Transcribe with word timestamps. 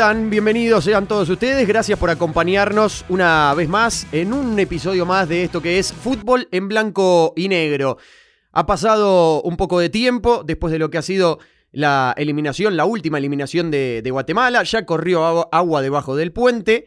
Bienvenidos 0.00 0.84
sean 0.84 1.06
todos 1.06 1.28
ustedes. 1.28 1.68
Gracias 1.68 1.98
por 1.98 2.08
acompañarnos 2.08 3.04
una 3.10 3.52
vez 3.52 3.68
más 3.68 4.06
en 4.12 4.32
un 4.32 4.58
episodio 4.58 5.04
más 5.04 5.28
de 5.28 5.44
esto 5.44 5.60
que 5.60 5.78
es 5.78 5.92
Fútbol 5.92 6.48
en 6.52 6.68
Blanco 6.68 7.34
y 7.36 7.48
Negro. 7.50 7.98
Ha 8.50 8.64
pasado 8.64 9.42
un 9.42 9.58
poco 9.58 9.78
de 9.78 9.90
tiempo 9.90 10.42
después 10.42 10.72
de 10.72 10.78
lo 10.78 10.88
que 10.88 10.96
ha 10.96 11.02
sido 11.02 11.38
la 11.70 12.14
eliminación, 12.16 12.78
la 12.78 12.86
última 12.86 13.18
eliminación 13.18 13.70
de, 13.70 14.02
Guatemala. 14.10 14.62
Ya 14.62 14.86
corrió 14.86 15.26
agua, 15.26 15.48
agua 15.52 15.82
debajo 15.82 16.16
del 16.16 16.32
puente. 16.32 16.86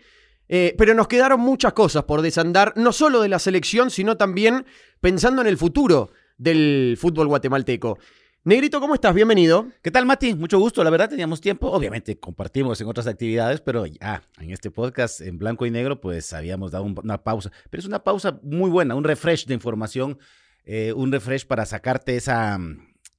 Eh, 0.50 0.74
pero 0.76 0.96
nos 0.96 1.08
quedaron 1.08 1.40
muchas 1.40 1.74
cosas 1.74 2.06
por 2.06 2.24
desandar, 2.24 2.74
no 2.78 2.92
solo 2.92 3.22
de 3.22 3.30
la 3.30 3.38
selección, 3.38 3.92
sino 3.92 4.18
también 4.18 4.66
pensando 5.02 5.44
en 5.44 5.48
el 5.48 5.58
futuro 5.58 6.10
del 6.40 6.98
fútbol 7.00 7.28
guatemalteco. 7.28 8.00
Negrito, 8.46 8.82
¿cómo 8.82 8.94
estás? 8.94 9.16
Bienvenido. 9.16 9.68
¿Qué 9.82 9.90
tal, 9.90 10.06
Mati? 10.06 10.34
Mucho 10.36 10.60
gusto. 10.60 10.84
La 10.84 10.90
verdad, 10.90 11.10
teníamos 11.10 11.40
tiempo. 11.40 11.72
Obviamente, 11.72 12.20
compartimos 12.20 12.80
en 12.82 12.88
otras 12.88 13.08
actividades, 13.08 13.62
pero 13.62 13.86
ya 13.86 14.22
en 14.38 14.52
este 14.52 14.70
podcast 14.70 15.22
en 15.22 15.38
blanco 15.38 15.66
y 15.66 15.72
negro, 15.72 16.02
pues 16.02 16.34
habíamos 16.34 16.72
dado 16.72 16.84
un- 16.84 17.00
una 17.02 17.24
pausa. 17.24 17.52
Pero 17.70 17.80
es 17.80 17.86
una 17.88 18.04
pausa 18.04 18.40
muy 18.44 18.70
buena, 18.70 18.96
un 18.96 19.06
refresh 19.06 19.46
de 19.46 19.54
información, 19.54 20.20
eh, 20.66 20.92
un 20.94 21.10
refresh 21.14 21.46
para 21.48 21.66
sacarte 21.66 22.18
esa, 22.18 22.60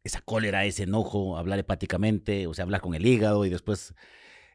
esa 0.02 0.20
cólera, 0.20 0.66
ese 0.66 0.82
enojo, 0.82 1.38
hablar 1.38 1.58
hepáticamente, 1.58 2.46
o 2.46 2.52
sea, 2.52 2.64
hablar 2.64 2.82
con 2.82 2.94
el 2.94 3.06
hígado 3.06 3.46
y 3.46 3.48
después. 3.50 3.94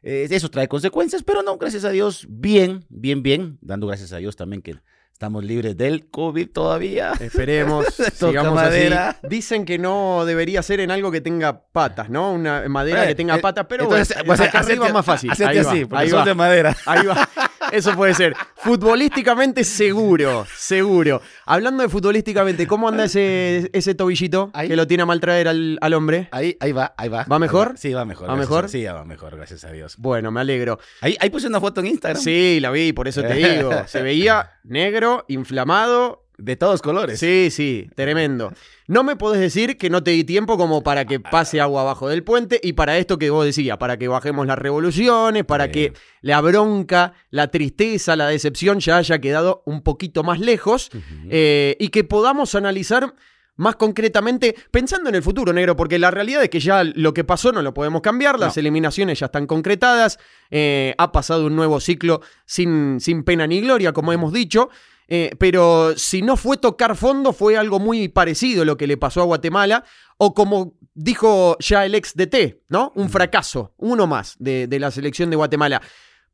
eh, 0.02 0.28
eso 0.30 0.50
trae 0.50 0.68
consecuencias, 0.68 1.22
pero 1.24 1.42
no, 1.42 1.58
gracias 1.58 1.84
a 1.84 1.90
Dios, 1.90 2.26
bien, 2.30 2.84
bien, 2.88 3.22
bien. 3.24 3.58
Dando 3.60 3.86
gracias 3.88 4.12
a 4.12 4.18
Dios 4.18 4.36
también 4.36 4.62
que 4.62 4.76
estamos 5.20 5.44
libres 5.44 5.76
del 5.76 6.08
COVID 6.08 6.48
todavía. 6.48 7.12
Esperemos, 7.20 7.84
sigamos 8.14 8.54
madera. 8.54 9.10
así. 9.10 9.26
Dicen 9.28 9.66
que 9.66 9.76
no 9.76 10.24
debería 10.24 10.62
ser 10.62 10.80
en 10.80 10.90
algo 10.90 11.10
que 11.12 11.20
tenga 11.20 11.60
patas, 11.60 12.08
¿no? 12.08 12.32
Una 12.32 12.66
madera 12.70 13.04
Eh, 13.04 13.08
que 13.08 13.14
tenga 13.16 13.36
eh, 13.36 13.40
patas, 13.40 13.66
pero 13.68 13.84
entonces, 13.84 14.16
bueno, 14.16 14.26
pues, 14.28 14.40
acá 14.40 14.60
hacete- 14.60 14.72
arriba 14.72 14.86
es 14.86 14.94
más 14.94 15.04
fácil. 15.04 15.30
Ahí 15.30 15.58
va, 15.62 15.70
así, 15.70 15.84
porque 15.84 16.04
ahí 16.04 16.10
va. 16.10 16.24
de 16.24 16.34
madera. 16.34 16.74
Ahí 16.86 17.04
va. 17.06 17.28
Eso 17.72 17.94
puede 17.94 18.14
ser. 18.14 18.34
Futbolísticamente 18.56 19.64
seguro, 19.64 20.46
seguro. 20.56 21.20
Hablando 21.46 21.82
de 21.82 21.88
futbolísticamente, 21.88 22.66
¿cómo 22.66 22.88
anda 22.88 23.04
ese, 23.04 23.70
ese 23.72 23.94
tobillito 23.94 24.50
Ahí. 24.54 24.68
que 24.68 24.76
lo 24.76 24.86
tiene 24.86 25.02
a 25.02 25.06
mal 25.06 25.20
traer 25.20 25.48
al, 25.48 25.78
al 25.80 25.94
hombre? 25.94 26.28
Ahí, 26.32 26.56
ahí 26.60 26.72
va, 26.72 26.94
ahí 26.96 27.08
va. 27.08 27.24
¿Va 27.24 27.38
mejor? 27.38 27.72
Ahí 27.72 27.76
Sí, 27.78 27.92
va 27.92 28.04
mejor. 28.04 28.28
¿Va 28.30 28.36
mejor? 28.36 28.64
a- 28.64 28.68
Sí, 28.68 28.84
va 28.84 29.04
mejor, 29.04 29.36
gracias 29.36 29.64
a 29.64 29.70
Dios. 29.72 29.96
Bueno, 29.98 30.30
me 30.30 30.40
alegro. 30.40 30.78
Ahí, 31.00 31.16
ahí 31.20 31.30
puse 31.30 31.46
una 31.46 31.60
foto 31.60 31.80
en 31.80 31.86
Instagram. 31.88 32.22
Sí, 32.22 32.58
la 32.60 32.70
vi, 32.70 32.92
por 32.92 33.06
eso 33.08 33.22
te 33.22 33.34
digo. 33.34 33.70
Se 33.86 34.02
veía 34.02 34.52
negro, 34.64 35.24
inflamado. 35.28 36.19
De 36.42 36.56
todos 36.56 36.80
colores. 36.82 37.18
Sí, 37.20 37.48
sí, 37.50 37.88
tremendo. 37.94 38.52
No 38.88 39.04
me 39.04 39.16
podés 39.16 39.40
decir 39.40 39.76
que 39.76 39.90
no 39.90 40.02
te 40.02 40.10
di 40.12 40.24
tiempo 40.24 40.56
como 40.56 40.82
para 40.82 41.04
que 41.04 41.20
pase 41.20 41.60
agua 41.60 41.82
abajo 41.82 42.08
del 42.08 42.24
puente 42.24 42.58
y 42.62 42.72
para 42.72 42.96
esto 42.98 43.18
que 43.18 43.30
vos 43.30 43.44
decías, 43.44 43.76
para 43.78 43.96
que 43.98 44.08
bajemos 44.08 44.46
las 44.46 44.58
revoluciones, 44.58 45.44
para 45.44 45.66
Sí. 45.66 45.70
que 45.72 45.92
la 46.22 46.40
bronca, 46.40 47.12
la 47.30 47.48
tristeza, 47.48 48.16
la 48.16 48.26
decepción 48.28 48.80
ya 48.80 48.96
haya 48.96 49.18
quedado 49.20 49.62
un 49.66 49.82
poquito 49.82 50.22
más 50.22 50.40
lejos 50.40 50.90
eh, 51.28 51.76
y 51.78 51.88
que 51.88 52.04
podamos 52.04 52.54
analizar 52.54 53.14
más 53.56 53.76
concretamente, 53.76 54.54
pensando 54.70 55.10
en 55.10 55.16
el 55.16 55.22
futuro, 55.22 55.52
negro, 55.52 55.76
porque 55.76 55.98
la 55.98 56.10
realidad 56.10 56.42
es 56.42 56.48
que 56.48 56.60
ya 56.60 56.82
lo 56.82 57.12
que 57.12 57.24
pasó 57.24 57.52
no 57.52 57.60
lo 57.60 57.74
podemos 57.74 58.00
cambiar, 58.00 58.38
las 58.40 58.56
No. 58.56 58.60
eliminaciones 58.60 59.18
ya 59.20 59.26
están 59.26 59.46
concretadas, 59.46 60.18
eh, 60.50 60.94
ha 60.96 61.12
pasado 61.12 61.44
un 61.44 61.54
nuevo 61.56 61.78
ciclo 61.78 62.22
sin, 62.46 63.00
sin 63.00 63.22
pena 63.22 63.46
ni 63.46 63.60
gloria, 63.60 63.92
como 63.92 64.14
hemos 64.14 64.32
dicho, 64.32 64.70
eh, 65.10 65.32
pero 65.38 65.92
si 65.98 66.22
no 66.22 66.36
fue 66.38 66.56
tocar 66.56 66.96
fondo, 66.96 67.32
fue 67.34 67.56
algo 67.58 67.78
muy 67.78 68.08
parecido 68.08 68.64
lo 68.64 68.76
que 68.78 68.86
le 68.86 68.96
pasó 68.96 69.20
a 69.20 69.24
Guatemala, 69.24 69.84
o 70.16 70.32
como 70.32 70.78
dijo 70.94 71.56
ya 71.60 71.84
el 71.84 71.94
ex 71.94 72.14
DT, 72.14 72.62
¿no? 72.68 72.92
Un 72.94 73.10
fracaso, 73.10 73.74
uno 73.76 74.06
más 74.06 74.36
de, 74.38 74.66
de 74.66 74.78
la 74.78 74.90
selección 74.90 75.28
de 75.28 75.36
Guatemala. 75.36 75.82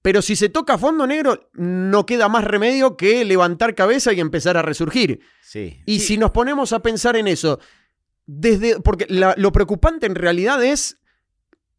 Pero 0.03 0.23
si 0.23 0.37
se 0.37 0.49
toca 0.51 0.79
fondo 0.79 1.05
negro, 1.07 1.51
no 1.55 2.07
queda 2.07 2.29
más 2.29 2.45
remedio 2.45 2.97
que 2.97 3.25
levantar 3.25 3.75
cabeza 3.75 4.13
y 4.13 4.21
empezar 4.21 4.57
a 4.57 4.63
resurgir. 4.63 5.21
Sí. 5.43 5.81
Y 5.87 5.99
Sí. 5.99 6.07
si 6.07 6.19
nos 6.19 6.31
ponemos 6.31 6.73
a 6.73 6.79
pensar 6.81 7.17
en 7.17 7.27
eso, 7.27 7.59
desde. 8.27 8.79
Porque 8.81 9.07
la- 9.09 9.35
lo 9.37 9.51
preocupante 9.53 10.07
en 10.07 10.15
realidad 10.15 10.63
es. 10.63 10.99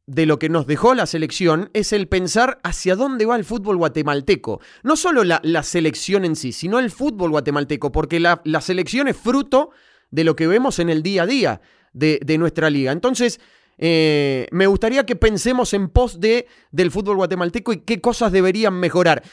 De 0.07 0.25
lo 0.25 0.39
que 0.39 0.47
nos 0.47 0.67
dejó 0.67 0.95
la 0.95 1.05
selección 1.05 1.69
es 1.73 1.91
el 1.91 2.07
pensar 2.07 2.59
hacia 2.63 2.95
dónde 2.95 3.25
va 3.25 3.35
el 3.35 3.43
fútbol 3.43 3.75
guatemalteco. 3.75 4.61
No 4.83 4.95
solo 4.95 5.25
la, 5.25 5.41
la 5.43 5.63
selección 5.63 6.23
en 6.23 6.37
sí, 6.37 6.53
sino 6.53 6.79
el 6.79 6.91
fútbol 6.91 7.31
guatemalteco, 7.31 7.91
porque 7.91 8.21
la, 8.21 8.41
la 8.45 8.61
selección 8.61 9.09
es 9.09 9.17
fruto 9.17 9.71
de 10.09 10.23
lo 10.23 10.37
que 10.37 10.47
vemos 10.47 10.79
en 10.79 10.89
el 10.89 11.03
día 11.03 11.23
a 11.23 11.25
día 11.25 11.61
de, 11.91 12.21
de 12.25 12.37
nuestra 12.37 12.69
liga. 12.69 12.93
Entonces, 12.93 13.41
eh, 13.77 14.47
me 14.51 14.65
gustaría 14.65 15.05
que 15.05 15.17
pensemos 15.17 15.73
en 15.73 15.89
pos 15.89 16.21
de, 16.21 16.47
del 16.71 16.89
fútbol 16.89 17.17
guatemalteco 17.17 17.73
y 17.73 17.81
qué 17.81 17.99
cosas 17.99 18.31
deberían 18.31 18.75
mejorar. 18.79 19.23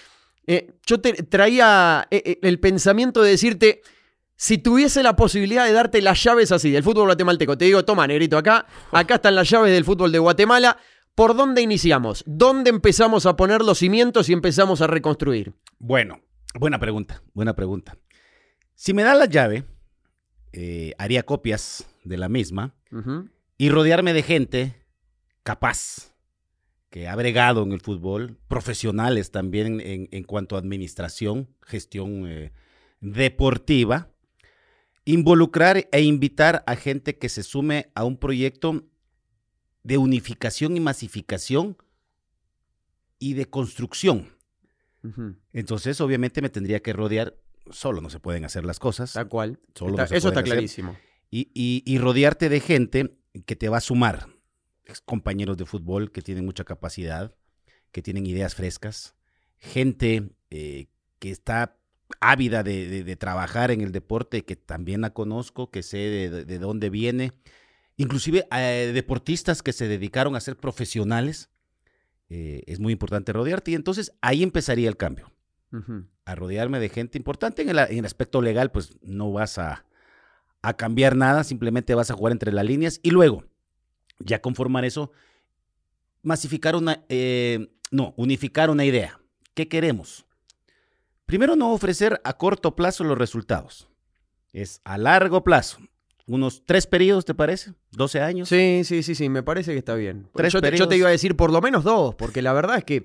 Eh, 0.47 0.73
yo 0.85 1.01
te 1.01 1.13
traía 1.13 2.07
eh, 2.11 2.41
el 2.43 2.59
pensamiento 2.59 3.23
de 3.23 3.31
decirte, 3.31 3.83
si 4.37 4.59
tuviese 4.59 5.03
la 5.03 5.17
posibilidad 5.17 5.65
de 5.65 5.73
darte 5.73 6.03
las 6.03 6.23
llaves 6.23 6.53
así 6.53 6.71
del 6.71 6.83
fútbol 6.83 7.07
guatemalteco, 7.07 7.57
te 7.57 7.67
digo, 7.67 7.85
toma, 7.85 8.07
negrito, 8.07 8.37
acá, 8.37 8.67
acá 8.91 9.17
están 9.17 9.35
las 9.35 9.49
llaves 9.49 9.73
del 9.73 9.85
fútbol 9.85 10.13
de 10.13 10.19
Guatemala. 10.19 10.79
¿Por 11.15 11.37
dónde 11.37 11.63
iniciamos? 11.63 12.25
¿Dónde 12.27 12.71
empezamos 12.71 13.25
a 13.27 13.37
poner 13.37 13.63
los 13.63 13.79
cimientos 13.79 14.29
y 14.29 14.33
empezamos 14.33 14.81
a 14.81 14.89
reconstruir? 14.89 15.55
Bueno, 15.79 16.21
buena 16.59 16.81
pregunta, 16.81 17.23
buena 17.35 17.55
pregunta. 17.55 17.97
Si 18.75 18.93
me 18.93 19.05
da 19.05 19.15
la 19.15 19.27
llave, 19.27 19.65
eh, 20.53 20.95
haría 20.99 21.23
copias 21.23 21.87
de 22.03 22.17
la 22.17 22.29
misma 22.29 22.75
y 23.57 23.69
rodearme 23.69 24.13
de 24.13 24.23
gente 24.23 24.75
capaz, 25.45 26.15
que 26.91 27.09
ha 27.09 27.17
bregado 27.17 27.63
en 27.63 27.73
el 27.73 27.81
fútbol, 27.81 28.39
profesionales 28.49 29.31
también 29.31 29.81
en, 29.81 30.09
en 30.11 30.25
cuanto 30.25 30.55
a 30.57 30.61
administración, 30.61 31.49
gestión 31.63 32.27
eh, 32.27 32.53
deportiva, 33.01 34.14
involucrar 35.05 35.89
e 35.93 36.01
invitar 36.03 36.63
a 36.67 36.77
gente 36.77 37.19
que 37.19 37.29
se 37.29 37.43
sume 37.43 37.91
a 37.95 38.05
un 38.05 38.17
proyecto 38.17 38.85
de 39.83 39.99
unificación 39.99 40.77
y 40.77 40.81
masificación 40.81 41.77
y 43.19 43.35
de 43.35 43.47
construcción. 43.47 44.33
Entonces, 45.53 46.01
obviamente, 46.01 46.41
me 46.41 46.49
tendría 46.49 46.81
que 46.81 46.95
rodear, 46.95 47.37
solo 47.71 48.01
no 48.01 48.09
se 48.09 48.21
pueden 48.21 48.47
hacer 48.47 48.65
las 48.65 48.79
cosas, 48.79 49.13
Tal 49.13 49.29
cual. 49.29 49.61
Solo 49.75 49.91
Está- 49.93 50.03
no 50.05 50.09
se 50.09 50.17
eso 50.17 50.29
está 50.29 50.41
hacer. 50.41 50.53
clarísimo. 50.53 50.97
y, 51.31 51.51
y- 51.53 51.83
y 51.85 51.99
rodearte 51.99 52.49
de 52.49 52.61
gente 52.61 53.19
que 53.45 53.57
te 53.57 53.69
va 53.69 53.79
a 53.79 53.83
sumar, 53.83 54.29
compañeros 55.05 55.57
de 55.59 55.67
fútbol 55.67 56.13
que 56.13 56.23
tienen 56.23 56.45
mucha 56.47 56.65
capacidad, 56.65 57.35
que 57.93 58.01
tienen 58.03 58.25
ideas 58.27 58.55
frescas, 58.55 59.15
gente 59.59 60.31
eh, 60.51 60.87
que 61.19 61.31
está 61.31 61.77
ávida 62.21 62.63
de, 62.63 62.87
de- 62.89 63.05
de 63.05 63.17
trabajar 63.17 63.71
en 63.71 63.81
el 63.81 63.93
deporte, 63.93 64.45
que 64.45 64.57
también 64.57 65.01
la 65.01 65.11
conozco, 65.11 65.71
que 65.71 65.83
sé 65.83 65.97
de, 65.99 66.31
de- 66.31 66.45
de 66.45 66.59
dónde 66.59 66.91
viene, 66.91 67.33
inclusive 67.97 68.47
eh, 68.57 68.91
deportistas 68.95 69.63
que 69.63 69.73
se 69.73 69.89
dedicaron 69.89 70.37
a 70.37 70.41
ser 70.41 70.57
profesionales. 70.57 71.49
eh, 72.31 72.63
es 72.67 72.81
muy 72.81 72.93
importante 72.93 73.33
rodearte 73.33 73.71
y 73.73 73.75
entonces 73.75 74.13
ahí 74.23 74.43
empezaría 74.43 74.89
el 74.89 74.97
cambio 74.97 75.31
a 76.25 76.35
rodearme 76.35 76.79
de 76.81 76.89
gente 76.89 77.19
importante. 77.19 77.63
En 77.63 77.69
el, 77.69 77.79
en 77.79 77.99
el 77.99 78.05
aspecto 78.07 78.41
legal, 78.41 78.71
pues 78.71 78.97
no 79.03 79.31
vas 79.33 79.59
a, 79.59 79.85
a 80.63 80.75
cambiar 80.77 81.17
nada, 81.17 81.45
simplemente 81.45 81.95
vas 81.95 82.11
a 82.11 82.15
jugar 82.15 82.33
entre 82.33 82.51
las 82.53 82.65
líneas 82.65 83.01
y 83.03 83.11
luego, 83.11 83.45
ya 84.21 84.41
conformar 84.41 84.85
eso, 84.85 85.13
masificar 86.23 86.77
una, 86.77 87.05
eh, 87.09 87.69
no, 87.91 88.15
unificar 88.17 88.71
una 88.71 88.85
idea. 88.85 89.21
¿Qué 89.55 89.69
queremos? 89.69 90.24
Primero, 91.27 91.57
no 91.57 91.73
ofrecer 91.73 92.21
a 92.25 92.37
corto 92.37 92.75
plazo 92.77 93.05
los 93.05 93.17
resultados. 93.19 93.89
Es 94.53 94.81
a 94.85 94.99
largo 94.99 95.43
plazo. 95.43 95.79
Unos 96.27 96.65
tres 96.65 96.87
periodos, 96.87 97.25
¿te 97.25 97.35
parece? 97.35 97.73
¿12 97.93 98.21
años? 98.23 98.49
Sí, 98.49 98.83
sí, 98.85 99.03
sí, 99.03 99.15
sí, 99.15 99.29
me 99.29 99.43
parece 99.43 99.73
que 99.73 99.79
está 99.79 99.95
bien. 99.95 100.29
Tres 100.35 100.53
yo, 100.53 100.61
te, 100.63 100.77
yo 100.77 100.89
te 100.89 100.97
iba 100.97 101.09
a 101.09 101.11
decir 101.13 101.37
por 101.37 101.53
lo 101.53 101.61
menos 101.61 101.85
dos, 101.85 102.15
porque 102.15 102.41
la 102.41 102.53
verdad 102.55 102.79
es 102.79 102.85
que 102.85 103.05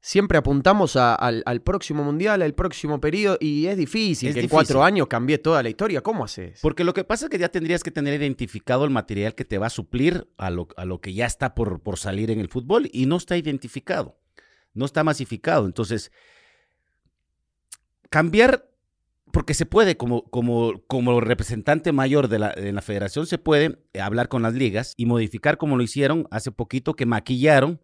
siempre 0.00 0.38
apuntamos 0.38 0.94
a- 0.96 1.14
al, 1.14 1.42
al 1.46 1.62
próximo 1.62 2.04
mundial, 2.04 2.42
al 2.42 2.54
próximo 2.54 3.00
periodo, 3.00 3.38
y 3.40 3.66
es 3.66 3.76
difícil 3.76 4.28
Es 4.28 4.34
que 4.34 4.40
en 4.40 4.44
difícil. 4.44 4.50
cuatro 4.56 4.84
años 4.84 5.08
cambie 5.08 5.38
toda 5.38 5.62
la 5.64 5.68
historia. 5.68 6.00
¿Cómo 6.00 6.24
haces? 6.24 6.60
Porque 6.62 6.84
lo 6.84 6.94
que 6.94 7.02
pasa 7.02 7.26
es 7.26 7.30
que 7.30 7.38
ya 7.38 7.48
tendrías 7.48 7.82
que 7.82 7.90
tener 7.90 8.20
identificado 8.20 8.84
el 8.84 8.90
material 8.90 9.34
que 9.34 9.44
te 9.44 9.58
va 9.58 9.66
a 9.66 9.70
suplir 9.70 10.28
a 10.36 10.50
lo, 10.50 10.68
a 10.76 10.84
lo 10.84 11.00
que 11.00 11.12
ya 11.12 11.26
está 11.26 11.54
por, 11.56 11.80
por 11.80 11.98
salir 11.98 12.30
en 12.30 12.38
el 12.38 12.48
fútbol 12.48 12.88
y 12.92 13.06
no 13.06 13.16
está 13.16 13.36
identificado, 13.36 14.16
no 14.74 14.84
está 14.84 15.02
masificado. 15.02 15.66
Entonces, 15.66 16.12
cambiar, 18.10 18.68
porque 19.32 19.54
se 19.54 19.64
puede, 19.64 19.96
como, 19.96 20.24
como, 20.24 20.82
como 20.86 21.20
representante 21.20 21.92
mayor 21.92 22.28
de 22.28 22.38
la, 22.40 22.50
de 22.52 22.72
la 22.72 22.82
federación, 22.82 23.26
se 23.26 23.38
puede 23.38 23.78
eh, 23.94 24.00
hablar 24.00 24.28
con 24.28 24.42
las 24.42 24.54
ligas 24.54 24.94
y 24.96 25.06
modificar 25.06 25.56
como 25.56 25.76
lo 25.76 25.82
hicieron 25.82 26.26
hace 26.30 26.50
poquito, 26.50 26.94
que 26.94 27.06
maquillaron 27.06 27.80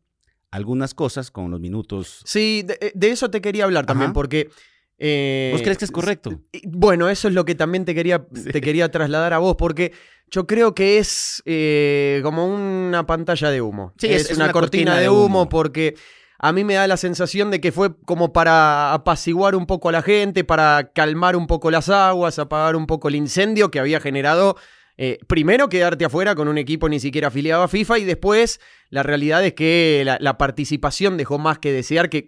algunas 0.51 0.93
cosas 0.95 1.31
con 1.31 1.51
los 1.51 1.61
minutos. 1.61 2.21
Sí, 2.25 2.63
de, 2.67 2.93
de 2.95 3.11
eso 3.11 3.31
te 3.31 3.41
quería 3.41 3.65
hablar 3.65 3.87
también, 3.87 4.09
Ajá. 4.09 4.15
porque 4.15 4.51
Eh, 4.99 5.51
¿Vos 5.53 5.61
crees 5.63 5.77
que 5.77 5.85
es 5.85 5.91
correcto? 5.91 6.41
Bueno, 6.65 7.11
eso 7.11 7.29
es 7.29 7.35
lo 7.35 7.45
que 7.45 7.55
también 7.55 7.85
te 7.85 7.95
quería, 7.95 8.27
Sí. 8.35 8.51
te 8.51 8.61
quería 8.63 8.91
trasladar 8.91 9.33
a 9.35 9.39
vos, 9.39 9.55
porque 9.57 9.93
yo 10.31 10.47
creo 10.47 10.75
que 10.75 10.97
es 10.99 11.43
eh, 11.45 12.21
como 12.25 12.47
una 12.47 13.05
pantalla 13.07 13.51
de 13.51 13.61
humo. 13.61 13.93
Sí, 13.99 14.07
es, 14.07 14.23
es- 14.23 14.31
es 14.31 14.37
una, 14.39 14.47
una 14.47 14.53
cortina, 14.55 14.93
cortina 14.93 14.97
de 14.97 15.03
de 15.03 15.09
humo, 15.11 15.25
humo. 15.43 15.49
porque 15.51 15.95
a 16.39 16.53
mí 16.53 16.65
me 16.65 16.75
da 16.75 16.87
la 16.87 16.97
sensación 16.97 17.51
de 17.51 17.61
que 17.61 17.73
fue 17.73 17.97
como 18.05 18.33
para 18.33 18.93
apaciguar 18.93 19.55
un 19.57 19.67
poco 19.67 19.89
a 19.89 19.93
la 19.93 20.03
gente, 20.03 20.45
para 20.45 20.91
calmar 20.95 21.37
un 21.37 21.47
poco 21.47 21.71
las 21.71 21.89
aguas, 21.89 22.39
apagar 22.39 22.77
un 22.77 22.87
poco 22.87 23.09
el 23.09 23.15
incendio 23.15 23.71
que 23.71 23.79
había 23.81 24.01
generado. 24.01 24.57
eh, 24.99 25.19
primero 25.27 25.69
quedarte 25.69 26.05
afuera 26.07 26.35
con 26.35 26.49
un 26.49 26.57
equipo 26.59 26.89
ni 26.89 27.01
siquiera 27.01 27.29
afiliado 27.29 27.63
a 27.63 27.69
FIFA 27.69 27.99
y 27.99 28.05
después 28.05 28.61
la 28.89 29.03
realidad 29.03 29.45
es 29.45 29.53
que 29.53 30.03
la, 30.07 30.39
participación 30.39 31.17
dejó 31.19 31.39
más 31.39 31.59
que 31.59 31.71
desear 31.73 32.09
que, 32.09 32.23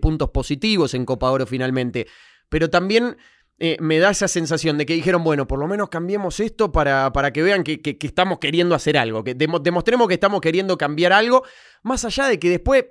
puntos 0.00 0.30
positivos 0.30 0.94
en 0.94 1.04
Copa 1.04 1.30
Oro 1.30 1.46
finalmente. 1.46 2.06
Pero 2.48 2.68
también 2.68 3.16
eh, 3.60 3.76
me 3.80 3.98
da 3.98 4.10
esa 4.10 4.26
sensación 4.26 4.76
de 4.78 4.86
que 4.86 4.94
dijeron, 4.94 5.22
bueno, 5.22 5.46
por 5.46 5.58
lo 5.60 5.68
menos 5.68 5.88
cambiemos 5.88 6.40
esto 6.40 6.72
para, 6.72 7.12
para 7.12 7.32
que 7.32 7.42
vean 7.42 7.62
que, 7.62 7.80
que- 7.80 7.96
estamos 8.06 8.38
queriendo 8.38 8.74
hacer 8.74 8.96
algo, 8.96 9.22
que 9.22 9.36
demo- 9.36 9.60
demostremos 9.60 10.08
que 10.08 10.14
estamos 10.14 10.40
queriendo 10.40 10.76
cambiar 10.78 11.12
algo, 11.12 11.44
más 11.82 12.04
allá 12.04 12.26
de 12.26 12.38
que 12.40 12.48
después, 12.50 12.86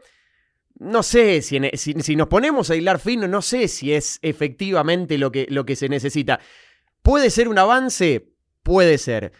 no 0.79 1.03
sé, 1.03 1.41
si, 1.41 1.57
en- 1.57 1.77
si- 1.77 1.93
si 1.99 2.15
nos 2.15 2.27
ponemos 2.27 2.69
a 2.69 2.75
hilar 2.75 2.99
fino, 2.99 3.27
no 3.27 3.41
sé 3.41 3.67
si 3.67 3.93
es 3.93 4.17
efectivamente 4.21 5.17
lo 5.17 5.31
que, 5.31 5.45
lo 5.49 5.65
que 5.65 5.75
se 5.75 5.87
necesita. 5.89 6.39
¿Puede 7.01 7.29
ser 7.29 7.47
un 7.47 7.57
avance? 7.59 8.29
Puede 8.63 8.97
ser. 8.97 9.31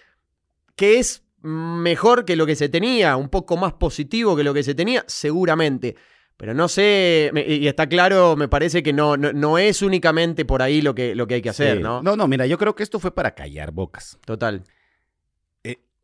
¿Que 0.76 1.00
es 1.00 1.24
mejor 1.42 2.26
que 2.26 2.36
lo 2.36 2.46
que 2.46 2.56
se 2.56 2.70
tenía? 2.70 3.16
¿Un 3.16 3.30
poco 3.30 3.58
más 3.58 3.74
positivo 3.74 4.36
que 4.36 4.44
lo 4.44 4.54
que 4.54 4.64
se 4.64 4.76
tenía? 4.76 5.04
Seguramente. 5.08 5.96
Pero 6.38 6.54
no 6.54 6.70
sé, 6.70 7.32
y 7.48 7.68
está 7.68 7.88
claro, 7.90 8.38
me 8.38 8.48
parece 8.48 8.82
que 8.82 8.94
no, 8.94 9.18
no, 9.18 9.34
no 9.34 9.58
es 9.58 9.82
únicamente 9.82 10.46
por 10.46 10.62
ahí 10.62 10.82
lo 10.82 10.96
que, 10.96 11.14
lo 11.14 11.28
que 11.28 11.34
hay 11.36 11.42
que 11.42 11.50
hacer, 11.50 11.78
Sí. 11.78 11.84
¿no? 11.84 12.02
No, 12.02 12.16
no, 12.16 12.28
mira, 12.30 12.46
yo 12.46 12.58
creo 12.58 12.76
que 12.76 12.84
esto 12.84 12.98
fue 13.00 13.14
para 13.14 13.36
callar 13.36 13.72
bocas. 13.72 14.18
Total. 14.26 14.64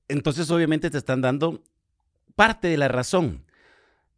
Entonces, 0.07 0.51
obviamente, 0.51 0.89
te 0.91 0.97
están 0.99 1.21
dando 1.21 1.63
parte 2.35 2.67
de 2.67 2.77
la 2.77 2.87
razón. 2.87 3.43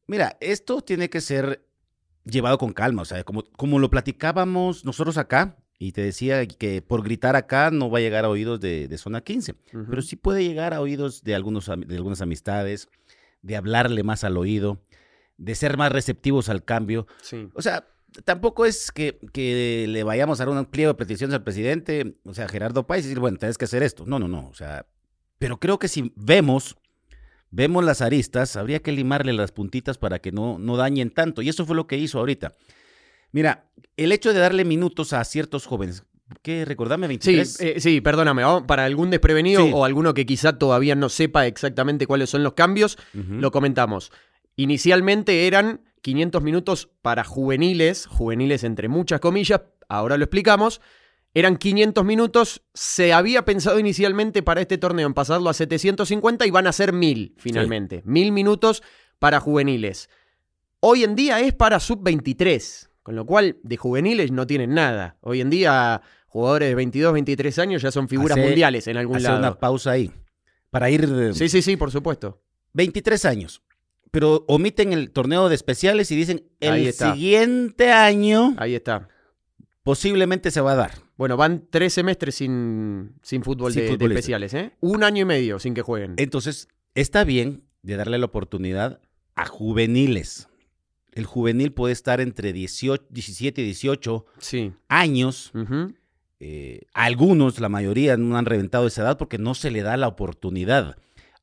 Mira, 0.08 0.38
esto 0.40 0.82
tiene 0.82 1.10
que 1.10 1.22
ser 1.22 1.66
llevado 2.24 2.58
con 2.58 2.74
calma. 2.74 3.02
O 3.02 3.06
sea, 3.06 3.24
como, 3.24 3.44
como 3.44 3.80
lo 3.80 3.90
platicábamos 3.90 4.86
nosotros 4.86 5.18
acá, 5.18 5.58
y 5.80 5.92
te 5.92 6.02
decía 6.02 6.46
que 6.48 6.82
por 6.82 7.04
gritar 7.04 7.36
acá 7.36 7.70
no 7.70 7.90
va 7.90 8.00
a 8.00 8.02
llegar 8.02 8.26
a 8.26 8.30
oídos 8.30 8.60
de, 8.60 8.88
de 8.88 8.98
zona 8.98 9.22
15, 9.22 9.52
Ujú. 9.52 9.86
pero 9.90 10.02
sí 10.02 10.16
puede 10.16 10.44
llegar 10.44 10.74
a 10.74 10.82
oídos 10.82 11.24
de, 11.24 11.36
algunos, 11.36 11.68
de 11.68 11.96
algunas 11.96 12.22
amistades, 12.22 12.90
de 13.44 13.56
hablarle 13.56 14.04
más 14.04 14.24
al 14.24 14.38
oído, 14.38 14.82
de 15.38 15.54
ser 15.54 15.78
más 15.78 15.92
receptivos 15.92 16.50
al 16.50 16.66
cambio. 16.66 17.06
Sí. 17.22 17.50
O 17.54 17.62
sea, 17.62 17.88
tampoco 18.26 18.66
es 18.66 18.92
que, 18.92 19.20
que 19.32 19.86
le 19.88 20.04
vayamos 20.04 20.40
a 20.40 20.46
dar 20.46 20.58
un 20.58 20.66
pliego 20.66 20.94
de 20.94 20.98
peticiones 20.98 21.36
al 21.36 21.44
presidente, 21.44 22.18
o 22.26 22.34
sea, 22.34 22.48
Gerardo 22.48 22.88
Páez, 22.88 23.06
y 23.06 23.10
decir, 23.10 23.20
bueno, 23.20 23.38
tienes 23.38 23.58
que 23.58 23.66
hacer 23.66 23.84
esto. 23.84 24.06
No, 24.08 24.18
no, 24.18 24.28
no. 24.28 24.50
O 24.50 24.56
sea, 24.56 24.88
pero 25.38 25.60
creo 25.60 25.78
que 25.78 25.88
si 25.88 26.12
vemos, 26.16 26.76
vemos 27.52 27.84
las 27.84 28.02
aristas, 28.02 28.56
habría 28.56 28.80
que 28.82 28.92
limarle 28.92 29.34
las 29.34 29.52
puntitas 29.52 29.98
para 29.98 30.20
que 30.20 30.32
no, 30.32 30.58
no 30.60 30.78
dañen 30.78 31.10
tanto. 31.12 31.42
Y 31.42 31.50
eso 31.50 31.66
fue 31.66 31.76
lo 31.76 31.88
que 31.88 31.98
hizo 31.98 32.20
ahorita. 32.20 32.54
Mira, 33.32 33.66
el 33.98 34.12
hecho 34.12 34.34
de 34.34 34.40
darle 34.40 34.66
minutos 34.66 35.14
a 35.14 35.24
ciertos 35.24 35.66
jóvenes, 35.66 36.04
¿qué? 36.42 36.66
Recordame, 36.66 37.08
Sí, 37.08 37.10
23. 37.36 37.60
eh, 37.62 37.80
sí, 37.80 38.02
perdóname, 38.02 38.44
¿oh? 38.46 38.66
para 38.66 38.86
algún 38.86 39.10
desprevenido 39.10 39.66
Sí. 39.66 39.72
o 39.74 39.86
alguno 39.86 40.14
que 40.14 40.26
quizá 40.26 40.58
todavía 40.58 40.96
no 40.96 41.10
sepa 41.10 41.46
exactamente 41.48 42.08
cuáles 42.08 42.30
son 42.30 42.44
los 42.44 42.54
cambios, 42.54 42.98
lo 43.14 43.52
comentamos. 43.52 44.12
Inicialmente 44.56 45.46
eran 45.48 45.82
500 46.02 46.42
minutos 46.42 46.90
para 47.02 47.24
juveniles, 47.24 48.08
juveniles 48.08 48.64
entre 48.64 48.88
muchas 48.88 49.20
comillas, 49.20 49.62
ahora 49.88 50.18
lo 50.18 50.24
explicamos. 50.24 50.82
Eran 51.38 51.56
500 51.58 52.04
minutos, 52.04 52.64
se 52.74 53.14
había 53.14 53.46
pensado 53.46 53.78
inicialmente 53.78 54.42
para 54.42 54.60
este 54.62 54.80
torneo 54.80 55.06
en 55.06 55.14
pasarlo 55.14 55.52
a 55.52 55.54
750 55.54 56.48
y 56.48 56.50
van 56.50 56.66
a 56.66 56.72
ser 56.72 56.94
1000 56.94 57.36
finalmente. 57.38 58.02
1000 58.06 58.32
minutos 58.32 58.82
para 59.20 59.40
juveniles. 59.40 60.10
Hoy 60.80 61.04
en 61.04 61.14
día 61.16 61.40
es 61.40 61.54
para 61.54 61.80
sub-23, 61.80 62.90
con 63.04 63.16
lo 63.16 63.28
cual 63.28 63.58
de 63.62 63.78
juveniles 63.78 64.32
no 64.32 64.48
tienen 64.48 64.74
nada. 64.74 65.18
Hoy 65.22 65.42
en 65.42 65.52
día 65.52 66.02
jugadores 66.26 66.70
de 66.70 66.76
22, 66.76 67.14
23 67.14 67.60
años 67.60 67.82
ya 67.84 67.92
son 67.92 68.08
figuras 68.08 68.36
Hace- 68.36 68.48
mundiales 68.48 68.88
en 68.88 68.98
algún 68.98 69.18
Hacer 69.18 69.30
lado. 69.30 69.40
una 69.40 69.60
pausa 69.60 69.92
ahí. 69.92 70.12
Para 70.72 70.90
ir 70.90 71.04
eh, 71.08 71.34
Sí, 71.36 71.50
sí, 71.50 71.62
sí, 71.62 71.78
por 71.78 71.92
supuesto. 71.92 72.42
23 72.74 73.26
años. 73.26 73.62
Pero 74.10 74.44
omiten 74.48 74.92
el 74.92 75.12
torneo 75.12 75.50
de 75.50 75.54
especiales 75.56 76.10
y 76.10 76.16
dicen 76.16 76.48
el 76.62 76.92
siguiente 76.94 77.92
año 77.92 78.56
Ahí 78.58 78.74
está. 78.74 79.08
Posiblemente 79.88 80.52
se 80.52 80.60
va 80.60 80.74
a 80.74 80.76
dar. 80.76 80.92
Bueno, 81.16 81.38
van 81.38 81.64
tres 81.70 81.94
semestres 81.94 82.36
sin, 82.36 83.14
sin 83.22 83.42
fútbol 83.42 83.72
Sin 83.72 83.98
de, 83.98 84.06
especiales, 84.06 84.54
¿eh? 84.54 84.74
Un 84.82 85.02
año 85.02 85.22
y 85.22 85.26
medio 85.26 85.60
sin 85.60 85.74
que 85.74 85.82
jueguen. 85.82 86.16
Entonces, 86.18 86.68
está 86.94 87.24
bien 87.24 87.64
de 87.84 87.96
darle 87.96 88.18
la 88.18 88.26
oportunidad 88.26 89.00
a 89.36 89.46
juveniles. 89.46 90.50
El 91.14 91.24
juvenil 91.26 91.72
puede 91.72 91.94
estar 91.94 92.20
entre 92.20 92.52
18, 92.52 93.06
17 93.10 93.62
y 93.62 93.64
18 93.64 94.26
Sí. 94.40 94.74
años. 94.90 95.54
Eh, 96.42 96.82
algunos, 96.94 97.62
la 97.62 97.70
mayoría, 97.70 98.18
no 98.18 98.38
han 98.38 98.46
reventado 98.46 98.88
esa 98.88 99.04
edad 99.04 99.18
porque 99.18 99.38
no 99.38 99.56
se 99.56 99.72
le 99.72 99.84
da 99.84 99.96
la 99.96 100.10
oportunidad. 100.10 100.98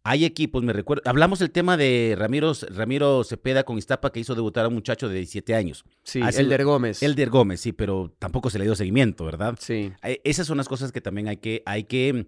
Hay 0.07 0.27
equipos, 0.27 0.63
me 0.63 0.75
recuerdo, 0.75 1.03
hablamos 1.07 1.41
el 1.41 1.51
tema 1.51 1.79
de 1.79 2.15
Ramiro, 2.19 2.53
Ramiro 2.69 3.25
Cepeda 3.25 3.65
con 3.65 3.79
Iztapa 3.79 4.13
que 4.13 4.21
hizo 4.21 4.35
debutar 4.35 4.67
a 4.67 4.69
un 4.69 4.75
muchacho 4.75 5.09
de 5.09 5.15
17 5.17 5.55
años. 5.55 5.85
Sí, 6.03 6.21
Hace- 6.21 6.43
Elder 6.43 6.65
Gómez. 6.65 7.03
Elder 7.03 7.31
Gómez, 7.31 7.61
sí, 7.61 7.73
pero 7.73 8.15
tampoco 8.19 8.51
se 8.51 8.59
le 8.59 8.65
dio 8.67 8.75
seguimiento, 8.77 9.25
¿verdad? 9.25 9.57
Sí. 9.59 9.93
Eh, 10.03 10.21
Esas 10.25 10.47
son 10.47 10.59
las 10.59 10.69
cosas 10.69 10.93
que 10.93 11.01
también 11.01 11.29
hay 11.29 11.39
que, 11.39 11.63
hay 11.65 11.85
que 11.85 12.27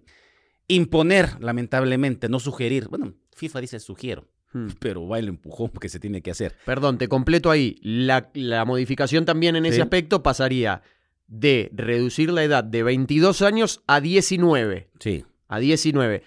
imponer, 0.67 1.39
lamentablemente, 1.39 2.29
no 2.29 2.39
sugerir. 2.39 2.87
Bueno, 2.89 3.13
FIFA 3.35 3.61
dice 3.61 3.79
sugiero, 3.79 4.27
Hmm. 4.53 4.67
pero 4.79 5.07
va 5.07 5.19
el 5.19 5.27
empujón 5.27 5.69
que 5.69 5.89
se 5.89 5.99
tiene 5.99 6.21
que 6.21 6.31
hacer. 6.31 6.55
Perdón, 6.65 6.97
te 6.97 7.07
completo 7.07 7.51
ahí. 7.51 7.77
La, 7.83 8.31
la 8.33 8.63
modificación 8.65 9.25
también 9.25 9.55
en 9.55 9.65
ese 9.65 9.81
aspecto 9.81 10.23
pasaría 10.23 10.81
de 11.27 11.69
reducir 11.73 12.31
la 12.31 12.43
edad 12.43 12.63
de 12.63 12.81
22 12.81 13.41
años 13.41 13.83
a 13.87 13.99
19. 13.99 14.89
Sí, 14.99 15.25
A 15.49 15.59
19. 15.59 16.23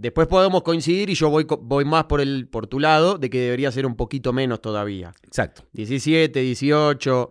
Después 0.00 0.28
podemos 0.28 0.62
coincidir 0.62 1.10
y 1.10 1.14
yo 1.14 1.28
voy, 1.28 1.84
más 1.84 2.04
por, 2.04 2.20
el, 2.20 2.46
por 2.46 2.68
tu 2.68 2.78
lado 2.78 3.18
de 3.18 3.28
que 3.30 3.40
debería 3.40 3.72
ser 3.72 3.84
un 3.84 3.96
poquito 3.96 4.32
menos 4.32 4.60
todavía. 4.60 5.12
exacto. 5.24 5.64
17, 5.72 6.40
18. 6.40 7.30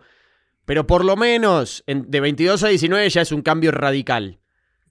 Pero 0.66 0.86
por 0.86 1.02
lo 1.02 1.16
menos 1.16 1.82
en- 1.86 2.10
de 2.10 2.20
22 2.20 2.62
a 2.64 2.68
19 2.68 3.08
ya 3.08 3.22
es 3.22 3.32
un 3.32 3.40
cambio 3.40 3.70
radical. 3.72 4.38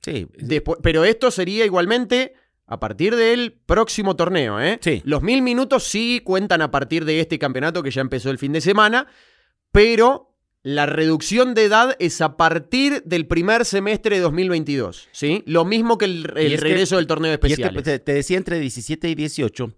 Sí, 0.01 0.27
Después, 0.39 0.79
pero 0.81 1.05
esto 1.05 1.29
sería 1.29 1.65
igualmente 1.65 2.33
a 2.65 2.79
partir 2.79 3.15
del 3.15 3.53
próximo 3.65 4.15
torneo, 4.15 4.59
¿eh? 4.59 4.79
Sí. 4.81 5.03
Los 5.05 5.21
mil 5.21 5.43
minutos 5.43 5.83
sí 5.83 6.21
cuentan 6.23 6.63
a 6.63 6.71
partir 6.71 7.05
de 7.05 7.19
este 7.19 7.37
campeonato 7.37 7.83
que 7.83 7.91
ya 7.91 8.01
empezó 8.01 8.31
el 8.31 8.39
fin 8.39 8.53
de 8.53 8.61
semana, 8.61 9.05
pero 9.71 10.33
la 10.63 10.85
reducción 10.85 11.53
de 11.53 11.63
edad 11.65 11.95
es 11.99 12.19
a 12.21 12.35
partir 12.35 13.01
del 13.03 13.25
primer 13.27 13.63
semestre 13.63 14.15
de 14.17 14.21
2022, 14.21 15.07
¿sí? 15.11 15.43
Lo 15.45 15.63
mismo 15.65 15.97
que 15.97 16.05
el, 16.05 16.31
que- 16.33 16.57
regreso 16.57 16.97
del 16.97 17.07
torneo 17.07 17.31
de 17.31 17.39
Y 17.47 17.51
es 17.51 17.57
que 17.57 17.63
especiales. 17.63 18.03
te, 18.03 18.13
decía 18.13 18.37
entre 18.37 18.59
17 18.59 19.09
y 19.09 19.15
18 19.15 19.73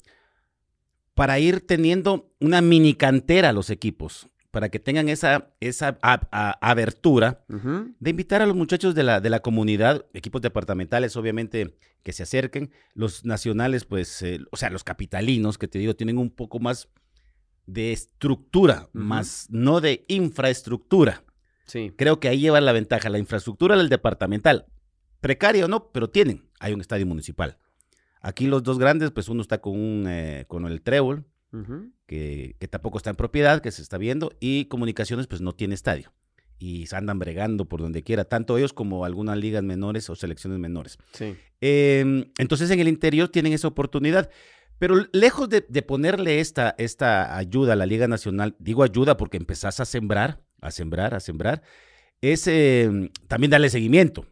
para 1.13 1.39
ir 1.39 1.65
teniendo 1.65 2.31
una 2.39 2.61
mini 2.61 2.93
cantera 2.93 3.49
a 3.49 3.53
los 3.53 3.69
equipos, 3.69 4.29
para 4.51 4.69
que 4.69 4.79
tengan 4.79 5.09
esa, 5.09 5.51
esa 5.59 5.99
a- 6.01 6.27
a- 6.31 6.71
abertura 6.71 7.43
de 7.47 8.09
invitar 8.09 8.41
a 8.41 8.45
los 8.47 8.55
muchachos 8.55 8.95
de 8.95 9.03
la, 9.03 9.19
de 9.21 9.29
la 9.29 9.41
comunidad, 9.41 10.05
equipos 10.13 10.41
departamentales, 10.41 11.15
obviamente, 11.17 11.75
que 12.03 12.13
se 12.13 12.23
acerquen. 12.23 12.71
Los 12.95 13.25
nacionales, 13.25 13.85
pues, 13.85 14.21
eh, 14.23 14.39
o 14.49 14.57
sea, 14.57 14.69
los 14.69 14.83
capitalinos, 14.83 15.57
que 15.57 15.67
te 15.67 15.77
digo, 15.77 15.95
tienen 15.95 16.17
un 16.17 16.29
poco 16.31 16.59
más 16.59 16.87
de 17.73 17.91
estructura, 17.91 18.89
más 18.93 19.47
no 19.49 19.81
de 19.81 20.05
infraestructura. 20.07 21.23
Sí. 21.65 21.93
Creo 21.95 22.19
que 22.19 22.27
ahí 22.27 22.39
lleva 22.39 22.59
la 22.61 22.71
ventaja. 22.71 23.09
La 23.09 23.19
infraestructura 23.19 23.77
del 23.77 23.89
departamental, 23.89 24.65
precaria 25.21 25.65
o 25.65 25.67
no, 25.67 25.91
pero 25.91 26.09
tienen. 26.09 26.49
Hay 26.59 26.73
un 26.73 26.81
estadio 26.81 27.05
municipal. 27.05 27.57
Aquí 28.21 28.47
los 28.47 28.63
dos 28.63 28.79
grandes, 28.79 29.11
pues 29.11 29.29
uno 29.29 29.41
está 29.41 29.59
con, 29.59 29.79
un, 29.79 30.05
eh, 30.07 30.45
con 30.47 30.65
el 30.65 30.81
Trébol, 30.81 31.25
que, 32.05 32.55
que 32.59 32.67
tampoco 32.67 32.97
está 32.97 33.11
en 33.11 33.15
propiedad, 33.15 33.61
que 33.61 33.71
se 33.71 33.81
está 33.81 33.97
viendo, 33.97 34.31
y 34.39 34.65
Comunicaciones, 34.65 35.27
pues 35.27 35.41
no 35.41 35.53
tiene 35.53 35.75
estadio. 35.75 36.11
Y 36.57 36.87
se 36.87 36.95
andan 36.97 37.19
bregando 37.19 37.65
por 37.65 37.81
donde 37.81 38.03
quiera, 38.03 38.25
tanto 38.25 38.57
ellos 38.57 38.73
como 38.73 39.05
algunas 39.05 39.37
ligas 39.37 39.63
menores 39.63 40.09
o 40.09 40.15
selecciones 40.15 40.59
menores. 40.59 40.97
Sí. 41.13 41.37
Eh, 41.61 42.25
entonces 42.37 42.69
en 42.71 42.79
el 42.79 42.89
interior 42.89 43.29
tienen 43.29 43.53
esa 43.53 43.69
oportunidad. 43.69 44.29
Pero 44.79 44.95
lejos 45.11 45.49
de, 45.49 45.65
de 45.67 45.81
ponerle 45.81 46.39
esta, 46.39 46.73
esta 46.77 47.37
ayuda 47.37 47.73
a 47.73 47.75
la 47.75 47.85
Liga 47.85 48.07
Nacional, 48.07 48.55
digo 48.59 48.83
ayuda 48.83 49.17
porque 49.17 49.37
empezás 49.37 49.79
a 49.79 49.85
sembrar, 49.85 50.41
a 50.61 50.71
sembrar, 50.71 51.13
a 51.13 51.19
sembrar, 51.19 51.61
es 52.21 52.47
eh, 52.47 53.11
también 53.27 53.51
darle 53.51 53.69
seguimiento, 53.69 54.25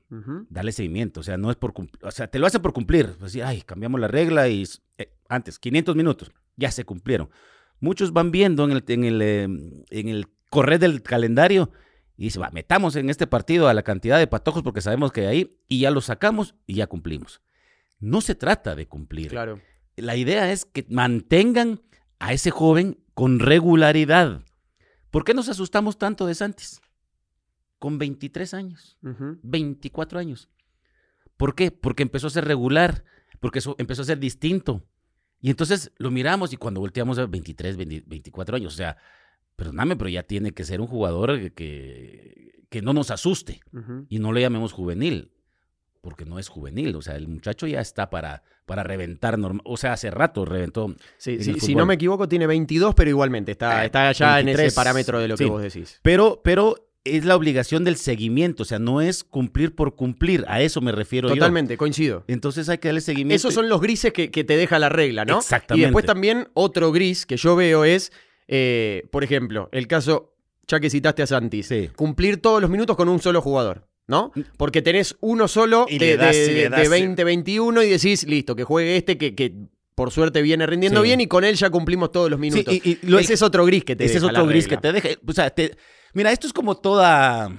darle 0.50 0.72
seguimiento. 0.72 1.22
O 1.22 1.24
sea, 1.24 1.38
no 1.38 1.50
es 1.50 1.56
por 1.56 1.74
o 2.01 2.12
sea, 2.12 2.27
te 2.27 2.39
lo 2.39 2.48
hace 2.48 2.60
por 2.60 2.74
cumplir. 2.74 3.16
Pues, 3.20 3.32
sí, 3.32 3.42
ay, 3.42 3.62
cambiamos 3.62 4.00
la 4.00 4.08
regla 4.08 4.48
y 4.50 4.66
eh, 4.98 5.13
antes, 5.30 5.60
500 5.60 5.96
minutos, 5.96 6.32
ya 6.56 6.72
se 6.72 6.84
cumplieron. 6.84 7.30
Muchos 7.80 8.12
van 8.12 8.32
viendo 8.32 8.66
en 8.66 8.72
el, 8.72 8.84
en 8.88 9.04
el, 9.04 9.22
eh, 9.22 9.44
en 9.44 10.10
el 10.10 10.27
correr 10.50 10.80
del 10.80 11.01
calendario 11.01 11.72
y 12.18 12.25
dice, 12.25 12.39
va, 12.39 12.50
metamos 12.51 12.96
en 12.96 13.10
este 13.10 13.27
partido 13.27 13.68
a 13.68 13.74
la 13.74 13.84
cantidad 13.84 14.18
de 14.18 14.27
patojos 14.27 14.63
porque 14.63 14.82
sabemos 14.82 15.12
que 15.12 15.27
ahí, 15.27 15.58
y 15.68 15.82
ya 15.82 15.92
lo 15.92 16.01
sacamos 16.01 16.56
y 16.66 16.75
ya 16.75 16.88
cumplimos. 16.88 17.42
No 18.00 18.22
se 18.22 18.36
trata 18.36 18.75
de 18.75 18.88
cumplir. 18.88 19.30
Claro. 19.30 19.62
La 19.98 20.16
idea 20.16 20.51
es 20.51 20.66
que 20.66 20.86
mantengan 20.89 21.82
a 22.20 22.32
ese 22.32 22.51
joven 22.51 23.00
con 23.13 23.39
regularidad. 23.39 24.44
¿Por 25.10 25.24
qué 25.24 25.34
nos 25.34 25.50
asustamos 25.50 25.98
tanto 25.98 26.27
de 26.27 26.36
Santis? 26.36 26.80
Con 27.80 27.98
23 27.98 28.54
años, 28.54 28.98
Ujú. 29.04 29.39
24 29.42 30.20
años. 30.20 30.50
¿Por 31.36 31.56
qué? 31.56 31.72
Porque 31.72 32.04
empezó 32.04 32.27
a 32.27 32.32
ser 32.32 32.46
regular, 32.46 33.04
porque 33.39 33.60
eso 33.60 33.75
empezó 33.77 34.04
a 34.04 34.06
ser 34.06 34.20
distinto. 34.20 34.84
Y 35.42 35.50
entonces 35.50 35.92
lo 35.98 36.12
miramos 36.12 36.54
y 36.54 36.58
cuando 36.58 36.80
volteamos 36.80 37.18
a 37.20 37.25
23, 37.25 37.77
20 37.77 38.04
24 38.08 38.56
años, 38.58 38.74
o 38.74 38.77
sea, 38.77 38.98
perdóname, 39.56 39.96
pero 39.96 40.10
ya 40.10 40.24
tiene 40.24 40.51
que 40.51 40.63
ser 40.63 40.82
un 40.82 40.88
jugador 40.88 41.51
que, 41.54 42.66
que, 42.70 42.82
no 42.82 42.94
nos 42.94 43.12
asuste 43.12 43.62
y 44.10 44.20
no 44.20 44.32
le 44.32 44.42
llamemos 44.42 44.74
juvenil, 44.74 45.32
porque 46.01 46.25
no 46.25 46.39
es 46.39 46.48
juvenil, 46.50 46.96
o 46.96 47.01
sea, 47.01 47.16
el 47.16 47.27
muchacho 47.27 47.68
ya 47.68 47.82
está 47.82 48.10
para, 48.10 48.44
para 48.66 48.84
reventar, 48.84 49.38
o 49.63 49.77
sea, 49.77 49.94
hace 49.94 50.12
rato 50.12 50.46
reventó. 50.46 50.96
Sí, 51.18 51.44
sí, 51.44 51.60
si 51.60 51.75
no 51.75 51.86
me 51.86 51.96
equivoco, 51.96 52.27
tiene 52.27 52.48
22, 52.48 52.96
pero 52.96 53.10
igualmente 53.10 53.51
está, 53.54 53.80
Ah, 53.80 53.86
está 53.86 54.12
ya 54.12 54.39
en 54.39 54.46
23, 54.48 54.68
ese 54.68 54.75
parámetro 54.75 55.20
de 55.20 55.27
lo 55.27 55.38
que 55.38 55.46
vos 55.46 55.62
decís. 55.62 56.00
Pero, 56.01 56.42
pero 56.44 56.75
es 57.04 57.24
la 57.24 57.36
obligación 57.38 57.84
del 57.86 57.96
seguimiento, 57.96 58.63
o 58.63 58.66
sea, 58.66 58.80
no 58.80 59.00
es 59.00 59.24
cumplir 59.24 59.74
por 59.75 59.96
cumplir, 59.96 60.44
a 60.50 60.62
eso 60.62 60.82
me 60.82 60.92
refiero 60.92 61.30
yo. 61.30 61.36
Totalmente, 61.36 61.77
coincido. 61.77 62.25
Entonces 62.27 62.68
hay 62.68 62.80
que 62.80 62.89
darle 62.89 63.00
seguimiento. 63.01 63.36
Esos 63.36 63.54
son 63.54 63.70
los 63.70 63.80
grises 63.80 64.12
que, 64.12 64.30
que 64.30 64.44
te 64.44 64.58
deja 64.58 64.77
la 64.77 64.89
regla, 64.89 65.24
¿no? 65.24 65.38
Exactamente. 65.38 65.82
Y 65.82 65.86
después 65.86 66.06
también 66.06 66.50
otro 66.54 66.92
gris 66.92 67.25
que 67.25 67.38
yo 67.38 67.56
veo 67.56 67.86
es, 67.86 68.12
eh, 68.50 69.06
por 69.12 69.24
ejemplo, 69.24 69.70
el 69.72 69.88
caso, 69.88 70.34
ya 70.68 70.82
que 70.82 70.89
citaste 70.89 71.24
a 71.24 71.27
Santis, 71.27 71.68
Sí. 71.68 71.89
cumplir 71.96 72.42
todos 72.42 72.60
los 72.62 72.70
minutos 72.70 72.98
con 72.98 73.08
un 73.08 73.22
solo 73.22 73.42
jugador, 73.42 73.87
¿no? 74.07 74.31
Porque 74.57 74.81
tenés 74.81 75.15
uno 75.19 75.47
solo 75.47 75.85
Y 75.89 75.97
de, 75.99 76.17
das, 76.17 76.35
de- 76.35 76.53
de 76.53 76.69
das. 76.69 76.89
20-21 76.89 77.85
y 77.85 77.89
decís, 77.89 78.25
listo, 78.27 78.55
que 78.55 78.63
juegue 78.63 78.97
este 78.97 79.17
que, 79.17 79.35
que 79.35 79.53
por 79.95 80.11
suerte 80.11 80.41
viene 80.41 80.65
rindiendo 80.67 81.01
Sí. 81.01 81.07
bien 81.07 81.21
y 81.21 81.27
con 81.27 81.43
él 81.43 81.55
ya 81.55 81.69
cumplimos 81.69 82.11
todos 82.11 82.29
los 82.29 82.37
Sí, 82.37 82.41
minutos. 82.41 82.73
y- 82.73 82.81
y 82.83 82.99
lo- 83.07 83.19
Ese 83.19 83.33
es 83.33 83.41
otro 83.41 83.65
gris 83.65 83.83
que 83.83 83.95
te 83.95 84.05
Ese 84.05 84.17
es 84.17 84.21
deja 84.21 84.31
la 84.33 84.39
otro 84.39 84.49
gris 84.49 84.65
regla. 84.65 84.77
que 84.77 84.81
te 84.81 84.93
deja. 84.93 85.19
O 85.27 85.33
sea, 85.33 85.49
te- 85.49 85.75
mira, 86.13 86.31
esto 86.31 86.47
es 86.47 86.53
como 86.53 86.75
toda, 86.77 87.51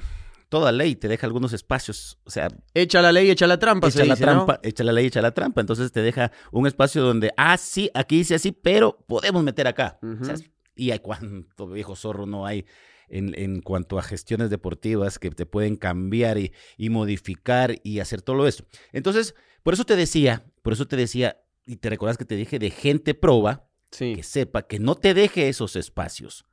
toda 0.48 0.72
ley, 0.72 0.94
te 0.96 1.08
deja 1.08 1.26
algunos 1.26 1.52
espacios. 1.52 2.18
O 2.24 2.30
sea, 2.30 2.48
Echa 2.74 3.02
la 3.02 3.12
ley, 3.12 3.28
echa 3.30 3.46
la 3.46 3.58
trampa, 3.58 3.90
se 3.90 3.98
echa 3.98 4.06
la 4.08 4.14
dice, 4.14 4.24
¿no? 4.26 4.32
trampa, 4.32 4.60
echa 4.62 4.84
la 4.84 4.92
ley, 4.92 5.06
echa 5.06 5.20
la 5.20 5.32
trampa. 5.32 5.60
Entonces 5.60 5.90
te 5.92 6.00
deja 6.00 6.30
un 6.52 6.66
espacio 6.66 7.02
donde, 7.02 7.32
ah, 7.36 7.56
sí, 7.58 7.90
aquí 7.92 8.18
dice 8.18 8.36
así, 8.36 8.52
pero 8.52 9.04
podemos 9.06 9.42
meter 9.42 9.66
acá. 9.66 9.98
O 10.02 10.24
sea, 10.24 10.34
Ujú. 10.34 10.44
y 10.76 10.92
hay 10.92 11.00
cuánto 11.00 11.66
viejo 11.68 11.96
zorro 11.96 12.24
no 12.24 12.46
hay 12.46 12.64
en, 13.08 13.34
en 13.38 13.60
cuanto 13.60 13.98
a 13.98 14.02
gestiones 14.02 14.50
deportivas 14.50 15.18
que 15.18 15.30
te 15.30 15.46
pueden 15.46 15.76
cambiar 15.76 16.38
y, 16.38 16.52
y 16.76 16.90
modificar 16.90 17.76
y 17.82 18.00
hacer 18.00 18.22
todo 18.22 18.46
eso. 18.46 18.64
Entonces, 18.92 19.34
por 19.62 19.74
eso 19.74 19.84
te 19.84 19.96
decía, 19.96 20.44
por 20.62 20.72
eso 20.72 20.86
te 20.86 20.96
decía, 20.96 21.40
y 21.66 21.76
te 21.76 21.90
recuerdas 21.90 22.16
que 22.18 22.24
te 22.24 22.36
dije 22.36 22.58
de 22.58 22.70
gente 22.70 23.14
proba, 23.14 23.64
Sí. 23.90 24.16
que 24.16 24.22
sepa, 24.22 24.62
que 24.66 24.78
no 24.78 24.94
te 24.96 25.14
deje 25.14 25.48
esos 25.48 25.74
espacios. 25.74 26.44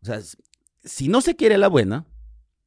O 0.00 0.06
sea, 0.06 0.20
si 0.84 1.08
no 1.08 1.20
se 1.20 1.34
quiere 1.34 1.58
la 1.58 1.66
buena, 1.68 2.06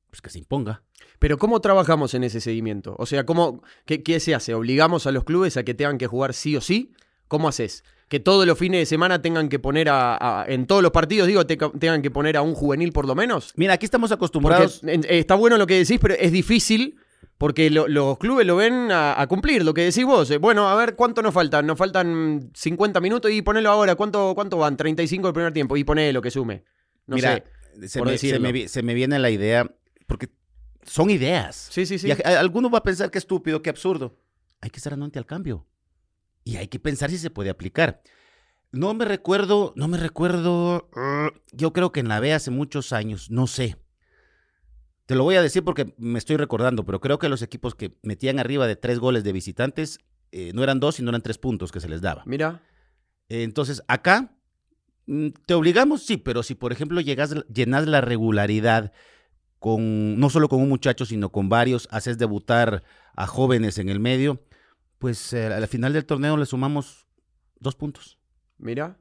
pues 0.10 0.22
que 0.22 0.30
se 0.30 0.40
imponga. 0.40 0.84
Pero 1.18 1.38
¿cómo 1.38 1.62
trabajamos 1.62 2.14
en 2.14 2.26
ese 2.26 2.42
seguimiento? 2.42 2.96
O 3.00 3.06
sea, 3.06 3.26
¿cómo, 3.26 3.64
qué, 3.86 4.04
qué 4.04 4.20
se 4.20 4.36
hace? 4.36 4.54
¿Obligamos 4.54 5.08
a 5.08 5.12
los 5.12 5.24
clubes 5.24 5.56
a 5.56 5.64
que 5.64 5.74
tengan 5.74 5.98
que 5.98 6.08
jugar 6.08 6.34
sí 6.34 6.58
o 6.58 6.62
sí? 6.62 6.94
¿Cómo 7.30 7.48
haces? 7.48 7.86
Que 8.12 8.20
todos 8.20 8.46
los 8.46 8.58
fines 8.58 8.82
de 8.82 8.86
semana 8.86 9.22
tengan 9.22 9.48
que 9.48 9.58
poner 9.58 9.88
a, 9.88 10.42
a- 10.42 10.46
en 10.46 10.68
todos 10.68 10.84
los 10.84 10.92
partidos, 10.92 11.28
digo, 11.30 11.46
te- 11.48 11.56
tengan 11.56 12.02
que 12.02 12.12
poner 12.12 12.36
a 12.36 12.42
un 12.42 12.54
juvenil 12.56 12.92
por 12.92 13.08
lo 13.08 13.16
menos. 13.16 13.54
Mira, 13.56 13.76
aquí 13.76 13.86
estamos 13.86 14.12
acostumbrados. 14.12 14.82
está 14.84 15.36
bueno 15.36 15.58
lo 15.58 15.66
que 15.66 15.78
decís, 15.78 15.98
pero 16.02 16.16
es 16.16 16.30
difícil 16.34 16.98
porque 17.38 17.70
lo- 17.70 17.88
los 17.88 18.18
clubes 18.18 18.46
lo 18.46 18.58
ven 18.58 18.92
a, 18.92 19.20
a 19.20 19.28
cumplir, 19.28 19.64
lo 19.64 19.74
que 19.74 19.84
decís 19.86 20.04
vos. 20.06 20.30
Eh, 20.30 20.40
Bueno, 20.40 20.68
a 20.68 20.76
ver, 20.76 20.96
¿cuánto 20.98 21.22
nos 21.22 21.34
faltan? 21.34 21.66
Nos 21.66 21.78
faltan 21.78 22.52
50 22.54 23.00
minutos 23.00 23.32
y 23.32 23.42
ponelo 23.42 23.70
ahora. 23.70 23.96
¿Cuánto, 23.96 24.34
cuánto 24.36 24.58
van? 24.58 24.76
35 24.76 25.30
el 25.30 25.34
primer 25.34 25.54
tiempo 25.54 25.78
y 25.78 25.86
ponelo 25.86 26.22
que 26.22 26.32
sume. 26.32 26.66
No 27.08 27.16
Mira, 27.16 27.36
sé. 27.80 27.88
se 27.88 28.02
me, 28.04 28.18
se, 28.18 28.40
me, 28.40 28.68
se 28.68 28.84
me 28.84 28.94
viene 28.94 29.20
la 29.20 29.30
idea, 29.30 29.72
porque 30.06 30.28
son 30.84 31.10
ideas. 31.10 31.70
Sí, 31.72 31.86
sí, 31.86 31.98
sí. 31.98 32.10
Y 32.10 32.12
a- 32.12 32.18
a- 32.26 32.40
alguno 32.42 32.70
va 32.70 32.80
a 32.80 32.84
pensar 32.84 33.10
que 33.10 33.20
estúpido, 33.20 33.62
que 33.62 33.70
absurdo. 33.70 34.18
Hay 34.60 34.70
que 34.70 34.78
estar 34.78 34.92
anuente 34.92 35.18
al 35.18 35.26
cambio. 35.26 35.66
Y 36.44 36.58
hay 36.58 36.68
que 36.68 36.80
pensar 36.80 37.10
si 37.10 37.18
se 37.18 37.30
puede 37.30 37.50
aplicar. 37.50 38.02
No 38.72 38.94
me 38.94 39.06
recuerdo, 39.06 39.74
no 39.76 39.88
me 39.88 39.98
recuerdo. 39.98 40.90
uh, 40.96 41.38
yo 41.52 41.74
creo 41.74 41.92
que 41.92 42.00
en 42.00 42.08
la 42.08 42.20
B 42.20 42.34
hace 42.34 42.52
muchos 42.52 42.94
años, 42.94 43.30
no 43.30 43.48
sé. 43.48 43.78
Te 45.06 45.16
lo 45.16 45.24
voy 45.24 45.36
a 45.36 45.42
decir 45.42 45.64
porque 45.64 45.94
me 45.98 46.18
estoy 46.18 46.38
recordando, 46.38 46.86
pero 46.86 47.02
creo 47.02 47.20
que 47.20 47.28
los 47.28 47.42
equipos 47.42 47.76
que 47.76 47.98
metían 48.02 48.40
arriba 48.40 48.66
de 48.68 48.78
tres 48.78 49.00
goles 49.00 49.24
de 49.24 49.34
visitantes 49.34 50.00
eh, 50.32 50.52
no 50.54 50.64
eran 50.64 50.80
dos, 50.80 50.96
sino 50.96 51.10
eran 51.10 51.22
tres 51.22 51.38
puntos 51.38 51.72
que 51.72 51.82
se 51.82 51.90
les 51.90 52.02
daba. 52.02 52.24
Mira. 52.26 52.64
Entonces, 53.28 53.84
acá, 53.88 54.38
mm, 55.08 55.30
¿te 55.46 55.54
obligamos? 55.54 56.04
Sí, 56.04 56.16
pero 56.18 56.44
si, 56.44 56.56
por 56.56 56.72
ejemplo, 56.72 57.02
llegas, 57.02 57.36
llenas 57.54 57.88
la 57.88 58.00
regularidad 58.00 58.94
con, 59.60 60.18
no 60.20 60.30
solo 60.30 60.48
con 60.48 60.62
un 60.62 60.70
muchacho, 60.70 61.06
sino 61.06 61.32
con 61.32 61.50
varios, 61.50 61.90
haces 61.92 62.18
debutar 62.18 62.84
a 63.16 63.28
jóvenes 63.28 63.78
en 63.78 63.90
el 63.90 64.00
medio, 64.00 64.42
pues 65.02 65.34
eh, 65.34 65.48
al 65.48 65.68
final 65.68 65.92
del 65.94 66.06
torneo 66.06 66.38
le 66.38 66.46
sumamos 66.46 67.08
dos 67.60 67.76
puntos. 67.76 68.20
Mira. 68.60 68.98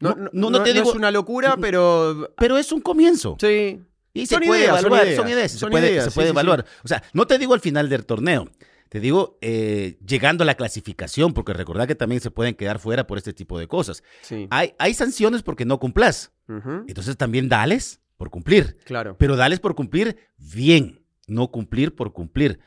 No, 0.00 0.14
No, 0.32 0.62
te 0.62 0.72
digo- 0.74 0.90
es 0.90 0.94
una 0.94 1.10
locura, 1.10 1.56
pero 1.60 2.32
Pero 2.38 2.56
es 2.58 2.70
un 2.70 2.80
comienzo. 2.80 3.36
sí. 3.40 3.82
Y 4.14 4.26
se 4.26 4.34
Son 4.34 4.44
puede 4.44 4.60
ideas, 4.62 4.70
son 4.80 4.86
evaluar, 4.86 5.06
ideas, 5.06 5.16
son 5.16 5.28
ideas, 5.28 5.52
se 5.52 5.58
son 5.58 5.70
puede, 5.70 5.90
ideas, 5.92 6.04
se 6.04 6.10
sí, 6.10 6.14
puede 6.14 6.26
sí, 6.28 6.30
sí. 6.30 6.34
evaluar. 6.34 6.64
O 6.82 6.88
sea, 6.88 7.02
no 7.12 7.26
te 7.26 7.38
digo 7.38 7.54
al 7.54 7.60
final 7.60 7.88
del 7.88 8.04
torneo, 8.04 8.50
te 8.88 8.98
digo 9.00 9.38
eh, 9.42 9.96
llegando 10.04 10.42
a 10.42 10.46
la 10.46 10.54
clasificación, 10.56 11.34
porque 11.34 11.52
recordad 11.52 11.86
que 11.86 11.94
también 11.94 12.20
se 12.20 12.30
pueden 12.32 12.54
quedar 12.56 12.80
fuera 12.80 13.06
por 13.06 13.18
este 13.18 13.32
tipo 13.32 13.58
de 13.60 13.68
cosas. 13.68 14.02
Sí. 14.22 14.48
Hay, 14.50 14.74
hay 14.78 14.94
sanciones 14.94 15.42
porque 15.42 15.64
no 15.64 15.78
cumplas. 15.78 16.32
Entonces 16.48 17.16
también 17.16 17.48
dales 17.48 18.00
por 18.16 18.30
cumplir. 18.30 18.78
Claro. 18.84 19.14
Pero 19.18 19.36
dales 19.36 19.60
por 19.60 19.74
cumplir 19.76 20.16
bien, 20.38 21.04
no 21.28 21.48
cumplir 21.52 21.94
por 21.94 22.12
cumplir. 22.12 22.58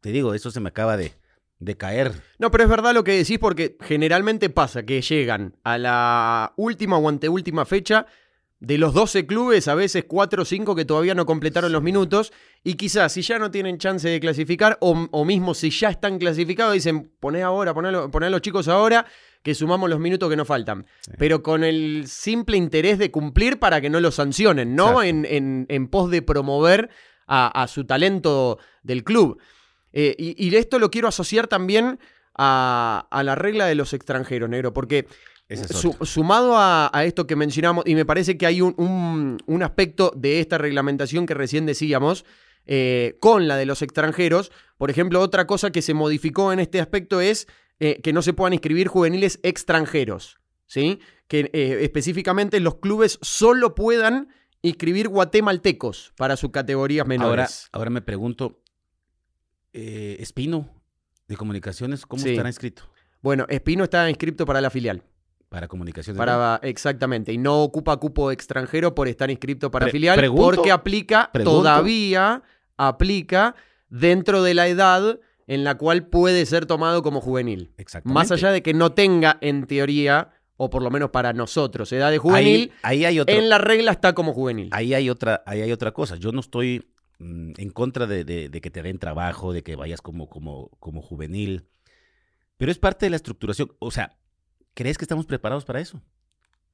Te 0.00 0.10
digo, 0.12 0.34
eso 0.34 0.50
se 0.50 0.60
me 0.60 0.68
acaba 0.68 0.96
de, 0.98 1.14
de 1.58 1.76
caer. 1.76 2.12
No, 2.38 2.50
pero 2.50 2.64
es 2.64 2.70
verdad 2.70 2.94
lo 2.94 3.04
que 3.04 3.12
decís 3.16 3.38
porque 3.38 3.76
generalmente 3.80 4.48
pasa 4.50 4.84
que 4.84 5.00
llegan 5.02 5.56
a 5.64 5.76
la 5.78 6.52
última 6.56 6.98
o 6.98 7.08
anteúltima 7.08 7.64
fecha 7.64 8.06
de 8.60 8.76
los 8.76 8.92
12 8.92 9.26
clubes, 9.26 9.68
a 9.68 9.74
veces 9.76 10.04
4 10.08 10.42
o 10.42 10.44
5 10.44 10.74
que 10.74 10.84
todavía 10.84 11.14
no 11.14 11.26
completaron 11.26 11.70
los 11.70 11.82
minutos 11.82 12.32
y 12.64 12.74
quizás 12.74 13.12
si 13.12 13.22
ya 13.22 13.38
no 13.38 13.50
tienen 13.52 13.78
chance 13.78 14.08
de 14.08 14.18
clasificar 14.18 14.78
o, 14.80 15.06
o 15.12 15.24
mismo 15.24 15.54
si 15.54 15.70
ya 15.70 15.90
están 15.90 16.18
clasificados 16.18 16.74
dicen 16.74 17.12
poné 17.20 17.42
ahora, 17.42 17.72
poné, 17.72 17.96
a- 17.96 18.08
poné 18.08 18.26
a 18.26 18.30
los 18.30 18.40
chicos 18.42 18.66
ahora 18.66 19.06
que 19.44 19.54
sumamos 19.54 19.88
los 19.88 20.00
minutos 20.00 20.28
que 20.28 20.34
nos 20.36 20.48
faltan. 20.48 20.86
Pero 21.18 21.42
con 21.44 21.62
el 21.62 22.04
simple 22.08 22.56
interés 22.56 22.98
de 22.98 23.12
cumplir 23.12 23.60
para 23.60 23.80
que 23.80 23.90
no 23.90 24.00
lo 24.00 24.10
sancionen, 24.10 24.74
¿no? 24.74 25.02
En, 25.04 25.24
en- 25.24 25.66
en 25.68 25.86
pos 25.86 26.10
de 26.10 26.22
promover 26.22 26.90
a, 27.28 27.62
a 27.62 27.68
su 27.68 27.84
talento 27.84 28.58
del 28.82 29.04
club. 29.04 29.40
Eh, 29.92 30.14
y, 30.18 30.46
y 30.48 30.54
esto 30.56 30.78
lo 30.78 30.90
quiero 30.90 31.08
asociar 31.08 31.46
también 31.46 31.98
a, 32.34 33.06
a 33.10 33.22
la 33.22 33.34
regla 33.34 33.66
de 33.66 33.74
los 33.74 33.92
extranjeros, 33.94 34.48
negro, 34.48 34.72
porque 34.72 35.06
es 35.48 35.66
su- 35.68 35.96
sumado 36.02 36.56
a, 36.56 36.90
a 36.92 37.04
esto 37.04 37.26
que 37.26 37.34
mencionamos, 37.36 37.84
y 37.86 37.94
me 37.94 38.04
parece 38.04 38.36
que 38.36 38.46
hay 38.46 38.60
un, 38.60 38.74
un- 38.76 39.38
un 39.46 39.62
aspecto 39.62 40.12
de 40.14 40.40
esta 40.40 40.58
reglamentación 40.58 41.24
que 41.26 41.34
recién 41.34 41.64
decíamos, 41.66 42.24
eh, 42.66 43.16
con 43.18 43.48
la 43.48 43.56
de 43.56 43.64
los 43.64 43.80
extranjeros, 43.80 44.52
por 44.76 44.90
ejemplo, 44.90 45.20
otra 45.22 45.46
cosa 45.46 45.70
que 45.70 45.80
se 45.80 45.94
modificó 45.94 46.52
en 46.52 46.60
este 46.60 46.80
aspecto 46.80 47.20
es 47.22 47.48
eh, 47.80 48.00
que 48.02 48.12
no 48.12 48.20
se 48.22 48.34
puedan 48.34 48.52
inscribir 48.52 48.88
juveniles 48.88 49.40
extranjeros, 49.42 50.38
¿sí? 50.66 50.98
Que 51.28 51.50
específicamente 51.82 52.60
los 52.60 52.76
clubes 52.76 53.18
solo 53.22 53.74
puedan 53.74 54.28
inscribir 54.60 55.08
guatemaltecos 55.08 56.12
para 56.16 56.36
sus 56.36 56.50
categorías 56.50 57.04
Ahora, 57.04 57.08
menores. 57.18 57.68
ahora 57.72 57.90
me 57.90 58.02
pregunto, 58.02 58.60
eh, 59.78 60.16
Espino 60.20 60.68
de 61.28 61.36
Comunicaciones, 61.36 62.04
¿cómo 62.06 62.22
Sí. 62.22 62.30
estará 62.30 62.48
inscrito? 62.48 62.82
Bueno, 63.22 63.46
Espino 63.48 63.84
está 63.84 64.08
inscrito 64.10 64.44
para 64.46 64.60
la 64.60 64.70
filial. 64.70 65.02
Para 65.48 65.66
Comunicaciones. 65.68 66.18
Para, 66.18 66.60
exactamente, 66.62 67.32
y 67.32 67.38
no 67.38 67.62
ocupa 67.62 67.96
cupo 67.96 68.30
extranjero 68.30 68.94
por 68.94 69.08
estar 69.08 69.30
inscrito 69.30 69.70
para 69.70 69.86
Pre- 69.86 69.92
filial, 69.92 70.16
pregunto- 70.18 70.56
porque 70.56 70.70
aplica, 70.70 71.30
pregunto- 71.32 71.58
todavía 71.60 72.42
aplica 72.76 73.54
dentro 73.88 74.42
de 74.42 74.54
la 74.54 74.68
edad 74.68 75.18
en 75.46 75.64
la 75.64 75.76
cual 75.76 76.06
puede 76.06 76.44
ser 76.44 76.66
tomado 76.66 77.02
como 77.02 77.20
juvenil. 77.22 77.72
Exactamente. 77.78 78.14
Más 78.14 78.30
allá 78.30 78.50
de 78.52 78.62
que 78.62 78.74
no 78.74 78.92
tenga, 78.92 79.38
en 79.40 79.66
teoría, 79.66 80.30
o 80.58 80.68
por 80.68 80.82
lo 80.82 80.90
menos 80.90 81.10
para 81.10 81.32
nosotros, 81.32 81.90
edad 81.92 82.10
de 82.10 82.18
juvenil, 82.18 82.72
Ahí, 82.82 82.98
ahí 82.98 83.04
hay 83.06 83.20
otro, 83.20 83.34
en 83.34 83.48
la 83.48 83.56
regla 83.58 83.92
está 83.92 84.12
como 84.14 84.34
juvenil. 84.34 84.68
ahí 84.72 84.92
hay 84.92 85.08
otra, 85.08 85.42
ahí 85.46 85.62
hay 85.62 85.72
otra 85.72 85.92
cosa. 85.92 86.16
Yo 86.16 86.32
no 86.32 86.40
estoy 86.40 86.84
mm, 87.18 87.52
en 87.56 87.70
contra 87.70 88.06
de, 88.06 88.24
de- 88.24 88.48
de 88.48 88.60
que 88.60 88.70
te 88.70 88.82
den 88.82 88.98
trabajo, 88.98 89.52
de 89.52 89.62
que 89.62 89.76
vayas 89.76 90.00
como, 90.02 90.28
como, 90.28 90.68
como 90.80 91.02
juvenil, 91.02 91.66
pero 92.56 92.70
es 92.72 92.78
parte 92.78 93.06
de 93.06 93.10
la 93.10 93.16
estructuración. 93.16 93.72
O 93.78 93.90
sea, 93.90 94.18
¿crees 94.74 94.98
que 94.98 95.04
estamos 95.04 95.26
preparados 95.26 95.64
para 95.64 95.80
eso? 95.80 96.02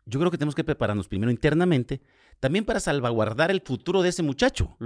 yo 0.06 0.18
creo 0.20 0.30
que 0.30 0.36
tenemos 0.36 0.54
que 0.54 0.64
prepararnos 0.64 1.08
primero 1.08 1.30
internamente, 1.30 2.02
también 2.38 2.66
para 2.66 2.78
salvaguardar 2.78 3.50
el 3.50 3.62
futuro 3.62 4.02
de 4.02 4.10
ese 4.10 4.22
muchacho. 4.22 4.76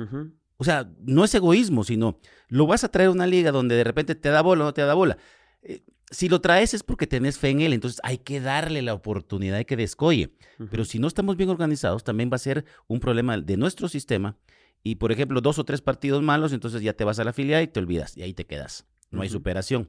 O 0.59 0.63
sea, 0.65 0.93
no 1.01 1.25
es 1.25 1.35
egoísmo, 1.35 1.83
sino 1.83 2.21
lo 2.49 2.69
vas 2.69 2.85
a 2.85 2.89
traer 2.89 3.09
a 3.09 3.13
una 3.13 3.27
liga 3.27 3.51
donde 3.51 3.75
de 3.75 3.83
repente 3.83 4.15
te 4.15 4.29
da 4.29 4.43
bola 4.43 4.63
o 4.63 4.67
no 4.69 4.75
te 4.75 4.83
da 4.83 4.95
bola. 4.95 5.19
Eh, 5.63 5.83
si 6.13 6.29
lo 6.29 6.41
traes 6.41 6.73
es 6.73 6.85
porque 6.85 7.09
tenés 7.09 7.37
fe 7.37 7.49
en 7.51 7.61
él, 7.63 7.73
entonces 7.73 8.01
hay 8.05 8.19
que 8.19 8.41
darle 8.41 8.81
la 8.81 8.95
oportunidad 8.95 9.57
de 9.57 9.67
que 9.67 9.77
descolle. 9.77 10.35
Pero 10.71 10.85
si 10.85 11.01
no 11.01 11.09
estamos 11.09 11.37
bien 11.37 11.51
organizados, 11.51 12.05
también 12.05 12.31
va 12.33 12.37
a 12.37 12.39
ser 12.39 12.65
un 12.87 13.01
problema 13.01 13.37
de 13.39 13.57
nuestro 13.57 13.89
sistema. 13.89 14.37
Y, 14.83 14.97
por 14.97 15.13
ejemplo, 15.13 15.41
dos 15.41 15.59
o 15.59 15.65
tres 15.65 15.83
partidos 15.83 16.23
malos, 16.23 16.53
entonces 16.53 16.83
ya 16.83 16.93
te 16.93 17.05
vas 17.05 17.19
a 17.19 17.25
la 17.25 17.33
filial 17.33 17.63
y 17.63 17.67
te 17.69 17.81
olvidas, 17.81 18.17
y 18.17 18.23
ahí 18.23 18.33
te 18.35 18.47
quedas. 18.47 18.87
No 19.11 19.23
hay 19.23 19.29
superación. 19.29 19.89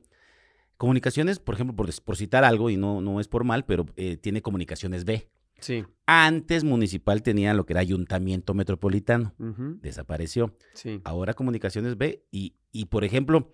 Comunicaciones, 0.78 1.40
por 1.40 1.56
ejemplo, 1.56 1.76
por, 1.76 2.04
por 2.04 2.16
citar 2.18 2.44
algo, 2.44 2.70
y 2.70 2.78
no, 2.78 3.02
no 3.02 3.20
es 3.20 3.28
por 3.28 3.44
mal, 3.44 3.66
pero 3.66 3.86
eh, 3.98 4.18
tiene 4.18 4.42
comunicaciones 4.42 5.04
B. 5.06 5.30
Sí. 5.60 5.84
Antes 6.06 6.64
Municipal 6.64 7.22
tenía 7.22 7.54
lo 7.54 7.66
que 7.66 7.74
era 7.74 7.82
Ayuntamiento 7.82 8.54
Metropolitano, 8.54 9.34
desapareció. 9.82 10.56
Sí. 10.74 11.02
Ahora 11.04 11.34
Comunicaciones 11.34 11.98
B. 11.98 12.24
Y, 12.32 12.56
y, 12.72 12.86
por 12.86 13.04
ejemplo, 13.04 13.54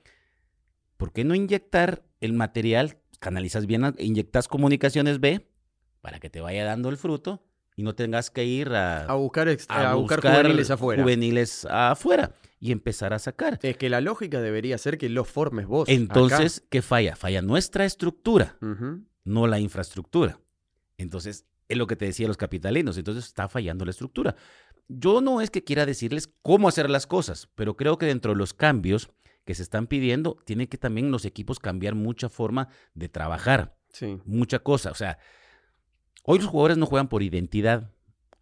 ¿por 0.97 1.11
qué 1.13 1.23
no 1.23 1.33
inyectar 1.33 2.03
el 2.21 2.33
material? 2.33 2.99
Canalizas 3.19 3.65
bien, 3.65 3.85
a- 3.85 3.95
inyectas 3.97 4.47
Comunicaciones 4.47 5.19
B 5.19 5.47
para 6.01 6.19
que 6.19 6.29
te 6.29 6.41
vaya 6.41 6.63
dando 6.63 6.89
el 6.89 6.97
fruto 6.97 7.43
y 7.75 7.83
no 7.83 7.93
tengas 7.95 8.29
que 8.31 8.45
ir 8.45 8.69
a, 8.69 9.05
A 9.05 9.13
buscar, 9.15 9.47
a 9.47 9.51
a 9.91 9.95
buscar 9.95 10.19
buscar 10.21 10.21
juveniles 10.41 10.71
afuera. 10.71 11.01
juveniles 11.03 11.65
afuera 11.69 12.31
y 12.59 12.71
empezar 12.71 13.13
a 13.13 13.19
sacar. 13.19 13.59
Es 13.61 13.77
que 13.77 13.89
la 13.89 14.01
lógica 14.01 14.41
debería 14.41 14.77
ser 14.77 14.97
que 14.97 15.09
los 15.09 15.27
formes 15.27 15.67
vos. 15.67 15.89
Entonces, 15.89 16.63
¿qué 16.69 16.81
falla? 16.81 17.15
Falla 17.15 17.41
nuestra 17.41 17.85
estructura, 17.85 18.57
no 19.23 19.47
la 19.47 19.59
infraestructura. 19.59 20.39
Entonces, 20.97 21.45
es 21.67 21.77
lo 21.77 21.87
que 21.87 21.95
te 21.95 22.05
decía 22.05 22.27
los 22.27 22.37
capitalinos. 22.37 22.97
Entonces, 22.97 23.25
está 23.25 23.49
fallando 23.49 23.83
la 23.85 23.91
estructura. 23.91 24.35
Yo 24.87 25.19
no 25.19 25.41
es 25.41 25.49
que 25.49 25.63
quiera 25.63 25.85
decirles 25.85 26.29
cómo 26.43 26.67
hacer 26.69 26.89
las 26.89 27.07
cosas, 27.07 27.49
pero 27.55 27.75
creo 27.75 27.97
que 27.97 28.05
dentro 28.05 28.33
de 28.33 28.37
los 28.37 28.53
cambios 28.53 29.09
que 29.43 29.53
se 29.55 29.63
están 29.63 29.85
pidiendo, 29.87 30.37
tienen 30.45 30.67
que 30.67 30.77
también 30.77 31.11
los 31.11 31.25
equipos 31.25 31.59
cambiar 31.59 31.93
mucha 31.95 32.29
forma 32.29 32.69
de 32.95 33.09
trabajar, 33.09 33.75
Sí. 33.89 34.17
mucha 34.25 34.59
cosa. 34.59 34.89
O 34.91 34.95
sea, 34.95 35.19
hoy 36.25 36.39
los 36.39 36.47
jugadores 36.47 36.77
no 36.77 36.85
juegan 36.85 37.07
por 37.07 37.23
identidad, 37.23 37.91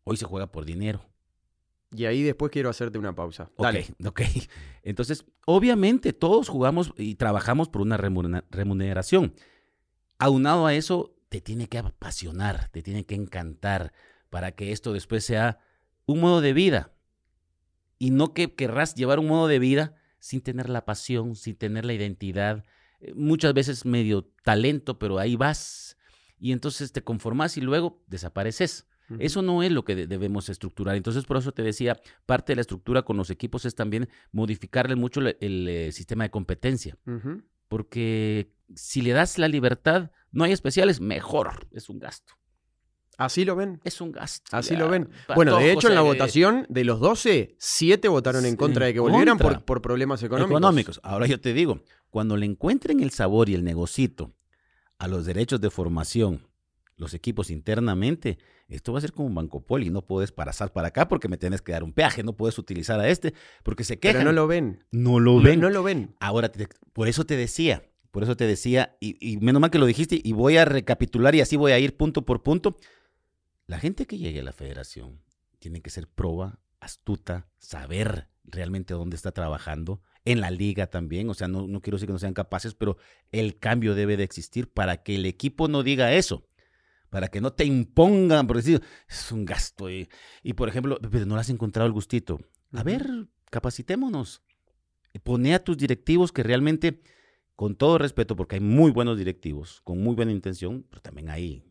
hoy 0.04 0.18
se 0.18 0.26
juega 0.26 0.52
por 0.52 0.66
dinero. 0.66 1.06
Y 1.96 2.06
ahí 2.06 2.24
después 2.24 2.52
quiero 2.52 2.70
hacerte 2.70 2.98
una 2.98 3.14
pausa. 3.14 3.52
Ok, 3.56 3.64
Dale. 3.64 3.86
ok. 4.06 4.22
Entonces, 4.84 5.26
obviamente 5.46 6.12
todos 6.12 6.50
jugamos 6.50 6.92
y 6.98 7.16
trabajamos 7.16 7.70
por 7.70 7.82
una 7.82 7.98
remuneración. 7.98 9.36
Aunado 10.18 10.66
a 10.66 10.74
eso, 10.74 11.16
te 11.30 11.42
tiene 11.42 11.68
que 11.68 11.78
apasionar, 11.78 12.70
te 12.70 12.82
tiene 12.82 13.06
que 13.06 13.16
encantar 13.16 13.94
para 14.30 14.54
que 14.54 14.72
esto 14.72 14.94
después 14.94 15.24
sea 15.24 15.60
un 16.06 16.20
modo 16.20 16.42
de 16.42 16.54
vida. 16.54 16.94
Y 18.00 18.10
no 18.10 18.34
que 18.34 18.56
querrás 18.56 18.96
llevar 18.96 19.20
un 19.20 19.28
modo 19.28 19.48
de 19.48 19.60
vida 19.60 19.96
sin 20.20 20.42
tener 20.42 20.70
la 20.70 20.86
pasión, 20.86 21.36
sin 21.36 21.56
tener 21.56 21.86
la 21.86 21.94
identidad, 21.94 22.64
eh, 23.00 23.14
muchas 23.16 23.54
veces 23.54 23.86
medio 23.86 24.24
talento, 24.44 24.98
pero 24.98 25.20
ahí 25.20 25.36
vas. 25.36 25.98
Y 26.44 26.52
entonces 26.52 26.92
te 26.92 27.02
conformas 27.06 27.56
y 27.56 27.62
luego 27.62 28.04
desapareces. 28.08 28.86
Eso 29.18 29.42
no 29.42 29.64
es 29.64 29.72
lo 29.72 29.86
que 29.86 29.96
de- 29.96 30.08
debemos 30.08 30.50
estructurar. 30.50 30.98
Entonces, 30.98 31.24
por 31.24 31.38
eso 31.38 31.54
te 31.54 31.62
decía, 31.62 32.02
parte 32.26 32.52
de 32.52 32.56
la 32.58 32.62
estructura 32.62 33.04
con 33.04 33.16
los 33.16 33.30
equipos 33.30 33.64
es 33.64 33.76
también 33.76 34.10
modificarle 34.34 34.98
mucho 34.98 35.22
el, 35.22 35.38
el, 35.40 35.68
eh, 35.70 35.92
sistema 35.94 36.26
de 36.26 36.32
competencia. 36.32 36.98
Porque 37.70 38.52
si 38.76 39.02
le 39.02 39.12
das 39.12 39.38
la 39.38 39.48
libertad, 39.48 40.12
no 40.32 40.44
hay 40.44 40.52
especiales, 40.52 41.00
mejor. 41.00 41.68
Es 41.72 41.88
un 41.90 42.00
gasto. 42.00 42.34
Así 43.18 43.46
lo 43.46 43.56
ven. 43.56 43.80
Es 43.86 44.02
un 44.02 44.12
gasto. 44.12 44.50
Así 44.56 44.74
ya. 44.74 44.80
lo 44.80 44.90
ven. 44.90 45.10
Bueno, 45.36 45.58
de 45.58 45.72
hecho, 45.72 45.88
en 45.88 45.96
la 45.96 46.02
votación 46.02 46.66
de 46.68 46.84
los 46.84 47.00
12, 47.00 47.56
7 47.58 48.08
votaron 48.10 48.46
en 48.46 48.56
contra 48.58 48.88
de 48.88 48.94
que 48.94 49.00
volvieran 49.00 49.38
por, 49.38 49.64
por 49.64 49.82
problemas 49.82 50.22
económicos. 50.24 50.52
económicos. 50.60 51.00
Ahora 51.04 51.26
yo 51.28 51.40
te 51.40 51.54
digo, 51.54 51.82
cuando 52.10 52.36
le 52.36 52.46
encuentren 52.48 53.00
el 53.00 53.12
sabor 53.12 53.48
y 53.50 53.54
el 53.54 53.64
negocito 53.64 54.34
a 55.04 55.08
los 55.08 55.26
derechos 55.26 55.60
de 55.60 55.70
formación, 55.70 56.48
los 56.96 57.14
equipos 57.14 57.50
internamente, 57.50 58.38
esto 58.70 58.94
va 58.94 59.00
a 59.00 59.02
ser 59.02 59.12
como 59.12 59.28
un 59.28 59.36
Banco 59.36 59.66
Poli, 59.66 59.90
no 59.90 60.06
puedes 60.06 60.32
pasar 60.32 60.72
para 60.72 60.88
acá 60.90 61.08
porque 61.08 61.28
me 61.28 61.38
tienes 61.38 61.62
que 61.62 61.72
dar 61.74 61.84
un 61.84 61.92
peaje, 61.92 62.24
no 62.24 62.38
puedes 62.38 62.58
utilizar 62.58 63.00
a 63.00 63.10
este, 63.10 63.34
porque 63.64 63.84
se 63.84 64.00
quejan. 64.00 64.22
Pero 64.22 64.32
no 64.32 64.36
lo 64.36 64.48
ven. 64.48 64.86
No 64.92 65.20
lo 65.20 65.34
No- 65.38 65.42
ven. 65.42 65.60
No 65.60 65.70
lo 65.70 65.84
ven. 65.84 66.16
Ahora, 66.20 66.50
te- 66.52 66.68
por 66.94 67.08
eso 67.08 67.26
te 67.26 67.36
decía, 67.36 67.84
por 68.12 68.24
eso 68.24 68.38
te 68.38 68.46
decía, 68.48 68.96
y, 69.02 69.18
y 69.20 69.38
menos 69.38 69.60
mal 69.60 69.72
que 69.72 69.80
lo 69.80 69.86
dijiste, 69.88 70.22
y 70.24 70.32
voy 70.34 70.56
a 70.58 70.66
recapitular 70.66 71.36
y 71.36 71.42
así 71.42 71.58
voy 71.58 71.72
a 71.74 71.80
ir 71.80 71.98
punto 71.98 72.22
por 72.26 72.42
punto. 72.44 72.78
La 73.68 73.80
gente 73.80 74.06
que 74.06 74.18
llegue 74.18 74.40
a 74.40 74.44
la 74.44 74.54
federación 74.54 75.20
tiene 75.60 75.82
que 75.82 75.90
ser 75.90 76.08
proba, 76.08 76.60
astuta, 76.80 77.48
saber 77.58 78.30
realmente 78.46 78.94
dónde 78.94 79.16
está 79.16 79.32
trabajando, 79.32 80.02
en 80.26 80.42
la 80.42 80.52
liga 80.52 80.88
también, 80.88 81.30
o 81.30 81.34
sea, 81.34 81.48
no, 81.48 81.68
no 81.68 81.82
quiero 81.82 81.98
decir 81.98 82.08
que 82.08 82.14
no 82.14 82.20
sean 82.20 82.34
capaces, 82.34 82.76
pero 82.76 82.98
el 83.32 83.58
cambio 83.58 83.96
debe 83.96 84.18
de 84.18 84.24
existir 84.24 84.70
para 84.72 85.04
que 85.04 85.16
el 85.16 85.26
equipo 85.26 85.68
no 85.68 85.84
diga 85.84 86.14
eso, 86.14 86.48
para 87.10 87.28
que 87.28 87.42
no 87.42 87.54
te 87.54 87.66
impongan, 87.66 88.48
por 88.48 88.58
decir, 88.58 88.82
es 89.10 89.32
un 89.32 89.46
gasto, 89.46 89.90
y, 89.90 90.10
y 90.42 90.54
por 90.54 90.70
ejemplo, 90.70 90.98
pero 91.12 91.26
no 91.26 91.36
le 91.36 91.42
has 91.42 91.50
encontrado 91.50 91.88
el 91.88 91.94
gustito. 91.94 92.40
A 92.72 92.84
ver, 92.84 93.28
capacitémonos. 93.50 94.42
Pone 95.24 95.54
a 95.54 95.64
tus 95.64 95.78
directivos 95.78 96.32
que 96.32 96.42
realmente, 96.42 97.04
con 97.56 97.76
todo 97.76 98.00
respeto, 98.00 98.36
porque 98.36 98.56
hay 98.56 98.62
muy 98.62 98.92
buenos 98.92 99.18
directivos, 99.18 99.82
con 99.84 100.00
muy 100.00 100.16
buena 100.16 100.32
intención, 100.32 100.88
pero 100.90 101.02
también 101.02 101.30
hay, 101.30 101.64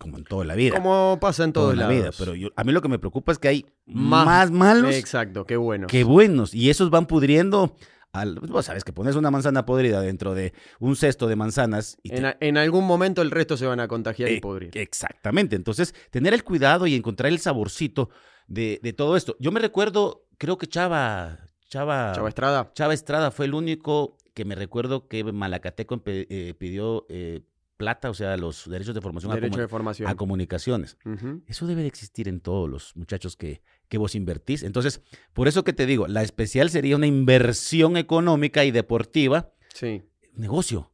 como 0.00 0.16
en 0.18 0.24
toda 0.24 0.44
la 0.44 0.54
vida. 0.56 0.74
Como 0.74 1.18
pasa 1.20 1.44
en 1.44 1.52
toda 1.52 1.74
la 1.76 1.86
vida. 1.86 2.10
Pero 2.18 2.34
yo, 2.34 2.48
a 2.56 2.64
mí 2.64 2.72
lo 2.72 2.80
que 2.82 2.88
me 2.88 2.98
preocupa 2.98 3.30
es 3.32 3.38
que 3.38 3.48
hay 3.48 3.66
Más- 3.86 4.24
más, 4.26 4.50
malos 4.50 4.94
Exacto, 4.94 5.44
qué 5.46 5.56
bueno. 5.56 5.86
que 5.86 6.02
buenos. 6.04 6.54
Y 6.54 6.70
esos 6.70 6.90
van 6.90 7.06
pudriendo. 7.06 7.76
Al, 8.12 8.40
vos 8.40 8.64
sabes 8.66 8.82
que 8.82 8.92
pones 8.92 9.14
una 9.14 9.30
manzana 9.30 9.64
podrida 9.64 10.00
dentro 10.00 10.34
de 10.34 10.52
un 10.80 10.96
cesto 10.96 11.28
de 11.28 11.36
manzanas. 11.36 11.96
Y 12.02 12.08
te- 12.08 12.16
En, 12.16 12.24
a- 12.26 12.36
en 12.40 12.56
algún 12.56 12.84
momento 12.84 13.22
el 13.22 13.30
resto 13.30 13.56
se 13.56 13.66
van 13.66 13.78
a 13.78 13.86
contagiar 13.86 14.30
y 14.30 14.36
Eh, 14.36 14.40
podrir. 14.40 14.70
Exactamente. 14.76 15.54
Entonces, 15.54 15.94
tener 16.10 16.34
el 16.34 16.42
cuidado 16.42 16.88
y 16.88 16.94
encontrar 16.96 17.30
el 17.30 17.38
saborcito 17.38 18.08
de, 18.48 18.80
de 18.82 18.92
todo 18.92 19.16
esto. 19.16 19.36
Yo 19.38 19.52
me 19.52 19.60
recuerdo, 19.60 20.26
creo 20.38 20.58
que 20.58 20.66
Chava, 20.66 21.38
Chava, 21.68 22.10
Chava 22.14 22.28
Estrada. 22.28 22.72
Chava 22.74 22.94
Estrada 22.94 23.30
fue 23.30 23.46
el 23.46 23.54
único 23.54 24.16
que 24.34 24.44
me 24.44 24.56
recuerdo 24.56 25.06
que 25.06 25.22
Malacateco 25.22 26.02
eh, 26.06 26.54
pidió 26.58 27.06
eh, 27.10 27.42
plata, 27.80 28.10
o 28.10 28.14
sea, 28.14 28.36
los 28.36 28.68
derechos 28.68 28.94
de 28.94 29.00
formación 29.00 29.32
a, 29.32 29.36
Derecho 29.36 29.58
de 29.60 29.66
formación. 29.68 30.06
a 30.06 30.14
comunicaciones. 30.14 30.98
Eso 31.46 31.66
debe 31.66 31.80
de 31.80 31.88
existir 31.88 32.28
en 32.28 32.40
todos 32.40 32.68
los 32.68 32.94
muchachos 32.94 33.36
que, 33.36 33.62
que 33.88 33.96
vos 33.96 34.14
invertís. 34.14 34.62
Entonces, 34.62 35.00
por 35.32 35.48
eso 35.48 35.64
que 35.64 35.72
te 35.72 35.86
digo, 35.86 36.06
la 36.06 36.22
especial 36.22 36.68
sería 36.68 36.96
una 36.96 37.06
inversión 37.06 37.96
económica 37.96 38.66
y 38.66 38.70
deportiva 38.70 39.52
Sí. 39.72 40.02
negocio. 40.34 40.92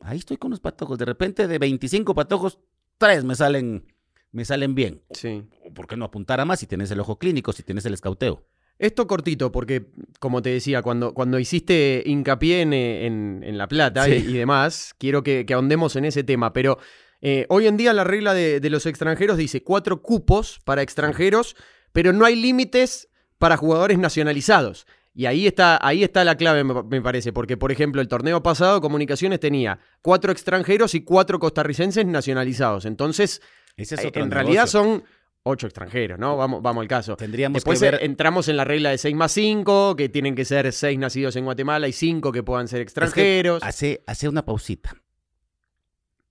Ahí 0.00 0.18
estoy 0.18 0.36
con 0.36 0.50
los 0.50 0.60
patojos. 0.60 0.98
De 0.98 1.06
repente, 1.06 1.48
de 1.48 1.58
25 1.58 2.14
patojos, 2.14 2.58
tres 2.98 3.24
me 3.24 3.34
salen, 3.34 3.86
me 4.30 4.44
salen 4.44 4.74
bien. 4.74 5.02
Sí. 5.12 5.42
¿Por 5.74 5.86
qué 5.86 5.96
no 5.96 6.04
apuntar 6.04 6.38
a 6.40 6.44
más 6.44 6.60
si 6.60 6.66
tienes 6.66 6.90
el 6.90 7.00
ojo 7.00 7.18
clínico, 7.18 7.52
si 7.54 7.62
tienes 7.62 7.86
el 7.86 7.94
escauteo? 7.94 8.46
Esto 8.78 9.06
cortito, 9.06 9.52
porque 9.52 9.86
como 10.18 10.42
te 10.42 10.50
decía, 10.50 10.82
cuando, 10.82 11.14
cuando 11.14 11.38
hiciste 11.38 12.02
hincapié 12.04 12.62
en, 12.62 12.72
en- 12.72 13.40
en 13.44 13.56
La 13.58 13.68
Plata 13.68 14.04
Sí. 14.04 14.12
y, 14.26 14.30
y 14.30 14.32
demás, 14.38 14.94
quiero 14.98 15.22
que, 15.22 15.46
que 15.46 15.54
ahondemos 15.54 15.94
en 15.96 16.04
ese 16.04 16.24
tema. 16.24 16.52
Pero 16.52 16.78
eh, 17.20 17.46
hoy 17.48 17.66
en 17.68 17.76
día 17.76 17.92
la 17.92 18.04
regla 18.04 18.34
de, 18.34 18.60
de 18.60 18.70
los 18.70 18.86
extranjeros 18.86 19.36
dice 19.38 19.62
cuatro 19.62 20.02
cupos 20.02 20.60
para 20.64 20.82
extranjeros, 20.82 21.56
pero 21.92 22.12
no 22.12 22.24
hay 22.24 22.34
límites 22.36 23.08
para 23.38 23.56
jugadores 23.56 23.98
nacionalizados. 23.98 24.86
Y 25.14 25.26
ahí 25.26 25.46
está, 25.46 25.78
ahí 25.80 26.02
está 26.02 26.24
la 26.24 26.36
clave, 26.36 26.64
me, 26.64 26.82
me 26.82 27.00
parece, 27.00 27.32
porque 27.32 27.56
por 27.56 27.70
ejemplo 27.70 28.02
el 28.02 28.08
torneo 28.08 28.42
pasado 28.42 28.80
Comunicaciones 28.80 29.38
tenía 29.38 29.78
cuatro 30.02 30.32
extranjeros 30.32 30.96
y 30.96 31.02
cuatro 31.04 31.38
costarricenses 31.38 32.04
nacionalizados. 32.04 32.84
Entonces, 32.84 33.40
Ese 33.76 33.94
es 33.94 34.04
otro 34.06 34.22
en 34.24 34.32
realidad 34.32 34.66
son 34.66 35.04
ocho 35.44 35.66
extranjeros, 35.66 36.18
¿no? 36.18 36.36
Vamos, 36.36 36.60
vamos 36.62 36.82
al 36.82 36.88
caso. 36.88 37.16
Tendríamos 37.16 37.54
Después 37.56 37.78
que 37.78 37.84
ver... 37.90 37.94
eh, 38.02 38.04
entramos 38.06 38.48
en 38.48 38.56
la 38.56 38.64
regla 38.64 38.90
de 38.90 38.98
6 38.98 39.14
más 39.14 39.30
5, 39.32 39.94
que 39.96 40.08
tienen 40.08 40.34
que 40.34 40.44
ser 40.44 40.72
6 40.72 40.98
nacidos 40.98 41.36
en 41.36 41.44
Guatemala 41.44 41.86
y 41.86 41.92
5 41.92 42.32
que 42.32 42.42
puedan 42.42 42.66
ser 42.68 42.80
Es 42.80 42.84
que 42.92 43.00
extranjeros. 43.00 43.62
hace, 43.62 44.02
hace 44.06 44.28
una 44.28 44.44
pausita. 44.44 44.96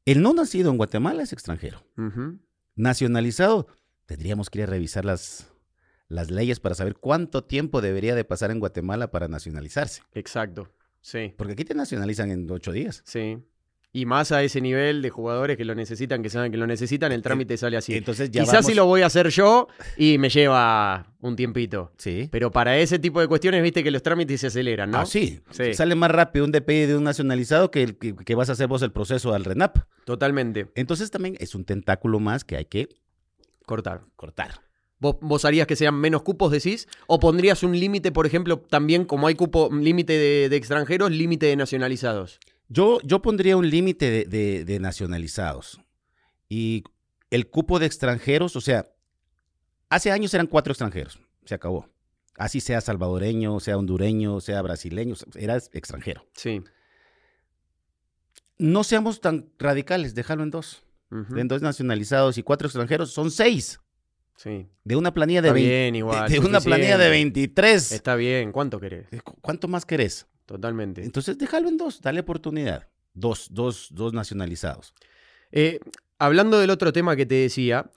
El 0.06 0.22
no 0.22 0.34
nacido 0.34 0.70
en 0.72 0.78
Guatemala 0.78 1.24
es 1.24 1.32
extranjero. 1.32 1.82
Nacionalizado, 2.76 3.68
tendríamos 4.06 4.50
que 4.50 4.60
ir 4.60 4.64
a 4.64 4.68
revisar 4.68 5.06
las, 5.06 5.52
las 6.08 6.32
leyes 6.32 6.60
para 6.60 6.76
saber 6.76 6.96
cuánto 6.96 7.44
tiempo 7.44 7.82
debería 7.82 8.16
de 8.16 8.26
pasar 8.26 8.52
en 8.52 8.60
Guatemala 8.60 9.12
para 9.12 9.28
nacionalizarse. 9.28 10.02
Exacto. 10.14 10.72
Sí, 11.02 11.34
Porque 11.38 11.54
aquí 11.54 11.66
te 11.66 11.74
nacionalizan 11.76 12.32
en 12.32 12.50
ocho 12.50 12.72
días. 12.72 13.02
sí. 13.06 13.38
Y 13.96 14.08
más 14.08 14.32
a 14.32 14.42
ese 14.42 14.60
nivel 14.60 15.04
de 15.04 15.12
jugadores 15.12 15.56
que 15.56 15.66
lo 15.66 15.76
necesitan, 15.76 16.24
que 16.24 16.30
saben 16.32 16.52
que 16.52 16.58
lo 16.58 16.66
necesitan, 16.66 17.12
el 17.12 17.22
trámite 17.22 17.56
sale 17.58 17.78
así. 17.78 17.94
Entonces 17.94 18.32
ya 18.32 18.42
Quizás 18.42 18.56
vamos- 18.56 18.66
si 18.66 18.74
lo 18.74 18.86
voy 18.88 19.04
a 19.04 19.06
hacer 19.06 19.30
yo 19.30 19.68
y 19.98 20.18
me 20.18 20.30
lleva 20.30 21.14
un 21.22 21.36
tiempito. 21.36 21.92
Sí. 21.98 22.28
Pero 22.32 22.52
para 22.52 22.76
ese 22.80 22.98
tipo 22.98 23.22
de 23.22 23.28
cuestiones, 23.28 23.62
viste 23.62 23.84
que 23.84 23.92
los 23.92 24.02
trámites 24.02 24.42
se 24.42 24.48
aceleran, 24.48 24.90
¿no? 24.90 24.98
Ah, 24.98 25.06
sí. 25.06 25.42
Sí. 25.52 25.76
Sale 25.76 25.94
más 25.94 26.10
rápido 26.10 26.44
un 26.44 26.52
DPI 26.52 26.88
de 26.88 26.98
un 26.98 27.04
nacionalizado 27.04 27.70
que, 27.70 27.84
el- 27.84 27.98
que, 28.00 28.16
que 28.16 28.34
vas 28.34 28.50
a 28.50 28.54
hacer 28.54 28.66
vos 28.68 28.82
el 28.82 28.92
proceso 28.92 29.32
al 29.36 29.46
RENAP. 29.46 29.78
Totalmente. 30.06 30.72
Entonces 30.74 31.12
también 31.12 31.36
es 31.40 31.54
un 31.54 31.64
tentáculo 31.64 32.20
más 32.20 32.44
que 32.44 32.56
hay 32.58 32.66
que 32.66 32.90
Cortar. 33.68 34.02
cortar. 34.16 34.62
¿Vos, 35.00 35.18
vos 35.22 35.46
harías 35.46 35.68
que 35.68 35.76
sean 35.76 35.96
menos 35.96 36.24
cupos, 36.24 36.52
decís? 36.52 36.88
¿O 37.08 37.20
pondrías 37.20 37.62
un 37.62 37.78
límite, 37.80 38.12
por 38.12 38.26
ejemplo, 38.26 38.58
también 38.58 39.06
como 39.06 39.28
hay 39.28 39.36
cupo, 39.36 39.70
límite 39.72 40.14
de, 40.14 40.50
de 40.50 40.56
extranjeros, 40.56 41.12
límite 41.12 41.46
de 41.46 41.56
nacionalizados? 41.58 42.40
Yo, 42.70 43.00
yo 43.04 43.22
pondría 43.22 43.58
un 43.58 43.70
límite 43.70 44.10
de, 44.10 44.26
de- 44.26 44.66
de 44.66 44.80
nacionalizados. 44.80 45.80
Y 46.50 46.84
el 47.30 47.50
cupo 47.50 47.80
de 47.80 47.86
extranjeros, 47.86 48.56
o 48.56 48.62
sea, 48.62 48.86
hace 49.90 50.12
años 50.12 50.34
eran 50.34 50.48
cuatro 50.48 50.72
extranjeros. 50.72 51.20
Se 51.46 51.56
acabó. 51.56 51.90
Así 52.38 52.62
sea 52.62 52.82
salvadoreño, 52.82 53.60
sea 53.60 53.78
hondureño, 53.78 54.40
sea 54.40 54.62
brasileño, 54.62 55.14
eras 55.36 55.70
extranjero. 55.74 56.26
Sí. 56.36 56.64
No 58.58 58.84
seamos 58.84 59.20
tan 59.22 59.50
radicales, 59.60 60.16
déjalo 60.16 60.44
en 60.44 60.52
dos. 60.52 60.84
En 61.36 61.48
dos 61.48 61.62
nacionalizados 61.62 62.40
y 62.40 62.44
cuatro 62.44 62.68
extranjeros 62.68 63.12
son 63.12 63.30
seis. 63.30 63.80
Sí. 64.36 64.68
De 64.84 64.96
una 64.96 65.14
planilla 65.14 65.44
de, 65.44 65.50
Está 65.50 65.54
20 65.54 65.70
bien, 65.70 65.96
igual. 65.96 66.32
de 66.32 66.40
una 66.40 66.60
planilla 66.60 66.98
de 66.98 67.06
suficiente. 67.06 67.40
23. 67.40 67.92
Está 67.92 68.16
bien. 68.16 68.52
¿Cuánto 68.52 68.80
querés? 68.80 69.06
¿Cu- 69.24 69.38
¿Cuánto 69.42 69.68
más 69.68 69.86
querés? 69.86 70.26
Totalmente. 70.54 71.04
Entonces 71.04 71.36
déjalo 71.36 71.68
en 71.68 71.78
dos, 71.78 72.00
dale 72.00 72.20
oportunidad. 72.20 72.88
Dos, 73.16 73.48
dos, 73.50 73.88
dos 73.90 74.14
nacionalizados. 74.14 74.94
Eh, 75.52 75.80
hablando 76.20 76.60
del 76.60 76.70
otro 76.70 76.94
tema 76.94 77.16
que 77.16 77.26
te 77.26 77.34
decía, 77.34 77.90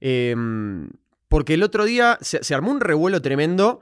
em, 0.00 0.90
porque 1.28 1.54
el 1.54 1.62
otro 1.62 1.86
día 1.86 2.18
se, 2.20 2.44
se 2.44 2.54
armó 2.54 2.70
un 2.72 2.80
revuelo 2.80 3.22
tremendo 3.22 3.80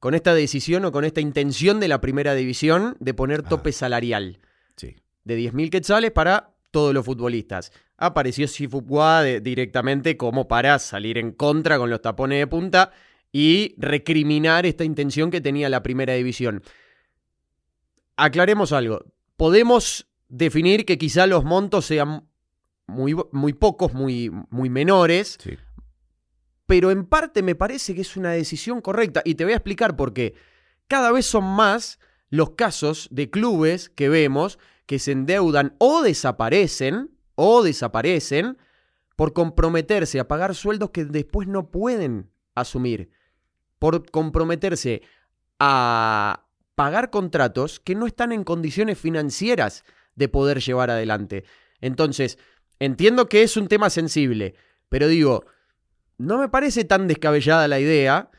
con 0.00 0.14
esta 0.14 0.34
decisión 0.34 0.84
o 0.84 0.92
con 0.92 1.06
esta 1.06 1.22
intención 1.22 1.80
de 1.80 1.88
la 1.88 2.02
primera 2.02 2.34
división 2.34 2.94
de 3.00 3.14
poner 3.14 3.40
Ah. 3.46 3.48
tope 3.48 3.72
salarial 3.72 4.38
Sí. 4.76 4.96
de 5.24 5.36
10.000 5.36 5.70
quetzales 5.70 6.10
para 6.10 6.50
todos 6.70 6.92
los 6.92 7.06
futbolistas. 7.06 7.72
Apareció 7.96 8.46
Sifupua 8.48 9.22
directamente 9.24 10.18
como 10.18 10.46
para 10.46 10.78
salir 10.78 11.16
en 11.16 11.32
contra 11.32 11.78
con 11.78 11.88
los 11.88 12.02
tapones 12.02 12.38
de 12.38 12.46
punta 12.46 12.92
y 13.32 13.74
recriminar 13.78 14.66
esta 14.66 14.84
intención 14.84 15.30
que 15.30 15.40
tenía 15.40 15.70
la 15.70 15.82
primera 15.82 16.12
división. 16.12 16.62
Aclaremos 18.16 18.72
algo. 18.72 19.04
Podemos 19.36 20.08
definir 20.28 20.84
que 20.84 20.98
quizá 20.98 21.26
los 21.26 21.44
montos 21.44 21.86
sean 21.86 22.28
muy, 22.86 23.14
muy 23.32 23.52
pocos, 23.52 23.92
muy, 23.94 24.30
muy 24.50 24.70
menores, 24.70 25.38
Sí. 25.40 25.56
pero 26.66 26.90
en 26.90 27.04
parte 27.06 27.42
me 27.42 27.54
parece 27.54 27.94
que 27.94 28.00
es 28.00 28.16
una 28.16 28.30
decisión 28.32 28.80
correcta. 28.80 29.22
Y 29.24 29.34
te 29.34 29.44
voy 29.44 29.52
a 29.52 29.56
explicar 29.56 29.96
por 29.96 30.12
qué. 30.12 30.34
Cada 30.88 31.12
vez 31.12 31.26
son 31.26 31.44
más 31.44 31.98
los 32.30 32.50
casos 32.50 33.08
de 33.10 33.30
clubes 33.30 33.88
que 33.90 34.08
vemos 34.08 34.58
que 34.86 34.98
se 34.98 35.12
endeudan 35.12 35.74
o 35.78 36.02
desaparecen, 36.02 37.10
o 37.34 37.62
desaparecen, 37.62 38.56
por 39.16 39.32
comprometerse 39.32 40.20
a 40.20 40.28
pagar 40.28 40.54
sueldos 40.54 40.90
que 40.90 41.04
después 41.04 41.48
no 41.48 41.70
pueden 41.70 42.30
asumir. 42.54 43.10
Por 43.78 44.08
comprometerse 44.10 45.02
a 45.58 46.45
pagar 46.76 47.10
contratos 47.10 47.80
que 47.80 47.96
no 47.96 48.06
están 48.06 48.30
en 48.30 48.44
condiciones 48.44 48.98
financieras 48.98 49.82
de 50.14 50.28
poder 50.28 50.60
llevar 50.60 50.90
adelante. 50.90 51.44
Entonces, 51.80 52.38
entiendo 52.78 53.28
que 53.28 53.42
es 53.42 53.56
un 53.56 53.66
tema 53.66 53.90
sensible, 53.90 54.54
pero 54.88 55.08
digo, 55.08 55.44
no 56.18 56.38
me 56.38 56.48
parece 56.48 56.84
tan 56.84 57.08
descabellada 57.08 57.66
la 57.66 57.80
idea. 57.80 58.30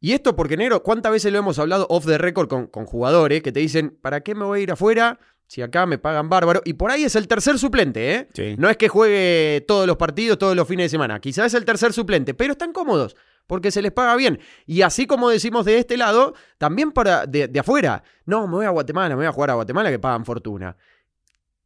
Y 0.00 0.12
esto 0.14 0.34
porque, 0.34 0.56
negro, 0.56 0.82
¿cuántas 0.82 1.12
veces 1.12 1.32
lo 1.32 1.38
hemos 1.38 1.58
hablado 1.58 1.86
off 1.88 2.06
the 2.06 2.18
record 2.18 2.48
con, 2.48 2.66
con 2.66 2.86
jugadores 2.86 3.42
que 3.42 3.52
te 3.52 3.60
dicen, 3.60 3.96
¿para 4.02 4.22
qué 4.22 4.34
me 4.34 4.44
voy 4.44 4.60
a 4.60 4.62
ir 4.62 4.72
afuera 4.72 5.20
si 5.46 5.62
acá 5.62 5.86
me 5.86 5.98
pagan 5.98 6.28
bárbaro? 6.28 6.62
Y 6.64 6.72
por 6.72 6.90
ahí 6.90 7.04
es 7.04 7.14
el 7.14 7.28
tercer 7.28 7.58
suplente, 7.58 8.14
¿eh? 8.14 8.28
Sí. 8.34 8.54
No 8.58 8.68
es 8.68 8.76
que 8.78 8.88
juegue 8.88 9.64
todos 9.68 9.86
los 9.86 9.96
partidos, 9.96 10.38
todos 10.38 10.56
los 10.56 10.66
fines 10.66 10.86
de 10.86 10.88
semana. 10.88 11.20
Quizás 11.20 11.46
es 11.46 11.54
el 11.54 11.64
tercer 11.64 11.92
suplente, 11.92 12.34
pero 12.34 12.52
están 12.52 12.72
cómodos 12.72 13.16
porque 13.52 13.70
se 13.70 13.82
les 13.82 13.92
paga 13.92 14.16
bien. 14.16 14.40
Y 14.64 14.80
así 14.80 15.06
como 15.06 15.28
decimos 15.28 15.66
de 15.66 15.76
este 15.76 15.98
lado, 15.98 16.32
también 16.56 16.90
para 16.90 17.26
de, 17.26 17.48
de 17.48 17.60
afuera. 17.60 18.02
No, 18.24 18.46
me 18.46 18.54
voy 18.54 18.64
a 18.64 18.70
Guatemala, 18.70 19.10
me 19.10 19.16
voy 19.16 19.26
a 19.26 19.32
jugar 19.32 19.50
a 19.50 19.54
Guatemala 19.56 19.90
que 19.90 19.98
pagan 19.98 20.24
fortuna. 20.24 20.78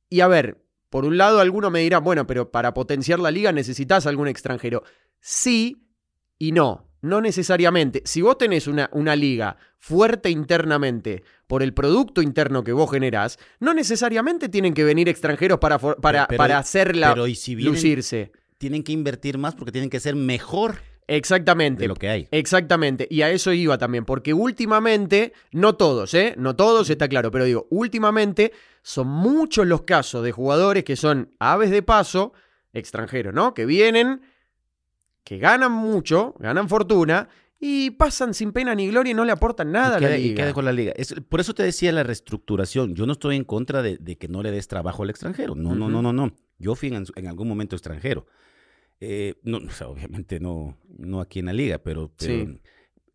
Y 0.08 0.18
a 0.18 0.26
ver, 0.26 0.64
por 0.90 1.04
un 1.04 1.16
lado 1.16 1.38
alguno 1.38 1.70
me 1.70 1.78
dirá, 1.78 1.98
bueno, 1.98 2.26
pero 2.26 2.50
para 2.50 2.74
potenciar 2.74 3.20
la 3.20 3.30
liga 3.30 3.52
necesitas 3.52 4.04
algún 4.08 4.26
extranjero. 4.26 4.82
Sí 5.20 5.86
y 6.40 6.50
no. 6.50 6.90
No 7.02 7.20
necesariamente. 7.20 8.02
Si 8.04 8.20
vos 8.20 8.36
tenés 8.36 8.66
una, 8.66 8.90
una 8.92 9.14
liga 9.14 9.56
fuerte 9.78 10.28
internamente 10.30 11.22
por 11.46 11.62
el 11.62 11.72
producto 11.72 12.20
interno 12.20 12.64
que 12.64 12.72
vos 12.72 12.90
generás, 12.90 13.38
no 13.60 13.74
necesariamente 13.74 14.48
tienen 14.48 14.74
que 14.74 14.82
venir 14.82 15.08
extranjeros 15.08 15.60
para, 15.60 15.78
for- 15.78 16.00
para, 16.00 16.26
Pero- 16.26 16.36
para 16.38 16.58
hacerla 16.58 17.10
Pero 17.14 17.28
y 17.28 17.36
si 17.36 17.54
vienen, 17.54 17.74
lucirse. 17.74 18.32
tienen 18.58 18.82
que 18.82 18.90
invertir 18.90 19.38
más 19.38 19.54
porque 19.54 19.70
tienen 19.70 19.88
que 19.88 20.00
ser 20.00 20.16
mejor 20.16 20.80
Exactamente. 21.08 21.82
de 21.82 21.88
lo 21.88 21.94
que 21.94 22.08
hay. 22.08 22.28
Exactamente, 22.30 23.06
y 23.10 23.22
a 23.22 23.30
eso 23.30 23.52
iba 23.52 23.78
también, 23.78 24.04
porque 24.04 24.34
últimamente, 24.34 25.32
no 25.52 25.74
todos, 25.76 26.14
¿eh? 26.14 26.34
No 26.36 26.56
todos, 26.56 26.90
está 26.90 27.08
claro, 27.08 27.30
pero 27.30 27.44
digo, 27.44 27.66
últimamente 27.70 28.52
son 28.82 29.06
muchos 29.08 29.66
los 29.66 29.82
casos 29.82 30.24
de 30.24 30.32
jugadores 30.32 30.84
que 30.84 30.96
son 30.96 31.30
aves 31.38 31.70
de 31.70 31.82
paso, 31.82 32.32
extranjeros, 32.72 33.32
¿no? 33.34 33.54
Que 33.54 33.66
vienen, 33.66 34.20
que 35.24 35.38
ganan 35.38 35.72
mucho, 35.72 36.34
ganan 36.38 36.68
fortuna, 36.68 37.28
y 37.58 37.90
pasan 37.92 38.34
sin 38.34 38.52
pena 38.52 38.74
ni 38.74 38.86
gloria 38.88 39.12
y 39.12 39.14
no 39.14 39.24
le 39.24 39.32
aportan 39.32 39.72
nada 39.72 39.94
y 39.94 39.96
a 39.96 39.98
queda, 40.00 40.10
la 40.10 40.18
y 40.18 40.22
liga. 40.24 40.42
queda 40.44 40.52
con 40.52 40.64
la 40.66 40.72
liga. 40.72 40.92
Es- 40.94 41.14
por 41.28 41.40
eso 41.40 41.54
te 41.54 41.62
decía 41.62 41.90
la 41.90 42.02
reestructuración. 42.02 42.94
Yo 42.94 43.06
no 43.06 43.12
estoy 43.12 43.34
en 43.36 43.44
contra 43.44 43.80
de, 43.80 43.96
de 43.96 44.18
que 44.18 44.28
no 44.28 44.42
le 44.42 44.50
des 44.50 44.68
trabajo 44.68 45.04
al 45.04 45.10
extranjero. 45.10 45.54
No, 45.54 45.74
no, 45.74 45.88
no, 45.88 46.02
no, 46.02 46.12
no. 46.12 46.32
Yo 46.58 46.74
fui 46.74 46.88
en, 46.88 47.04
en 47.14 47.26
algún 47.28 47.48
momento 47.48 47.74
extranjero. 47.74 48.26
Eh, 49.00 49.34
no, 49.42 49.58
o 49.58 49.70
sea, 49.70 49.88
obviamente 49.88 50.40
no, 50.40 50.76
no 50.98 51.20
aquí 51.20 51.40
en 51.40 51.46
la 51.46 51.52
liga, 51.52 51.78
pero... 51.78 52.12
pero 52.16 52.46
Sí. 52.46 52.60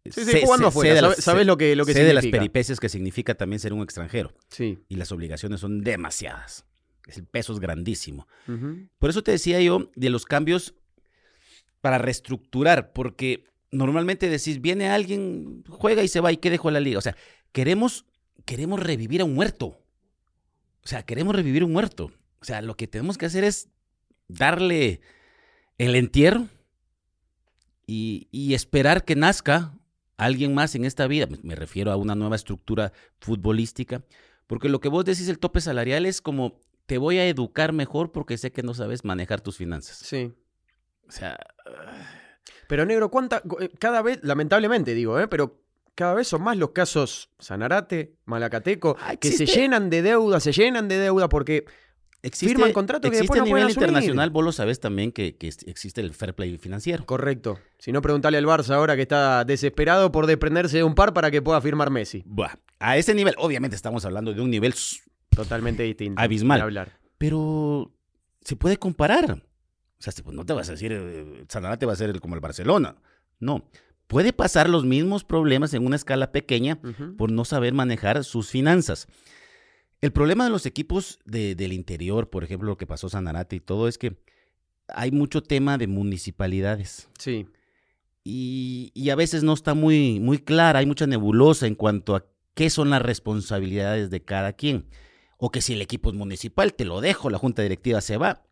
Sí, 0.05 0.11
sí, 0.25 0.31
sé- 0.31 0.41
jugando 0.41 0.65
sé- 0.65 0.69
afuera, 0.69 0.89
sé 0.89 0.95
de 0.95 1.01
sabe- 1.01 1.15
las- 1.15 1.23
sabes 1.23 1.45
lo 1.45 1.57
que, 1.57 1.75
lo 1.75 1.85
que 1.85 1.93
sé 1.93 2.03
de 2.03 2.13
las 2.15 2.25
peripecias 2.31 2.79
que 2.79 2.89
significa 2.89 3.35
también 3.35 3.59
ser 3.59 3.71
un 3.71 3.83
extranjero. 3.83 4.33
Sí. 4.49 4.79
Y 4.89 4.95
las 4.95 5.11
obligaciones 5.11 5.59
son 5.59 5.81
demasiadas. 5.81 6.65
El 7.05 7.25
peso 7.25 7.53
es 7.53 7.59
grandísimo. 7.59 8.27
Por 8.97 9.09
eso 9.11 9.21
te 9.21 9.31
decía 9.31 9.61
yo 9.61 9.91
de 9.95 10.09
los 10.09 10.25
cambios 10.25 10.73
para 11.81 11.99
reestructurar, 11.99 12.93
porque 12.93 13.43
normalmente 13.71 14.27
decís, 14.27 14.59
viene 14.59 14.89
alguien, 14.89 15.63
juega 15.69 16.01
y 16.03 16.07
se 16.07 16.19
va 16.19 16.31
y 16.31 16.37
qué 16.37 16.49
dejó 16.49 16.71
la 16.71 16.79
liga. 16.79 16.97
O 16.97 17.01
sea, 17.01 17.15
queremos, 17.51 18.05
queremos 18.45 18.79
revivir 18.79 19.21
a 19.21 19.25
un 19.25 19.35
muerto. 19.35 19.83
O 20.83 20.87
sea, 20.87 21.03
queremos 21.05 21.35
revivir 21.35 21.63
un 21.63 21.73
muerto. 21.73 22.11
O 22.39 22.45
sea, 22.45 22.61
lo 22.63 22.75
que 22.75 22.87
tenemos 22.87 23.19
que 23.19 23.27
hacer 23.27 23.43
es 23.43 23.69
darle 24.27 25.01
el 25.85 25.95
entierro 25.95 26.47
y, 27.87 28.27
y 28.31 28.53
esperar 28.53 29.03
que 29.05 29.15
nazca 29.15 29.73
alguien 30.17 30.53
más 30.53 30.75
en 30.75 30.85
esta 30.85 31.07
vida. 31.07 31.27
Me- 31.41 31.55
refiero 31.55 31.91
a 31.91 31.95
una 31.95 32.15
nueva 32.15 32.35
estructura 32.35 32.93
futbolística, 33.19 34.03
porque 34.47 34.69
lo 34.69 34.79
que 34.79 34.89
vos 34.89 35.05
decís, 35.05 35.27
el 35.29 35.39
tope 35.39 35.61
salarial 35.61 36.05
es 36.05 36.21
como 36.21 36.59
te 36.85 36.97
voy 36.97 37.17
a 37.17 37.27
educar 37.27 37.73
mejor 37.73 38.11
porque 38.11 38.37
sé 38.37 38.51
que 38.51 38.63
no 38.63 38.73
sabes 38.73 39.05
manejar 39.05 39.41
tus 39.41 39.57
finanzas. 39.57 39.97
Sí. 39.97 40.33
O 41.07 41.11
sea, 41.11 41.37
Pero 42.67 42.85
negro, 42.85 43.09
¿cuánta? 43.09 43.41
eh, 43.59 43.69
Cada 43.79 44.01
vez, 44.01 44.19
lamentablemente 44.23 44.93
digo, 44.93 45.19
¿eh? 45.19 45.27
pero 45.27 45.61
cada 45.95 46.13
vez 46.13 46.27
son 46.27 46.41
más 46.41 46.57
los 46.57 46.71
casos 46.71 47.29
Sanarate, 47.39 48.15
Malacateco, 48.25 48.97
Ah, 49.01 49.15
que 49.15 49.31
se 49.31 49.45
llenan 49.45 49.89
de 49.89 50.01
deuda, 50.01 50.39
se 50.39 50.51
llenan 50.51 50.87
de 50.87 50.97
deuda 50.97 51.27
porque 51.29 51.65
existe, 52.23 52.53
Firman 52.53 52.73
contratos 52.73 53.09
que 53.09 53.17
existe 53.17 53.33
después 53.33 53.41
a 53.41 53.45
nivel 53.45 53.63
asumir. 53.63 53.83
internacional, 53.83 54.29
vos 54.29 54.43
lo 54.43 54.51
sabes 54.51 54.79
también 54.79 55.11
que, 55.11 55.35
que 55.35 55.47
existe 55.47 56.01
el 56.01 56.13
fair 56.13 56.33
play 56.33 56.57
financiero. 56.57 57.05
Correcto. 57.05 57.59
Si 57.79 57.91
no, 57.91 58.01
preguntale 58.01 58.37
al 58.37 58.45
Barça 58.45 58.75
ahora 58.75 58.95
que 58.95 59.01
está 59.03 59.43
desesperado 59.45 60.11
por 60.11 60.27
desprenderse 60.27 60.77
de 60.77 60.83
un 60.83 60.95
par 60.95 61.13
para 61.13 61.31
que 61.31 61.41
pueda 61.41 61.59
firmar 61.61 61.89
Messi. 61.89 62.23
Buah, 62.25 62.55
a 62.79 62.97
ese 62.97 63.13
nivel, 63.13 63.35
obviamente 63.37 63.75
estamos 63.75 64.05
hablando 64.05 64.33
de 64.33 64.41
un 64.41 64.49
nivel, 64.49 64.73
Totalmente 65.29 65.83
distinto. 65.83 66.21
Abismal. 66.21 66.61
Hablar. 66.61 66.99
pero 67.17 67.91
se 68.43 68.55
puede 68.55 68.77
comparar. 68.77 69.43
O 69.99 70.03
sea, 70.03 70.13
no 70.31 70.45
te 70.45 70.53
vas 70.53 70.67
a 70.69 70.71
decir, 70.73 70.91
eh, 70.93 71.45
Sanarate 71.47 71.85
va 71.85 71.93
a 71.93 71.95
ser 71.95 72.19
como 72.19 72.33
el 72.35 72.41
Barcelona. 72.41 72.95
No, 73.39 73.69
puede 74.07 74.33
pasar 74.33 74.67
los 74.67 74.83
mismos 74.83 75.23
problemas 75.23 75.73
en 75.73 75.85
una 75.85 75.95
escala 75.95 76.31
pequeña 76.31 76.79
por 77.17 77.31
no 77.31 77.45
saber 77.45 77.73
manejar 77.73 78.23
sus 78.23 78.49
finanzas. 78.49 79.07
El 80.01 80.11
problema 80.11 80.43
de 80.45 80.49
los 80.49 80.65
equipos 80.65 81.19
de- 81.25 81.55
del 81.55 81.73
interior, 81.73 82.29
por 82.29 82.43
ejemplo, 82.43 82.69
lo 82.69 82.77
que 82.77 82.87
pasó 82.87 83.07
Sanarate 83.09 83.55
y 83.55 83.59
todo, 83.59 83.87
es 83.87 83.97
que 83.97 84.17
hay 84.87 85.11
mucho 85.11 85.41
tema 85.43 85.77
de 85.77 85.87
municipalidades. 85.87 87.07
Sí. 87.19 87.47
Y, 88.23 88.91
y 88.93 89.09
a 89.09 89.15
veces 89.15 89.43
no 89.43 89.53
está 89.53 89.73
muy, 89.73 90.19
muy 90.19 90.39
clara, 90.39 90.79
hay 90.79 90.85
mucha 90.85 91.07
nebulosa 91.07 91.67
en 91.67 91.75
cuanto 91.75 92.15
a 92.15 92.25
qué 92.53 92.69
son 92.69 92.89
las 92.89 93.01
responsabilidades 93.01 94.09
de 94.09 94.23
cada 94.23 94.53
quien. 94.53 94.87
O 95.37 95.49
que 95.51 95.61
si 95.61 95.73
el 95.73 95.81
equipo 95.81 96.09
es 96.09 96.15
municipal, 96.15 96.73
te 96.73 96.85
lo 96.85 97.01
dejo, 97.01 97.29
la 97.29 97.37
junta 97.39 97.61
directiva 97.63 98.01
se 98.01 98.17
va. 98.17 98.43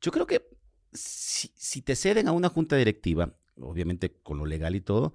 Yo 0.00 0.10
creo 0.12 0.26
que 0.26 0.46
si, 0.92 1.50
si 1.54 1.82
te 1.82 1.96
ceden 1.96 2.28
a 2.28 2.32
una 2.32 2.48
junta 2.48 2.76
directiva, 2.76 3.34
obviamente 3.60 4.10
con 4.22 4.38
lo 4.38 4.46
legal 4.46 4.74
y 4.74 4.80
todo, 4.80 5.12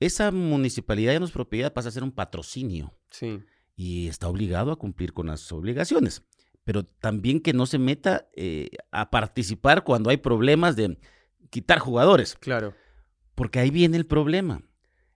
esa 0.00 0.32
municipalidad 0.32 1.12
ya 1.12 1.20
no 1.20 1.26
es 1.26 1.30
propiedad, 1.30 1.72
pasa 1.72 1.88
a 1.90 1.92
ser 1.92 2.02
un 2.02 2.10
patrocinio. 2.12 2.92
Sí. 3.10 3.40
Y 3.76 4.08
está 4.08 4.28
obligado 4.28 4.70
a 4.72 4.76
cumplir 4.76 5.12
con 5.12 5.26
las 5.26 5.50
obligaciones. 5.52 6.22
Pero 6.64 6.84
también 6.84 7.40
que 7.40 7.52
no 7.52 7.66
se 7.66 7.78
meta 7.78 8.28
eh, 8.34 8.70
a 8.90 9.10
participar 9.10 9.84
cuando 9.84 10.10
hay 10.10 10.16
problemas 10.16 10.76
de 10.76 10.98
quitar 11.50 11.78
jugadores. 11.78 12.36
Claro. 12.40 12.74
Porque 13.34 13.58
ahí 13.58 13.70
viene 13.70 13.96
el 13.96 14.06
problema. 14.06 14.62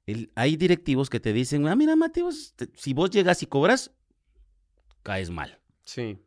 El- 0.06 0.30
hay 0.34 0.56
directivos 0.56 1.08
que 1.08 1.20
te 1.20 1.32
dicen, 1.32 1.66
ah, 1.68 1.76
mira, 1.76 1.94
Mateos, 1.96 2.54
te- 2.56 2.68
si 2.74 2.92
vos 2.92 3.10
llegas 3.10 3.42
y 3.42 3.46
cobras, 3.46 3.92
caes 5.02 5.30
mal. 5.30 5.58
Sí. 5.84 6.18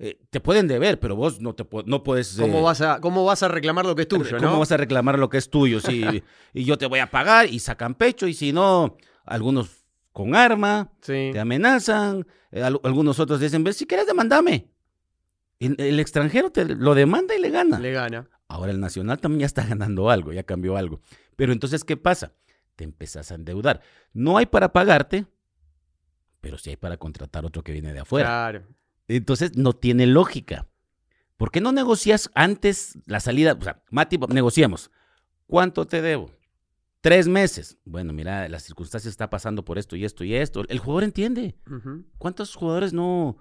Eh, 0.00 0.20
te 0.30 0.40
pueden 0.40 0.68
deber, 0.68 1.00
pero 1.00 1.16
vos 1.16 1.40
no, 1.40 1.54
te 1.54 1.66
no 1.86 2.02
puedes... 2.04 2.36
¿Cómo 2.38 2.60
eh, 2.60 2.62
vas, 2.62 2.80
a, 2.80 3.00
¿Cómo 3.00 3.24
vas 3.24 3.42
a 3.42 3.48
reclamar 3.48 3.84
lo 3.84 3.94
que 3.96 4.02
es 4.02 4.08
tuyo, 4.08 4.36
¿Cómo 4.38 4.52
no? 4.52 4.58
vas 4.60 4.70
a 4.70 4.76
reclamar 4.76 5.18
lo 5.18 5.28
que 5.28 5.38
es 5.38 5.50
tuyo? 5.50 5.80
Si, 5.80 6.02
y 6.54 6.64
yo 6.64 6.78
te 6.78 6.86
voy 6.86 7.00
a 7.00 7.10
pagar 7.10 7.46
y 7.46 7.58
sacan 7.58 7.94
pecho, 7.94 8.26
y 8.28 8.34
si 8.34 8.52
no, 8.52 8.96
algunos 9.24 9.77
con 10.18 10.34
arma, 10.34 10.90
Sí. 11.00 11.30
te 11.32 11.38
amenazan, 11.38 12.26
eh, 12.50 12.60
al- 12.60 12.80
algunos 12.82 13.20
otros 13.20 13.38
dicen, 13.38 13.62
"Ve, 13.62 13.72
si 13.72 13.86
quieres 13.86 14.04
demandame. 14.08 14.68
El, 15.60 15.76
el 15.78 16.00
extranjero 16.00 16.50
te 16.50 16.64
lo 16.64 16.96
demanda 16.96 17.36
y 17.36 17.40
le 17.40 17.50
gana. 17.50 17.78
Le 17.78 17.92
gana. 17.92 18.28
Ahora 18.48 18.72
el 18.72 18.80
nacional 18.80 19.20
también 19.20 19.40
ya 19.40 19.46
está 19.46 19.64
ganando 19.64 20.10
algo, 20.10 20.32
ya 20.32 20.42
cambió 20.42 20.76
algo. 20.76 21.00
Pero 21.36 21.52
entonces, 21.52 21.84
¿qué 21.84 21.96
pasa? 21.96 22.32
Te 22.74 22.82
empezás 22.82 23.30
a 23.30 23.36
endeudar. 23.36 23.80
No 24.12 24.38
hay 24.38 24.46
para 24.46 24.72
pagarte, 24.72 25.26
pero 26.40 26.58
sí 26.58 26.70
hay 26.70 26.76
para 26.76 26.96
contratar 26.96 27.44
otro 27.44 27.62
que 27.62 27.70
viene 27.72 27.92
de 27.92 28.00
afuera. 28.00 28.26
Claro. 28.28 28.62
Entonces 29.06 29.56
no 29.56 29.72
tiene 29.72 30.06
lógica. 30.08 30.66
¿Por 31.36 31.52
qué 31.52 31.60
no 31.60 31.70
negocias 31.70 32.28
antes 32.34 32.98
la 33.06 33.20
salida? 33.20 33.56
O 33.56 33.62
sea, 33.62 33.82
Mati, 33.92 34.18
negociamos. 34.18 34.90
¿Cuánto 35.46 35.86
te 35.86 36.02
debo? 36.02 36.30
Tres 37.00 37.28
meses. 37.28 37.78
Bueno, 37.84 38.12
mira, 38.12 38.48
las 38.48 38.64
circunstancias 38.64 39.10
está 39.12 39.30
pasando 39.30 39.64
por 39.64 39.78
esto 39.78 39.94
y 39.96 40.04
esto 40.04 40.24
y 40.24 40.34
esto. 40.34 40.64
El 40.68 40.78
jugador 40.80 41.04
entiende. 41.04 41.54
Ujú. 41.70 42.04
¿Cuántos 42.18 42.56
jugadores 42.56 42.92
no, 42.92 43.36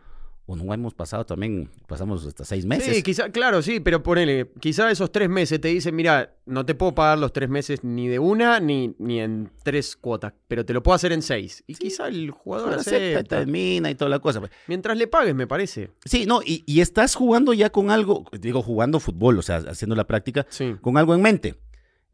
o 0.46 0.56
no 0.56 0.72
hemos 0.76 0.94
pasado 0.94 1.26
también? 1.26 1.72
Pasamos 1.88 2.24
hasta 2.28 2.46
seis 2.46 2.68
meses. 2.68 2.96
Sí, 2.96 3.02
quizá, 3.02 3.32
claro, 3.32 3.64
sí, 3.64 3.80
pero 3.80 4.04
ponele, 4.04 4.52
quizá 4.60 4.92
esos 4.92 5.12
tres 5.12 5.28
meses 5.28 5.60
te 5.60 5.70
dicen, 5.70 5.96
mira, 5.96 6.36
no 6.46 6.68
te 6.68 6.76
puedo 6.76 6.94
pagar 6.94 7.18
los 7.18 7.34
tres 7.34 7.50
meses 7.50 7.84
ni 7.84 8.08
de 8.08 8.20
una 8.20 8.60
ni, 8.60 8.96
ni 9.00 9.20
en 9.22 9.50
tres 9.64 9.96
cuotas, 9.98 10.34
pero 10.48 10.64
te 10.64 10.74
lo 10.74 10.84
puedo 10.84 10.94
hacer 10.96 11.12
en 11.12 11.24
seis. 11.24 11.64
Y 11.66 11.74
quizá 11.74 12.10
el 12.10 12.30
jugador 12.30 12.76
acepta, 12.76 12.98
acepta. 13.20 13.38
termina 13.40 13.90
y 13.90 13.96
toda 13.96 14.10
la 14.10 14.20
cosa. 14.20 14.40
Mientras 14.68 14.96
le 14.96 15.08
pagues, 15.08 15.34
me 15.34 15.48
parece. 15.48 15.90
Sí, 16.06 16.28
no, 16.28 16.42
y, 16.46 16.64
y 16.68 16.82
estás 16.82 17.16
jugando 17.16 17.54
ya 17.54 17.72
con 17.72 17.90
algo, 17.90 18.26
digo, 18.40 18.62
jugando 18.62 19.00
fútbol, 19.00 19.40
o 19.40 19.42
sea, 19.42 19.58
haciendo 19.68 19.96
la 19.96 20.06
práctica, 20.06 20.46
Sí. 20.50 20.76
con 20.80 20.96
algo 20.98 21.16
en 21.16 21.24
mente. 21.24 21.56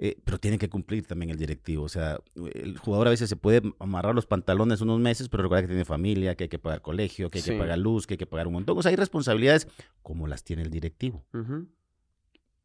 Eh, 0.05 0.17
pero 0.25 0.37
tiene 0.37 0.57
que 0.57 0.67
cumplir 0.67 1.05
también 1.07 1.29
el 1.29 1.37
directivo. 1.37 1.83
O 1.85 1.87
sea, 1.87 2.19
el 2.55 2.77
jugador 2.77 3.07
a 3.07 3.11
veces 3.11 3.29
se 3.29 3.37
puede 3.37 3.61
amarrar 3.79 4.13
los 4.13 4.25
pantalones 4.25 4.81
unos 4.81 4.99
meses, 4.99 5.29
pero 5.29 5.43
recuerda 5.43 5.61
que 5.61 5.67
tiene 5.69 5.85
familia, 5.85 6.35
que 6.35 6.43
hay 6.43 6.49
que 6.49 6.59
pagar 6.59 6.81
colegio, 6.81 7.29
que 7.29 7.37
hay 7.37 7.41
Sí. 7.41 7.51
que 7.51 7.57
pagar 7.57 7.77
luz, 7.79 8.05
que 8.05 8.15
hay 8.15 8.17
que 8.17 8.25
pagar 8.25 8.47
un 8.47 8.53
montón. 8.53 8.77
O 8.77 8.81
sea, 8.81 8.89
hay 8.89 8.97
responsabilidades 8.97 9.69
como 10.01 10.27
las 10.27 10.43
tiene 10.43 10.63
el 10.63 10.71
directivo. 10.71 11.23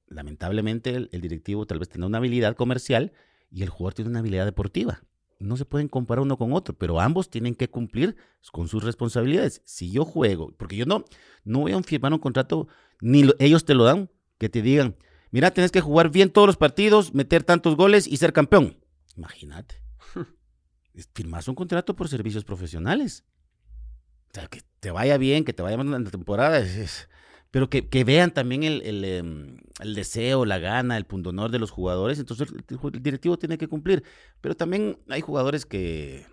Lamentablemente, 0.08 0.90
el, 0.94 1.08
el 1.12 1.20
directivo 1.20 1.66
tal 1.66 1.78
vez 1.78 1.88
tiene 1.88 2.06
una 2.06 2.18
habilidad 2.18 2.56
comercial 2.56 3.12
y 3.50 3.62
el 3.62 3.68
jugador 3.68 3.94
tiene 3.94 4.10
una 4.10 4.20
habilidad 4.20 4.44
deportiva. 4.46 5.02
No 5.38 5.56
se 5.56 5.64
pueden 5.64 5.86
comparar 5.88 6.22
uno 6.22 6.36
con 6.38 6.52
otro, 6.52 6.74
pero 6.76 6.98
ambos 7.00 7.30
tienen 7.30 7.54
que 7.54 7.68
cumplir 7.70 8.16
con 8.50 8.66
sus 8.66 8.82
responsabilidades. 8.82 9.62
Si 9.64 9.92
yo 9.92 10.04
juego, 10.04 10.52
porque 10.56 10.76
yo 10.76 10.86
no, 10.86 11.04
no 11.44 11.60
voy 11.60 11.72
a 11.72 11.82
firmar 11.82 12.12
un 12.12 12.18
contrato, 12.18 12.66
ni 13.00 13.22
lo- 13.22 13.34
ellos 13.38 13.64
te 13.64 13.74
lo 13.74 13.84
dan, 13.84 14.10
que 14.38 14.48
te 14.48 14.62
digan, 14.62 14.96
mira, 15.30 15.50
tienes 15.50 15.70
que 15.72 15.80
jugar 15.80 16.10
bien 16.10 16.30
todos 16.30 16.46
los 16.46 16.56
partidos, 16.56 17.14
meter 17.14 17.44
tantos 17.44 17.76
goles 17.76 18.06
y 18.06 18.16
ser 18.16 18.32
campeón. 18.32 18.76
Imagínate. 19.16 19.82
Firmas 21.14 21.48
un 21.48 21.54
contrato 21.54 21.94
por 21.94 22.08
servicios 22.08 22.44
profesionales. 22.44 23.24
O 24.30 24.34
sea, 24.34 24.46
que 24.48 24.60
te 24.80 24.90
vaya 24.90 25.16
bien, 25.16 25.44
que 25.44 25.52
te 25.52 25.62
vaya 25.62 25.76
mal 25.76 25.92
en 25.94 26.04
la 26.04 26.10
temporada, 26.10 26.58
es- 26.58 26.76
es- 26.76 27.08
pero 27.50 27.70
que, 27.70 27.88
que 27.88 28.04
vean 28.04 28.30
también 28.32 28.62
el, 28.62 28.82
el, 28.82 29.04
em, 29.04 29.56
el 29.80 29.94
deseo, 29.94 30.44
la 30.44 30.58
gana, 30.58 30.98
el 30.98 31.06
pundonor 31.06 31.50
de 31.50 31.58
los 31.58 31.70
jugadores. 31.70 32.18
Entonces 32.18 32.48
el, 32.50 32.78
el 32.94 33.02
directivo 33.02 33.38
tiene 33.38 33.56
que 33.56 33.68
cumplir. 33.68 34.04
Pero 34.42 34.54
también 34.54 34.98
hay 35.08 35.22
jugadores 35.22 35.64
que, 35.64 36.26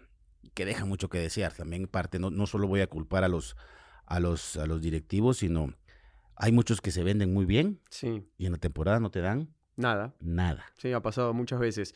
que 0.53 0.65
dejan 0.65 0.89
mucho 0.89 1.07
que 1.09 1.19
desear. 1.19 1.53
También 1.53 1.87
parte, 1.87 2.19
no, 2.19 2.31
no 2.31 2.47
solo 2.47 2.67
voy 2.67 2.81
a 2.81 2.87
culpar 2.87 3.23
a 3.23 3.29
los, 3.29 3.55
a, 4.05 4.19
los, 4.19 4.57
a 4.57 4.65
los 4.65 4.81
directivos, 4.81 5.37
sino 5.37 5.73
hay 6.35 6.51
muchos 6.51 6.81
que 6.81 6.91
se 6.91 7.03
venden 7.03 7.33
muy 7.33 7.45
bien 7.45 7.79
Sí, 7.89 8.23
y 8.37 8.45
en 8.45 8.51
la 8.51 8.57
temporada 8.57 8.99
no 8.99 9.09
te 9.11 9.21
dan 9.21 9.49
nada. 9.75 10.13
nada. 10.19 10.65
Sí, 10.77 10.91
ha 10.93 11.01
pasado 11.01 11.33
muchas 11.33 11.59
veces. 11.59 11.95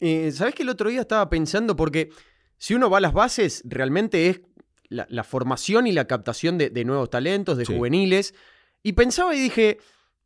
Eh, 0.00 0.30
¿Sabes 0.32 0.54
que 0.54 0.62
el 0.62 0.68
otro 0.68 0.90
día 0.90 1.00
estaba 1.00 1.28
pensando? 1.30 1.74
Porque 1.76 2.10
si 2.58 2.74
uno 2.74 2.90
va 2.90 2.98
a 2.98 3.00
las 3.00 3.12
bases, 3.12 3.62
realmente 3.64 4.28
es 4.28 4.40
la, 4.88 5.06
la 5.10 5.24
formación 5.24 5.86
y 5.86 5.92
la 5.92 6.06
captación 6.06 6.58
de, 6.58 6.70
de 6.70 6.84
nuevos 6.84 7.10
talentos, 7.10 7.56
de 7.58 7.64
Sí. 7.64 7.74
juveniles. 7.74 8.34
Y 8.82 8.92
pensaba 8.92 9.34
y 9.34 9.40
dije, 9.40 9.78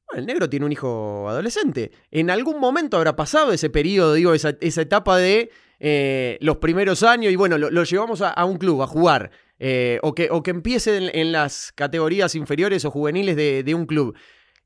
"Bueno, 0.08 0.20
el 0.20 0.26
negro 0.26 0.50
tiene 0.50 0.66
un 0.66 0.72
hijo 0.72 1.28
adolescente. 1.28 1.92
En 2.10 2.30
algún 2.30 2.58
momento 2.60 2.96
habrá 2.96 3.16
pasado 3.16 3.52
ese 3.52 3.70
periodo, 3.70 4.14
digo, 4.14 4.34
esa, 4.34 4.56
esa 4.60 4.82
etapa 4.82 5.16
de 5.18 5.50
eh, 5.78 6.36
los 6.42 6.58
primeros 6.58 7.02
años 7.02 7.32
y 7.32 7.36
bueno, 7.36 7.56
lo, 7.56 7.70
lo 7.70 7.84
llevamos 7.84 8.20
a, 8.20 8.30
a 8.30 8.44
un 8.44 8.58
club 8.58 8.82
a 8.82 8.86
jugar. 8.86 9.30
Eh, 9.62 9.98
o, 10.02 10.14
que, 10.14 10.28
o 10.30 10.42
que 10.42 10.50
empiece 10.50 11.10
en, 11.12 11.32
las 11.32 11.70
categorías 11.74 12.34
inferiores 12.34 12.86
o 12.86 12.90
juveniles 12.90 13.36
de, 13.36 13.74
un 13.74 13.84
club. 13.84 14.16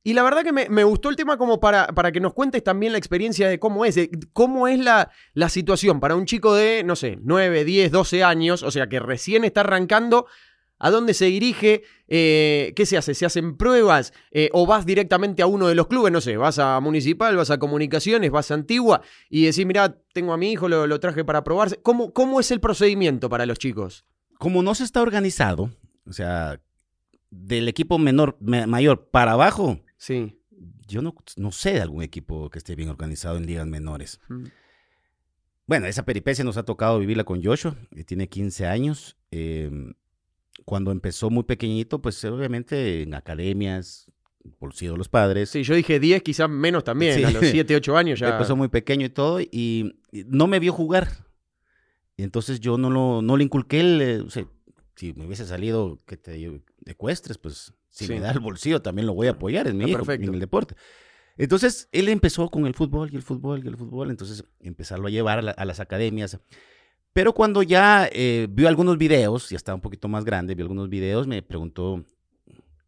Y 0.05 0.15
la 0.15 0.23
verdad 0.23 0.45
que 0.45 0.53
me, 0.53 0.69
me 0.69 0.85
gustó 0.85 1.09
el 1.09 1.17
tema 1.17 1.37
como 1.37 1.59
para, 1.59 1.89
para 1.89 2.13
que 2.13 2.21
nos 2.21 2.33
cuentes 2.33 2.63
también 2.63 2.93
la 2.93 2.99
experiencia 2.99 3.49
de 3.49 3.59
cómo 3.59 3.85
es, 3.85 3.99
cómo 4.33 4.69
es 4.69 4.79
la, 4.79 5.11
la 5.33 5.49
situación 5.49 5.99
para 5.99 6.15
un 6.15 6.27
chico 6.27 6.55
de, 6.55 6.85
no 6.85 6.95
sé, 6.95 7.19
9, 7.21 7.65
10, 7.65 7.91
12 7.91 8.23
años, 8.23 8.63
o 8.63 8.71
sea, 8.71 8.89
que 8.89 9.01
recién 9.01 9.45
está 9.45 9.63
arrancando, 9.63 10.27
¿a 10.79 10.91
dónde 10.93 11.13
se 11.13 11.25
dirige? 11.25 11.83
Eh, 12.07 12.73
¿Qué 12.77 12.87
se 12.87 12.97
hace? 12.97 13.15
¿Se 13.15 13.27
hacen 13.27 13.57
pruebas? 13.57 14.13
Eh, 14.31 14.49
¿O 14.53 14.65
vas 14.65 14.87
directamente 14.87 15.43
a 15.43 15.49
uno 15.49 15.67
de 15.67 15.75
los 15.75 15.89
clubes? 15.89 16.13
No 16.13 16.21
sé, 16.21 16.37
vas 16.37 16.61
a 16.61 16.79
Municipal, 16.79 17.35
vas 17.35 17.51
a 17.51 17.59
Comunicaciones, 17.59 18.31
vas 18.31 18.53
a 18.53 18.55
Antigua 18.55 19.01
y 19.29 19.47
decís, 19.47 19.67
mira, 19.67 19.99
tengo 20.13 20.33
a 20.33 20.37
mi 20.37 20.53
hijo, 20.53 20.69
lo, 20.69 20.87
lo 20.87 21.01
traje 21.01 21.25
para 21.25 21.43
probarse. 21.43 21.81
¿Cómo, 21.83 22.13
¿Cómo 22.13 22.39
es 22.39 22.53
el 22.53 22.61
procedimiento 22.61 23.29
para 23.29 23.45
los 23.45 23.59
chicos? 23.59 24.05
Como 24.39 24.63
no 24.63 24.75
se 24.75 24.85
está 24.85 25.03
organizado, 25.03 25.71
o 26.07 26.13
sea, 26.13 26.61
del 27.31 27.69
equipo 27.69 27.99
menor, 27.99 28.37
ma- 28.41 28.67
mayor 28.67 29.09
para 29.11 29.33
abajo, 29.33 29.81
Sí. 29.97 30.39
yo 30.87 31.03
no, 31.03 31.15
no 31.37 31.53
sé 31.53 31.73
de 31.73 31.81
algún 31.81 32.03
equipo 32.03 32.51
que 32.51 32.59
esté 32.59 32.75
bien 32.75 32.89
organizado 32.89 33.37
en 33.37 33.47
ligas 33.47 33.67
menores. 33.67 34.21
Mm. 34.29 34.45
Bueno, 35.67 35.87
esa 35.87 36.05
peripecia 36.05 36.45
nos 36.45 36.57
ha 36.59 36.65
tocado 36.65 36.99
vivirla 36.99 37.25
con 37.25 37.43
Joshua, 37.43 37.75
que 37.95 38.05
tiene 38.05 38.29
15 38.29 38.67
años. 38.67 39.17
eh, 39.31 39.71
cuando 40.65 40.93
empezó 40.93 41.29
muy 41.31 41.43
pequeñito, 41.43 42.01
pues 42.01 42.25
obviamente 42.25 43.03
en 43.03 43.15
academias, 43.15 44.07
bolsillo 44.61 44.93
de 44.93 44.99
los 44.99 45.09
padres. 45.09 45.51
Sí, 45.51 45.65
yo 45.65 45.75
dije 45.75 45.99
10, 45.99 46.23
quizás 46.23 46.49
menos 46.49 46.85
también, 46.85 47.17
Sí. 47.17 47.25
a 47.25 47.31
los 47.33 47.45
7, 47.45 47.75
8 47.75 47.97
años 47.97 48.21
ya. 48.21 48.29
Empezó 48.29 48.55
muy 48.55 48.69
pequeño 48.69 49.05
y 49.07 49.09
todo, 49.09 49.41
y, 49.41 49.97
y 50.13 50.25
no 50.29 50.47
me 50.47 50.61
vio 50.61 50.73
jugar. 50.73 51.09
Y 52.17 52.23
entonces 52.23 52.61
yo 52.61 52.79
no, 52.79 52.91
lo, 52.91 53.23
no 53.23 53.37
le 53.37 53.45
inculqué 53.45 53.81
el, 53.81 54.01
eh, 54.01 54.21
o 54.21 54.31
sea, 54.31 54.47
si 54.97 55.13
me 55.15 55.27
hubiese 55.27 55.45
salido 55.47 56.01
que 56.07 56.17
te 56.17 56.61
ecuestres, 56.87 57.39
pues 57.39 57.73
si 57.91 58.07
Sí. 58.07 58.13
me 58.13 58.21
da 58.21 58.31
el 58.31 58.41
bolsillo 58.41 58.81
también 58.83 59.07
lo 59.07 59.15
voy 59.15 59.27
a 59.29 59.33
apoyar, 59.33 59.67
es 59.67 59.75
mi 59.75 59.85
hijo, 59.91 60.11
en 60.13 60.35
el 60.35 60.41
deporte. 60.41 60.75
Entonces 61.37 61.89
él 61.93 62.09
empezó 62.09 62.49
con 62.49 62.67
el 62.67 62.75
fútbol 62.75 63.11
y 63.13 63.17
el 63.17 63.23
fútbol 63.23 63.65
y 63.65 63.69
el 63.69 63.77
fútbol, 63.77 64.11
entonces 64.11 64.45
empezarlo 64.61 65.09
a 65.09 65.11
llevar 65.11 65.39
a, 65.41 65.43
la- 65.43 65.51
a 65.53 65.65
las 65.65 65.81
academias. 65.81 66.39
Pero 67.13 67.33
cuando 67.33 67.63
ya 67.63 68.09
eh, 68.13 68.47
vio 68.51 68.69
algunos 68.69 68.99
videos, 68.99 69.49
ya 69.51 69.57
estaba 69.57 69.75
un 69.77 69.81
poquito 69.83 70.07
más 70.09 70.25
grande, 70.25 70.55
vio 70.55 70.65
algunos 70.65 70.89
videos, 70.89 71.27
me 71.27 71.43
preguntó, 71.43 72.05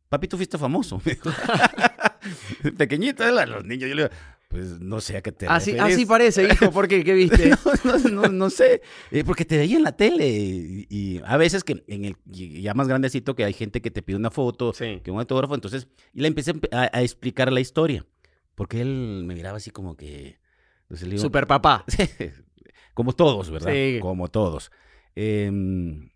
papi, 0.08 0.28
tú 0.28 0.36
fuiste 0.36 0.58
famoso. 0.58 1.00
Pequeñito, 2.76 3.24
los 3.46 3.64
niños, 3.64 3.88
yo 3.88 3.94
le 3.94 4.02
digo, 4.04 4.14
pues 4.48 4.80
no 4.80 5.00
sé 5.00 5.16
a 5.16 5.22
qué 5.22 5.32
te 5.32 5.46
Así, 5.46 5.72
referís". 5.72 5.94
así 5.94 6.06
parece, 6.06 6.44
hijo, 6.48 6.70
¿por 6.70 6.88
qué? 6.88 7.02
¿Qué 7.04 7.12
viste? 7.14 7.50
no, 7.84 7.98
no, 7.98 8.08
no, 8.22 8.28
no 8.28 8.50
sé, 8.50 8.80
eh, 9.10 9.24
porque 9.24 9.44
te 9.44 9.56
veía 9.58 9.76
en 9.76 9.82
la 9.82 9.96
tele 9.96 10.28
y, 10.28 10.86
y 10.88 11.20
a 11.24 11.36
veces 11.36 11.64
que 11.64 11.84
en 11.88 12.04
el 12.04 12.16
ya 12.26 12.72
más 12.74 12.88
grandecito 12.88 13.34
que 13.34 13.44
hay 13.44 13.52
gente 13.52 13.82
que 13.82 13.90
te 13.90 14.02
pide 14.02 14.16
una 14.16 14.30
foto, 14.30 14.72
Sí. 14.72 15.00
que 15.02 15.10
un 15.10 15.18
autógrafo, 15.18 15.54
entonces 15.54 15.88
y 16.14 16.20
le 16.20 16.28
empecé 16.28 16.52
a 16.72 17.02
explicar 17.02 17.52
la 17.52 17.60
historia, 17.60 18.06
porque 18.54 18.80
él 18.80 19.24
me 19.26 19.34
miraba 19.34 19.56
así 19.58 19.70
como 19.70 19.96
que, 19.96 20.38
entonces 20.82 21.08
digo, 21.10 21.22
Super 21.22 21.46
papá. 21.46 21.84
como 22.94 23.12
todos, 23.12 23.50
¿verdad? 23.50 23.72
Sí. 23.72 23.98
Como 24.00 24.28
todos. 24.28 24.70
Em, 25.14 26.10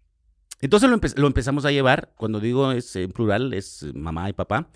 entonces 0.60 0.88
lo, 0.90 0.96
empe- 0.98 1.16
lo 1.16 1.26
empezamos 1.26 1.64
a 1.64 1.72
llevar, 1.72 2.12
cuando 2.16 2.38
digo 2.40 2.70
es 2.72 2.94
en 2.96 3.10
plural, 3.12 3.52
es 3.54 3.86
mamá 3.94 4.28
y 4.30 4.32
papá. 4.34 4.70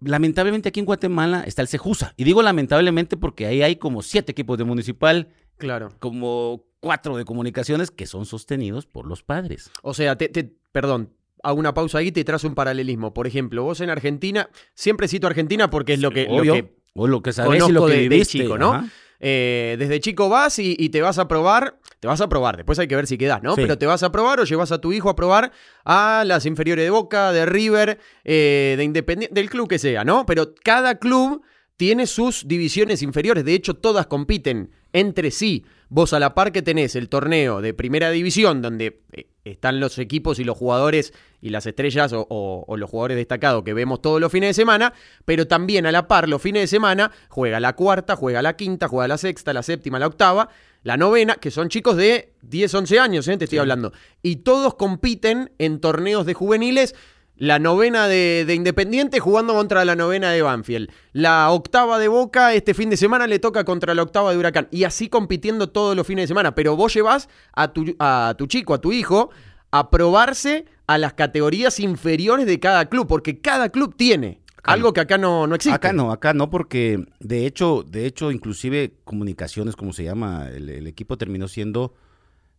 Lamentablemente 0.00 0.68
aquí 0.68 0.80
en 0.80 0.86
Guatemala 0.86 1.42
está 1.46 1.62
el 1.62 1.68
Cejusa. 1.68 2.12
Y 2.16 2.24
digo 2.24 2.42
lamentablemente 2.42 3.16
porque 3.16 3.46
ahí 3.46 3.62
hay 3.62 3.76
como 3.76 4.02
siete 4.02 4.32
equipos 4.32 4.58
de 4.58 4.64
municipal, 4.64 5.28
Claro. 5.58 5.88
como 5.98 6.64
cuatro 6.80 7.16
de 7.16 7.24
comunicaciones 7.24 7.90
que 7.90 8.06
son 8.06 8.26
sostenidos 8.26 8.86
por 8.86 9.06
los 9.06 9.22
padres. 9.22 9.70
O 9.82 9.94
sea, 9.94 10.16
te, 10.16 10.28
te- 10.28 10.52
perdón, 10.72 11.10
a 11.42 11.52
una 11.52 11.72
pausa 11.74 11.98
ahí 11.98 12.08
y 12.08 12.12
te 12.12 12.24
trazo 12.24 12.46
un 12.46 12.54
paralelismo. 12.54 13.14
Por 13.14 13.26
ejemplo, 13.26 13.62
vos 13.64 13.80
en 13.80 13.88
Argentina, 13.90 14.50
siempre 14.74 15.08
cito 15.08 15.26
Argentina 15.26 15.70
porque 15.70 15.94
es 15.94 16.00
lo 16.00 16.10
que, 16.10 16.24
lo 16.26 16.36
Obvio. 16.36 16.52
que 16.54 16.76
o 16.94 17.06
lo 17.06 17.22
que 17.22 17.32
sabes 17.32 17.62
y 17.68 17.72
lo 17.72 17.86
que 17.86 17.92
de- 17.94 18.08
de 18.08 18.26
chico, 18.26 18.58
¿no? 18.58 18.74
ajá. 18.74 18.88
Eh, 19.20 19.76
desde 19.78 20.00
chico 20.00 20.28
vas 20.28 20.58
y, 20.58 20.76
y 20.78 20.90
te 20.90 21.00
vas 21.00 21.18
a 21.18 21.28
probar, 21.28 21.78
te 22.00 22.08
vas 22.08 22.20
a 22.20 22.28
probar, 22.28 22.56
después 22.56 22.78
hay 22.78 22.88
que 22.88 22.96
ver 22.96 23.06
si 23.06 23.16
quedás, 23.16 23.42
¿no? 23.42 23.54
Sí. 23.54 23.62
Pero 23.62 23.78
te 23.78 23.86
vas 23.86 24.02
a 24.02 24.12
probar 24.12 24.40
o 24.40 24.44
llevas 24.44 24.72
a 24.72 24.80
tu 24.80 24.92
hijo 24.92 25.08
a 25.08 25.16
probar 25.16 25.52
a 25.84 26.24
las 26.26 26.46
inferiores 26.46 26.84
de 26.84 26.90
Boca, 26.90 27.32
de 27.32 27.46
River, 27.46 27.98
eh, 28.24 28.74
de 28.76 28.84
Independiente, 28.84 29.34
del 29.34 29.50
club 29.50 29.68
que 29.68 29.78
sea, 29.78 30.04
¿no? 30.04 30.26
Pero 30.26 30.54
cada 30.62 30.98
club 30.98 31.42
tiene 31.76 32.06
sus 32.06 32.46
divisiones 32.48 33.02
inferiores, 33.02 33.44
de 33.44 33.54
hecho 33.54 33.74
todas 33.74 34.06
compiten 34.06 34.70
entre 34.92 35.30
sí. 35.30 35.64
Vos 35.88 36.12
a 36.12 36.18
la 36.18 36.34
par 36.34 36.50
que 36.50 36.62
tenés 36.62 36.96
el 36.96 37.08
torneo 37.08 37.60
de 37.60 37.72
primera 37.72 38.10
división, 38.10 38.60
donde 38.60 39.02
eh, 39.12 39.28
están 39.44 39.78
los 39.78 39.98
equipos 39.98 40.40
y 40.40 40.44
los 40.44 40.58
jugadores 40.58 41.12
y 41.40 41.50
las 41.50 41.64
estrellas 41.66 42.12
o, 42.12 42.26
o- 42.28 42.64
o 42.66 42.76
los 42.76 42.90
jugadores 42.90 43.16
destacados 43.16 43.62
que 43.62 43.72
vemos 43.72 44.02
todos 44.02 44.20
los 44.20 44.32
fines 44.32 44.50
de 44.50 44.54
semana, 44.54 44.92
pero 45.24 45.46
también 45.46 45.86
a 45.86 45.92
la 45.92 46.08
par 46.08 46.28
los 46.28 46.42
fines 46.42 46.62
de 46.62 46.66
semana 46.66 47.12
juega 47.28 47.60
la 47.60 47.74
cuarta, 47.74 48.16
juega 48.16 48.42
la 48.42 48.56
quinta, 48.56 48.88
juega 48.88 49.06
la 49.06 49.16
sexta, 49.18 49.52
la 49.52 49.62
séptima, 49.62 50.00
la 50.00 50.08
octava, 50.08 50.48
la 50.82 50.96
novena, 50.96 51.34
que 51.36 51.52
son 51.52 51.68
chicos 51.68 51.96
de 51.96 52.32
10, 52.42 52.74
11 52.74 52.98
años, 52.98 53.28
¿eh? 53.28 53.36
te 53.36 53.44
estoy 53.44 53.58
hablando. 53.60 53.92
Y 54.22 54.36
todos 54.36 54.74
compiten 54.74 55.52
en 55.58 55.80
torneos 55.80 56.26
de 56.26 56.34
juveniles. 56.34 56.94
La 57.36 57.58
novena 57.58 58.08
de, 58.08 58.44
de 58.46 58.54
Independiente 58.54 59.20
jugando 59.20 59.52
contra 59.52 59.84
la 59.84 59.94
novena 59.94 60.30
de 60.30 60.40
Banfield. 60.40 60.90
La 61.12 61.50
octava 61.50 61.98
de 61.98 62.08
Boca 62.08 62.54
este 62.54 62.72
fin 62.72 62.88
de 62.88 62.96
semana 62.96 63.26
le 63.26 63.38
toca 63.38 63.64
contra 63.64 63.94
la 63.94 64.02
octava 64.02 64.32
de 64.32 64.38
Huracán. 64.38 64.68
Y 64.70 64.84
así 64.84 65.08
compitiendo 65.08 65.68
todos 65.68 65.94
los 65.94 66.06
fines 66.06 66.24
de 66.24 66.28
semana. 66.28 66.54
Pero 66.54 66.76
vos 66.76 66.94
llevas 66.94 67.28
a 67.52 67.72
tu, 67.72 67.94
a 67.98 68.34
tu 68.38 68.46
chico, 68.46 68.72
a 68.72 68.80
tu 68.80 68.90
hijo, 68.92 69.30
a 69.70 69.90
probarse 69.90 70.64
a 70.86 70.96
las 70.96 71.12
categorías 71.12 71.78
inferiores 71.78 72.46
de 72.46 72.58
cada 72.58 72.86
club. 72.86 73.06
Porque 73.06 73.38
cada 73.38 73.68
club 73.68 73.94
tiene 73.96 74.40
Acá 74.56 74.72
algo 74.72 74.88
no. 74.88 74.92
que 74.94 75.00
acá 75.00 75.18
no, 75.18 75.46
no 75.46 75.54
existe. 75.54 75.76
Acá 75.76 75.92
no, 75.92 76.10
acá 76.12 76.32
no, 76.32 76.48
porque 76.48 77.04
de 77.20 77.46
hecho, 77.46 77.84
de 77.86 78.06
hecho, 78.06 78.32
inclusive 78.32 78.94
comunicaciones, 79.04 79.76
como 79.76 79.92
se 79.92 80.04
llama, 80.04 80.48
el, 80.48 80.70
el 80.70 80.86
equipo 80.86 81.18
terminó 81.18 81.48
siendo 81.48 81.94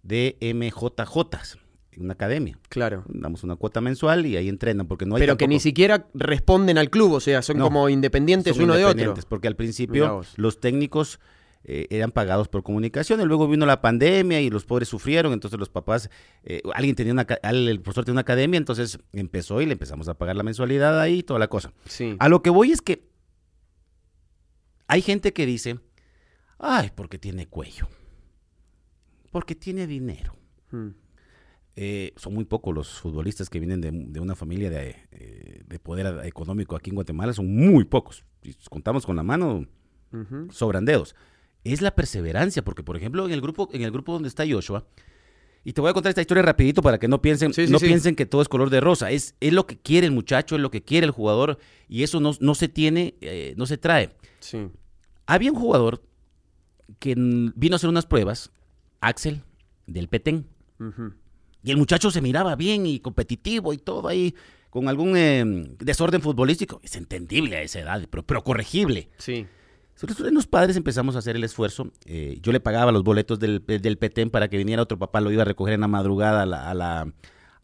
de 0.03 0.37
MJJ, 0.39 1.57
una 1.99 2.13
academia. 2.13 2.57
Claro. 2.69 3.03
Damos 3.07 3.43
una 3.43 3.55
cuota 3.55 3.81
mensual 3.81 4.25
y 4.25 4.37
ahí 4.37 4.49
entrenan, 4.49 4.87
porque 4.87 5.05
no 5.05 5.15
hay 5.15 5.21
Pero 5.21 5.37
que 5.37 5.47
ni 5.47 5.59
siquiera 5.59 6.07
responden 6.13 6.77
al 6.77 6.89
club. 6.89 7.13
O 7.13 7.19
sea, 7.19 7.41
son 7.41 7.57
No, 7.57 7.65
como 7.65 7.89
independientes 7.89 8.55
son 8.55 8.65
uno 8.65 8.73
de 8.73 8.83
otro. 8.85 8.91
independientes, 8.91 9.25
Porque 9.25 9.47
al 9.47 9.55
principio 9.55 10.21
los 10.35 10.59
técnicos 10.59 11.19
eh, 11.63 11.87
eran 11.89 12.11
pagados 12.11 12.47
por 12.47 12.63
comunicación 12.63 13.19
y 13.19 13.25
luego 13.25 13.47
vino 13.47 13.65
la 13.65 13.81
pandemia 13.81 14.39
y 14.39 14.49
los 14.49 14.63
pobres 14.65 14.87
sufrieron, 14.87 15.33
entonces 15.33 15.59
los 15.59 15.69
papás, 15.69 16.09
eh, 16.43 16.61
alguien 16.73 16.95
tenía 16.95 17.11
una, 17.11 17.27
el 17.43 17.81
profesor 17.81 18.05
tenía 18.05 18.13
una 18.13 18.21
academia, 18.21 18.57
entonces 18.57 18.99
empezó 19.11 19.61
y 19.61 19.65
le 19.65 19.73
empezamos 19.73 20.07
a 20.07 20.13
pagar 20.17 20.37
la 20.37 20.43
mensualidad 20.43 20.99
ahí 21.01 21.19
y 21.19 21.23
toda 21.23 21.39
la 21.39 21.47
cosa. 21.49 21.73
Sí. 21.85 22.15
A 22.19 22.29
lo 22.29 22.41
que 22.41 22.51
voy 22.51 22.71
es 22.71 22.81
que 22.81 23.03
hay 24.87 25.01
gente 25.01 25.33
que 25.33 25.45
dice, 25.45 25.79
ay, 26.59 26.91
porque 26.95 27.17
tiene 27.17 27.47
cuello, 27.47 27.87
porque 29.31 29.55
tiene 29.55 29.87
dinero. 29.87 30.37
Mm. 30.71 30.89
Eh, 31.79 32.11
son 32.15 32.33
muy 32.33 32.43
pocos 32.45 32.73
los 32.73 32.99
futbolistas 32.99 33.51
que 33.51 33.59
vienen 33.59 33.81
de, 33.81 33.91
de 33.91 34.19
una 34.19 34.33
familia 34.33 34.71
de, 34.71 34.95
eh, 35.11 35.61
de 35.67 35.79
poder 35.79 36.25
económico 36.25 36.75
aquí 36.75 36.89
en 36.89 36.95
Guatemala, 36.95 37.33
son 37.33 37.55
muy 37.55 37.85
pocos. 37.85 38.23
Si 38.41 38.55
contamos 38.69 39.05
con 39.05 39.15
la 39.15 39.21
mano, 39.21 39.67
sobran 40.49 40.85
dedos. 40.85 41.15
Es 41.63 41.81
la 41.81 41.93
perseverancia, 41.93 42.63
porque 42.63 42.81
por 42.81 42.97
ejemplo 42.97 43.25
en 43.27 43.31
el 43.31 43.41
grupo, 43.41 43.69
en 43.73 43.83
el 43.83 43.91
grupo 43.91 44.13
donde 44.13 44.27
está 44.27 44.43
Joshua, 44.49 44.87
y 45.63 45.73
te 45.73 45.81
voy 45.81 45.89
a 45.91 45.93
contar 45.93 46.09
esta 46.09 46.21
historia 46.21 46.41
rapidito 46.41 46.81
para 46.81 46.97
que 46.97 47.07
no 47.07 47.21
piensen, 47.21 47.53
Sí, 47.53 47.67
sí, 47.67 47.71
no 47.71 47.77
sí. 47.77 47.85
piensen 47.85 48.15
que 48.15 48.25
todo 48.25 48.41
es 48.41 48.47
color 48.47 48.69
de 48.71 48.79
rosa. 48.79 49.11
Es, 49.11 49.35
es 49.39 49.53
lo 49.53 49.67
que 49.67 49.77
quiere 49.77 50.07
el 50.07 50.13
muchacho, 50.13 50.55
es 50.55 50.61
lo 50.61 50.71
que 50.71 50.81
quiere 50.81 51.05
el 51.05 51.11
jugador, 51.11 51.59
y 51.89 52.01
eso 52.03 52.19
no, 52.19 52.31
no 52.39 52.55
se 52.55 52.69
tiene, 52.69 53.15
eh, 53.21 53.53
no 53.57 53.65
se 53.67 53.77
trae. 53.77 54.15
Había 55.27 55.51
un 55.51 55.59
jugador 55.59 56.01
que 56.99 57.13
vino 57.15 57.75
a 57.75 57.77
hacer 57.77 57.89
unas 57.89 58.05
pruebas, 58.07 58.49
Axel, 59.01 59.43
del 59.87 60.07
Petén. 60.07 60.47
Ujú. 60.79 61.13
Y 61.67 61.71
el 61.71 61.77
muchacho 61.77 62.09
se 62.11 62.21
miraba 62.21 62.55
bien 62.55 62.85
y 62.85 62.99
competitivo 62.99 63.73
y 63.73 63.77
todo 63.77 64.07
ahí, 64.07 64.33
con 64.69 64.87
algún 64.87 65.15
eh, 65.17 65.43
desorden 65.79 66.21
futbolístico. 66.21 66.79
Es 66.83 66.95
entendible 66.95 67.57
a 67.57 67.61
esa 67.61 67.79
edad, 67.79 68.01
pero, 68.09 68.23
pero 68.23 68.43
corregible. 68.43 69.09
Sí. 69.17 69.45
Nosotros 70.01 70.31
los 70.31 70.45
padres 70.45 70.77
empezamos 70.77 71.15
a 71.15 71.19
hacer 71.19 71.35
el 71.35 71.43
esfuerzo. 71.43 71.91
eh, 72.05 72.37
yo 72.41 72.51
le 72.51 72.59
pagaba 72.59 72.91
los 72.91 73.03
boletos 73.03 73.39
del, 73.39 73.63
del 73.65 73.97
Petén 73.97 74.29
para 74.29 74.47
que 74.47 74.57
viniera 74.57 74.83
otro 74.83 74.97
papá, 74.99 75.21
lo 75.21 75.31
iba 75.31 75.41
a 75.41 75.45
recoger 75.45 75.73
en 75.73 75.81
la 75.81 75.87
madrugada 75.87 76.43
a 76.43 76.45
la, 76.45 76.69
a 76.69 76.73
la, 76.75 77.11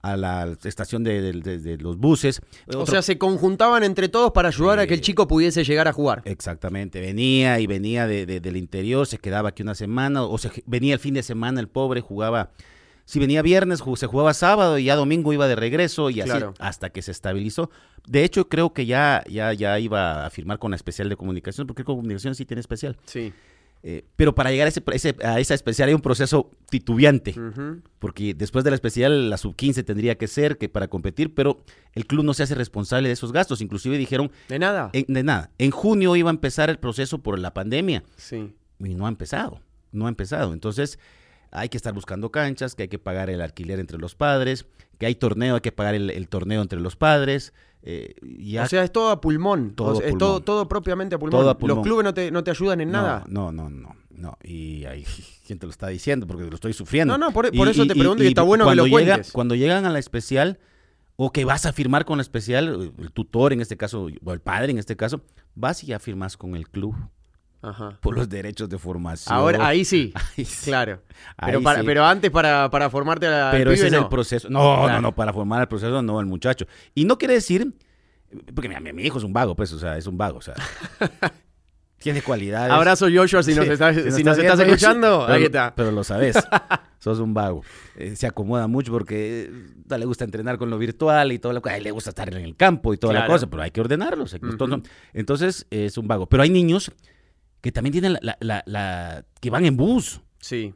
a 0.02 0.18
la 0.18 0.58
estación 0.64 1.04
de, 1.04 1.22
de- 1.22 1.34
de- 1.42 1.60
de 1.60 1.78
los 1.78 1.98
buses. 1.98 2.42
O 2.76 2.88
sea, 2.88 3.04
se 3.04 3.20
conjuntaban 3.20 3.84
entre 3.84 4.10
todos 4.10 4.32
para 4.32 4.48
ayudar 4.48 4.80
a 4.80 4.88
que 4.88 4.96
el 4.96 5.00
Eh, 5.00 5.04
chico 5.04 5.28
pudiese 5.28 5.64
llegar 5.64 5.88
a 5.88 5.94
jugar. 5.94 6.24
Exactamente, 6.26 7.00
venía 7.00 7.60
y 7.60 7.68
venía 7.68 8.08
de- 8.08 8.26
de- 8.26 8.40
del 8.40 8.58
interior, 8.58 9.06
se 9.06 9.20
quedaba 9.20 9.50
aquí 9.50 9.62
una 9.62 9.76
semana, 9.76 10.24
o 10.24 10.38
se, 10.40 10.50
venía 10.66 10.96
el 10.96 11.00
fin 11.00 11.14
de 11.14 11.22
semana 11.24 11.60
el 11.60 11.68
pobre, 11.68 12.02
jugaba, 12.02 12.50
si 13.06 13.20
venía 13.20 13.42
viernes, 13.42 13.82
se 13.96 14.08
jugaba 14.08 14.34
sábado 14.34 14.78
y 14.78 14.86
ya 14.86 14.96
domingo 14.96 15.34
iba 15.34 15.48
de 15.48 15.56
regreso 15.56 16.10
y 16.10 16.22
así 16.22 16.30
Claro. 16.32 16.54
hasta 16.60 16.90
que 16.90 17.02
se 17.02 17.12
estabilizó. 17.12 17.70
De 18.08 18.24
hecho, 18.24 18.48
creo 18.50 18.74
que 18.74 18.86
ya, 18.86 19.24
ya, 19.30 19.54
ya 19.54 19.80
iba 19.80 20.26
a 20.26 20.30
firmar 20.30 20.60
con 20.60 20.72
la 20.72 20.76
especial 20.76 21.10
de 21.10 21.16
comunicación, 21.18 21.68
porque 21.68 21.84
comunicación 21.84 22.36
sí 22.36 22.46
tiene 22.46 22.62
especial. 22.62 22.98
Sí. 23.06 23.34
Eh, 23.86 24.06
pero 24.16 24.34
para 24.34 24.50
llegar 24.50 24.68
a, 24.68 24.70
ese, 24.70 24.82
ese- 24.94 25.16
a 25.26 25.42
esa 25.42 25.54
especial 25.54 25.90
hay 25.90 25.94
un 25.96 26.00
proceso 26.02 26.50
titubeante, 26.70 27.36
porque 28.00 28.34
después 28.34 28.64
de 28.64 28.72
la 28.72 28.76
especial 28.76 29.30
la 29.30 29.36
sub-15 29.38 29.84
tendría 29.84 30.18
que 30.18 30.28
ser 30.28 30.58
que 30.58 30.70
para 30.70 30.88
competir, 30.88 31.34
pero 31.34 31.62
el 31.94 32.06
club 32.06 32.24
no 32.24 32.34
se 32.34 32.44
hace 32.44 32.56
responsable 32.56 33.10
de 33.10 33.14
esos 33.14 33.34
gastos. 33.34 33.60
Inclusive 33.60 33.98
dijeron, 33.98 34.32
¿De 34.48 34.58
nada? 34.60 34.90
en- 34.94 35.06
de 35.14 35.24
nada, 35.24 35.52
en 35.58 35.72
junio 35.72 36.16
iba 36.16 36.30
a 36.30 36.34
empezar 36.34 36.70
el 36.70 36.80
proceso 36.80 37.18
por 37.18 37.38
la 37.40 37.54
pandemia 37.54 38.04
Sí. 38.16 38.54
y 38.80 38.96
no 38.96 39.06
ha 39.06 39.10
empezado, 39.10 39.60
no 39.92 40.06
ha 40.06 40.10
empezado. 40.10 40.54
Entonces 40.54 40.98
hay 41.54 41.70
que 41.70 41.78
estar 41.78 41.94
buscando 41.94 42.32
canchas, 42.32 42.76
que 42.76 42.84
hay 42.84 42.90
que 42.90 43.00
pagar 43.00 43.30
el 43.30 43.42
alquiler 43.42 43.80
entre 43.80 43.98
los 43.98 44.16
padres, 44.16 44.66
que 44.98 45.06
hay 45.06 45.16
torneo, 45.16 45.56
hay 45.56 45.62
que 45.62 45.72
pagar 45.72 45.96
el, 45.96 46.10
el 46.10 46.28
torneo 46.28 46.62
entre 46.62 46.80
los 46.80 46.96
padres. 46.96 47.54
eh, 47.84 48.16
y 48.22 48.52
ya- 48.54 48.64
O 48.64 48.68
sea, 48.68 48.84
es 48.84 48.92
todo 48.92 49.10
a 49.10 49.22
pulmón. 49.22 49.74
Todo 49.76 49.90
O 49.92 49.96
sea, 49.96 50.06
a 50.06 50.10
es 50.10 50.18
todo, 50.18 50.30
pulmón. 50.36 50.46
todo 50.46 50.68
propiamente 50.68 51.16
a 51.16 51.20
pulmón. 51.20 51.40
Todo 51.40 51.50
a 51.50 51.54
Los 51.54 51.60
pulmón. 51.60 51.84
clubes 51.84 52.04
no 52.04 52.14
te, 52.14 52.32
no 52.32 52.44
te 52.44 52.52
ayudan 52.52 52.82
en 52.82 52.92
no, 52.92 53.02
nada. 53.02 53.24
No, 53.28 53.52
no, 53.52 53.70
no, 53.70 53.96
no. 54.10 54.38
Y 54.44 54.86
hay 54.86 55.04
quien 55.48 55.60
te 55.60 55.66
lo 55.66 55.72
está 55.72 55.88
diciendo 55.90 56.26
porque 56.28 56.44
lo 56.46 56.56
estoy 56.56 56.74
sufriendo. 56.74 57.18
No, 57.18 57.26
no, 57.28 57.32
por- 57.34 57.52
por 57.56 57.68
eso 57.68 57.86
te 57.86 57.94
pregunto 57.96 58.24
y 58.24 58.28
está 58.28 58.42
bueno 58.42 58.68
que 58.70 58.76
lo 58.76 58.86
llega- 58.86 58.92
cuentes. 59.16 59.32
Cuando 59.32 59.56
llegan 59.56 59.86
a 59.86 59.90
la 59.90 60.00
especial 60.00 60.60
o 61.18 61.32
que 61.32 61.46
vas 61.46 61.66
a 61.68 61.74
firmar 61.74 62.06
con 62.06 62.18
la 62.18 62.22
especial, 62.24 62.92
el 62.98 63.12
tutor 63.12 63.54
en 63.54 63.62
este 63.62 63.78
caso, 63.78 64.08
o 64.24 64.34
el 64.34 64.40
padre 64.40 64.72
en 64.72 64.80
este 64.80 64.96
caso, 64.96 65.22
vas 65.54 65.84
y 65.84 65.88
ya 65.88 66.00
firmas 66.00 66.38
con 66.38 66.56
el 66.56 66.70
club 66.70 66.96
Ajá. 67.64 67.98
por 68.02 68.16
los 68.16 68.28
derechos 68.30 68.68
de 68.70 68.78
formación. 68.78 69.34
Ahora, 69.36 69.66
ahí 69.66 69.84
sí. 69.86 70.14
Ahí 70.38 70.46
sí. 70.46 70.66
Claro. 70.70 71.02
Ahí 71.38 71.48
Pero, 71.54 71.64
para- 71.64 71.80
sí. 71.80 71.86
pero 71.86 72.06
antes 72.06 72.30
para, 72.30 72.70
para 72.70 72.90
formarte 72.90 73.26
a 73.28 73.50
Pero 73.52 73.72
ese 73.72 73.88
es 73.88 73.94
el 73.94 74.08
proceso. 74.10 74.50
No, 74.50 74.60
Claro. 74.84 74.94
no, 74.96 75.02
no, 75.02 75.16
para 75.16 75.32
formar 75.34 75.62
el 75.62 75.68
proceso 75.68 76.02
no, 76.02 76.20
el 76.20 76.26
muchacho. 76.26 76.66
Y 76.94 77.06
no 77.06 77.18
quiere 77.18 77.34
decir, 77.36 77.74
porque 78.54 78.68
mi, 78.70 78.76
mi- 78.82 78.94
mi 78.94 79.04
hijo 79.04 79.18
es 79.18 79.24
un 79.24 79.34
vago, 79.34 79.56
pues, 79.56 79.72
o 79.74 79.80
sea, 79.80 79.98
es 79.98 80.06
un 80.08 80.18
vago, 80.18 80.38
o 80.40 80.42
sea. 80.42 80.56
tiene 81.98 82.22
cualidades. 82.22 82.72
Abrazo 82.74 83.08
Joshua 83.14 83.44
si 83.44 83.56
nos 83.56 83.66
Sí, 83.66 83.72
estás, 83.72 83.96
si 83.96 84.04
nos 84.04 84.16
si 84.16 84.24
nos 84.26 84.38
estás 84.38 84.60
escuchando. 84.60 85.24
pero, 85.26 85.38
Ahí 85.38 85.44
está. 85.46 85.74
Pero 85.74 85.92
lo 85.92 86.04
sabes, 86.04 86.36
sos 87.00 87.20
un 87.20 87.34
vago. 87.34 87.64
Eh, 87.96 88.18
se 88.18 88.28
acomoda 88.28 88.68
mucho 88.68 88.92
porque 88.92 89.50
eh, 89.90 89.98
le 89.98 90.06
gusta 90.06 90.26
entrenar 90.26 90.58
con 90.58 90.70
lo 90.70 90.78
virtual 90.78 91.32
y 91.32 91.40
todo 91.40 91.54
lo 91.54 91.62
que 91.62 91.70
a 91.70 91.78
él 91.78 91.84
le 91.84 91.92
gusta 91.92 92.10
estar 92.10 92.28
en 92.36 92.44
el 92.44 92.58
campo 92.58 92.94
y 92.94 92.98
toda 92.98 93.14
la 93.14 93.26
cosa, 93.26 93.48
pero 93.48 93.64
hay 93.64 93.72
que 93.72 93.80
ordenarlos. 93.80 94.36
Entonces, 95.14 95.66
eh, 95.72 95.86
es 95.86 95.98
un 95.98 96.10
vago. 96.10 96.28
Pero 96.28 96.44
hay 96.44 96.50
niños 96.50 96.92
que 97.64 97.72
también 97.72 97.94
tienen 97.94 98.14
la, 98.14 98.20
la- 98.22 98.38
la- 98.42 98.64
la- 98.68 99.26
que 99.40 99.50
van 99.50 99.66
en 99.66 99.78
bus. 99.78 100.20
Sí. 100.40 100.74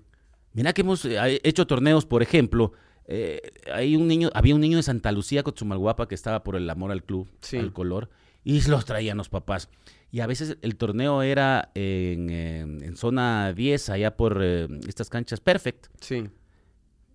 Mira 0.54 0.72
que 0.74 0.82
hemos 0.82 1.04
eh, 1.06 1.40
hecho 1.44 1.68
torneos, 1.68 2.06
por 2.06 2.24
ejemplo, 2.24 2.72
eh, 3.06 3.42
hay 3.72 3.96
un 3.98 4.08
niño, 4.08 4.30
había 4.34 4.56
un 4.56 4.62
niño 4.62 4.78
de 4.78 4.84
Santa 4.84 5.12
Lucía, 5.12 5.44
Cotzumalguapa, 5.44 6.08
que 6.08 6.16
estaba 6.16 6.44
por 6.44 6.56
el 6.56 6.70
amor 6.70 6.92
al 6.92 7.04
club, 7.04 7.30
Sí. 7.42 7.58
al 7.58 7.74
color, 7.74 8.10
y 8.46 8.62
los 8.70 8.86
traían 8.86 9.18
los 9.18 9.28
papás. 9.30 9.70
Y 10.12 10.22
a 10.22 10.28
veces 10.28 10.58
el 10.62 10.78
torneo 10.78 11.22
era 11.22 11.72
en, 11.76 12.30
en 12.30 12.96
zona 12.96 13.52
10, 13.54 13.90
allá 13.90 14.16
por 14.16 14.40
eh, 14.42 14.68
estas 14.88 15.10
canchas 15.10 15.42
Perfect, 15.42 15.88
Sí. 16.00 16.24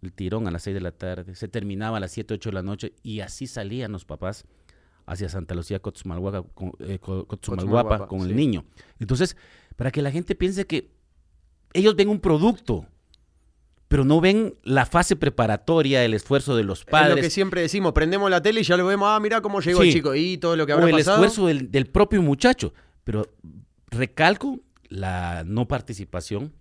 el 0.03 0.13
tirón 0.13 0.47
a 0.47 0.51
las 0.51 0.63
6 0.65 0.75
de 0.75 0.81
la 0.83 0.93
tarde, 0.93 1.35
se 1.35 1.49
terminaba 1.49 1.97
a 1.97 2.01
las 2.01 2.13
7, 2.13 2.35
8 2.35 2.51
de 2.51 2.55
la 2.55 2.63
noche, 2.63 2.93
y 3.03 3.21
así 3.21 3.47
salían 3.47 3.93
los 3.93 4.05
papás 4.05 4.45
hacia 5.07 5.29
Santa 5.29 5.55
Lucía, 5.55 5.81
Cotzumalguapa, 5.81 6.43
con, 6.55 6.73
eh, 6.81 6.99
co- 7.01 7.27
Cotzumalguapa, 7.27 7.89
Cotzumalguapa, 7.89 8.07
con 8.09 8.21
sí. 8.21 8.31
el 8.31 8.37
niño. 8.37 8.65
Entonces, 9.01 9.37
para 9.77 9.91
que 9.91 10.03
la 10.03 10.11
gente 10.11 10.35
piense 10.35 10.67
que 10.67 10.91
ellos 11.75 11.97
ven 11.97 12.09
un 12.09 12.21
producto, 12.21 12.87
pero 13.89 14.05
no 14.05 14.21
ven 14.21 14.55
la 14.63 14.87
fase 14.87 15.17
preparatoria, 15.17 16.05
el 16.05 16.15
esfuerzo 16.15 16.57
de 16.57 16.65
los 16.65 16.81
Es 16.81 16.87
lo 16.87 16.91
padres, 16.91 17.25
que 17.25 17.31
siempre 17.31 17.61
decimos, 17.63 17.93
prendemos 17.93 18.31
la 18.31 18.41
tele 18.41 18.61
y 18.61 18.65
ya 18.65 18.77
lo 18.77 18.87
vemos, 18.87 19.07
ah, 19.11 19.19
mira 19.21 19.41
cómo 19.41 19.61
llegó 19.61 19.83
Sí. 19.83 19.89
el 19.89 19.93
chico 19.95 20.15
y 20.15 20.39
todo 20.39 20.57
lo 20.57 20.67
que 20.67 20.73
habrá 20.73 20.85
o 20.87 20.89
el 20.89 20.95
pasado. 20.95 21.17
esfuerzo 21.25 21.47
del, 21.47 21.71
del 21.71 21.87
propio 21.87 22.23
muchacho. 22.23 22.73
Pero 23.05 23.27
recalco 23.91 24.61
la 24.89 25.43
no 25.47 25.67
participación 25.69 26.53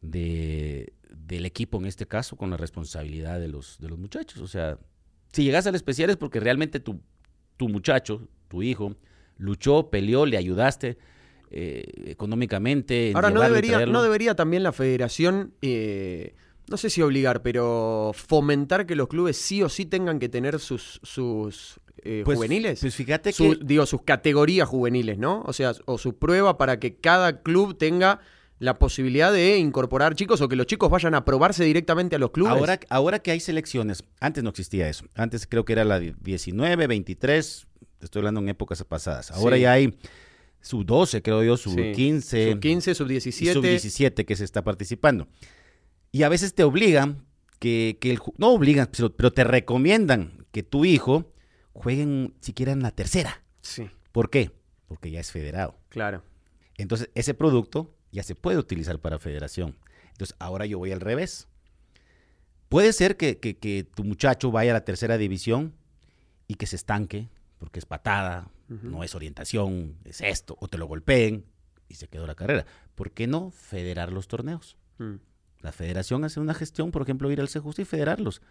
de, 0.00 0.92
del 1.10 1.46
equipo 1.46 1.78
en 1.78 1.86
este 1.86 2.06
caso 2.06 2.36
con 2.36 2.50
la 2.50 2.56
responsabilidad 2.56 3.38
de 3.40 3.48
los, 3.48 3.78
de 3.80 3.88
los 3.88 3.98
muchachos. 3.98 4.40
O 4.40 4.46
sea, 4.48 4.78
Si 5.32 5.44
llegas 5.44 5.66
al 5.66 5.74
especial 5.74 6.10
es 6.10 6.16
porque 6.16 6.40
realmente 6.40 6.80
tu, 6.80 7.00
tu 7.56 7.68
muchacho, 7.68 8.26
tu 8.48 8.62
hijo, 8.62 8.94
luchó, 9.36 9.90
peleó, 9.90 10.26
le 10.26 10.36
ayudaste 10.36 10.98
eh, 11.50 11.84
económicamente. 12.06 13.10
en 13.10 13.16
Ahora, 13.16 13.30
no 13.30 13.40
debería, 13.40 13.86
no 13.86 14.02
debería 14.02 14.34
también 14.34 14.62
la 14.62 14.72
federación, 14.72 15.52
eh, 15.62 16.34
no 16.68 16.76
sé 16.76 16.90
si 16.90 17.00
obligar, 17.02 17.42
pero 17.42 18.12
fomentar 18.14 18.86
que 18.86 18.94
los 18.94 19.08
clubes 19.08 19.36
sí 19.36 19.62
o 19.62 19.68
sí 19.68 19.86
tengan 19.86 20.18
que 20.18 20.28
tener 20.28 20.58
sus, 20.58 21.00
sus 21.02 21.80
eh, 22.04 22.22
Pues- 22.24 22.36
juveniles. 22.36 22.80
Pues 22.80 22.94
fíjate 22.94 23.32
Su- 23.32 23.58
que 23.58 23.64
digo, 23.64 23.86
sus 23.86 24.02
categorías 24.02 24.68
juveniles, 24.68 25.18
¿no? 25.18 25.42
O 25.46 25.52
sea, 25.52 25.72
o 25.86 25.98
su 25.98 26.16
prueba 26.16 26.58
para 26.58 26.78
que 26.78 26.96
cada 26.96 27.42
club 27.42 27.76
tenga 27.76 28.20
la 28.60 28.78
posibilidad 28.78 29.32
de 29.32 29.56
incorporar 29.58 30.14
chicos 30.16 30.40
o 30.40 30.48
que 30.48 30.56
los 30.56 30.66
chicos 30.66 30.90
vayan 30.90 31.14
a 31.14 31.24
probarse 31.24 31.62
directamente 31.64 32.16
a 32.16 32.18
los 32.18 32.32
clubes. 32.32 32.52
ahora, 32.52 32.80
ahora 32.90 33.18
que 33.20 33.30
hay 33.30 33.38
selecciones, 33.40 34.02
antes 34.20 34.42
no 34.42 34.50
existía 34.50 34.88
eso. 34.88 35.04
Antes 35.14 35.46
creo 35.46 35.64
que 35.64 35.72
era 35.74 35.84
la 35.84 36.00
de 36.00 36.14
19, 36.20 36.86
23, 36.88 37.66
te 37.98 38.04
estoy 38.04 38.20
hablando 38.20 38.40
en 38.40 38.48
épocas 38.48 38.82
pasadas. 38.84 39.30
Ahora 39.30 39.56
Sí. 39.56 39.62
ya 39.62 39.72
hay 39.72 39.96
sub 40.60 40.84
12, 40.84 41.22
creo 41.22 41.42
yo, 41.42 41.56
sub 41.56 41.74
Sí. 41.74 41.92
15. 41.94 42.52
sub 42.52 42.60
15, 42.60 42.94
sub 42.94 43.06
y 43.06 43.10
17. 43.10 43.52
sub 43.54 43.62
17 43.62 44.24
que 44.26 44.36
se 44.36 44.44
está 44.44 44.62
participando. 44.64 45.28
Y 46.12 46.22
a 46.22 46.28
veces 46.28 46.54
te 46.54 46.64
obligan 46.64 47.24
que, 47.58 47.98
que 48.00 48.10
el 48.10 48.18
no 48.36 48.48
obligan, 48.52 48.88
pero, 48.96 49.14
pero 49.14 49.32
te 49.32 49.44
recomiendan 49.44 50.46
que 50.52 50.62
tu 50.62 50.84
hijo 50.84 51.32
juegue 51.72 52.02
en- 52.02 52.34
siquiera 52.40 52.72
en 52.72 52.82
la 52.82 52.90
tercera. 52.90 53.42
Sí, 53.60 53.88
¿Por 54.12 54.30
qué? 54.30 54.50
Porque 54.86 55.10
ya 55.10 55.20
es 55.20 55.30
federado. 55.30 55.78
claro. 55.88 56.22
Entonces, 56.76 57.10
ese 57.16 57.34
producto 57.34 57.92
ya 58.12 58.22
se 58.22 58.34
puede 58.36 58.56
utilizar 58.56 59.00
para 59.00 59.18
federación. 59.18 59.76
Entonces, 60.12 60.36
ahora 60.38 60.64
yo 60.64 60.78
voy 60.78 60.92
al 60.92 61.00
revés. 61.00 61.48
Puede 62.68 62.92
ser 62.92 63.16
que, 63.16 63.38
que- 63.38 63.56
que 63.56 63.84
tu 63.84 64.04
muchacho 64.04 64.50
vaya 64.50 64.70
a 64.70 64.74
la 64.74 64.84
tercera 64.84 65.18
división 65.18 65.74
y 66.46 66.54
que 66.54 66.66
se 66.66 66.76
estanque, 66.76 67.28
porque 67.58 67.78
es 67.80 67.84
patada, 67.86 68.50
No 68.68 69.02
es 69.02 69.14
orientación, 69.14 69.96
es 70.04 70.20
esto, 70.20 70.56
o 70.60 70.68
te 70.68 70.76
lo 70.76 70.86
golpeen 70.86 71.44
y 71.88 71.94
se 71.94 72.06
quedó 72.08 72.26
la 72.26 72.34
carrera. 72.34 72.66
¿Por 72.94 73.12
qué 73.12 73.26
no 73.26 73.50
federar 73.50 74.12
los 74.12 74.28
torneos? 74.28 74.76
Mm. 74.98 75.14
La 75.60 75.72
federación 75.72 76.24
hace 76.24 76.38
una 76.38 76.54
gestión, 76.54 76.90
por 76.90 77.02
ejemplo, 77.02 77.30
ir 77.30 77.40
al 77.40 77.48
Sejusta 77.48 77.82
y 77.82 77.84
federarlos. 77.86 78.42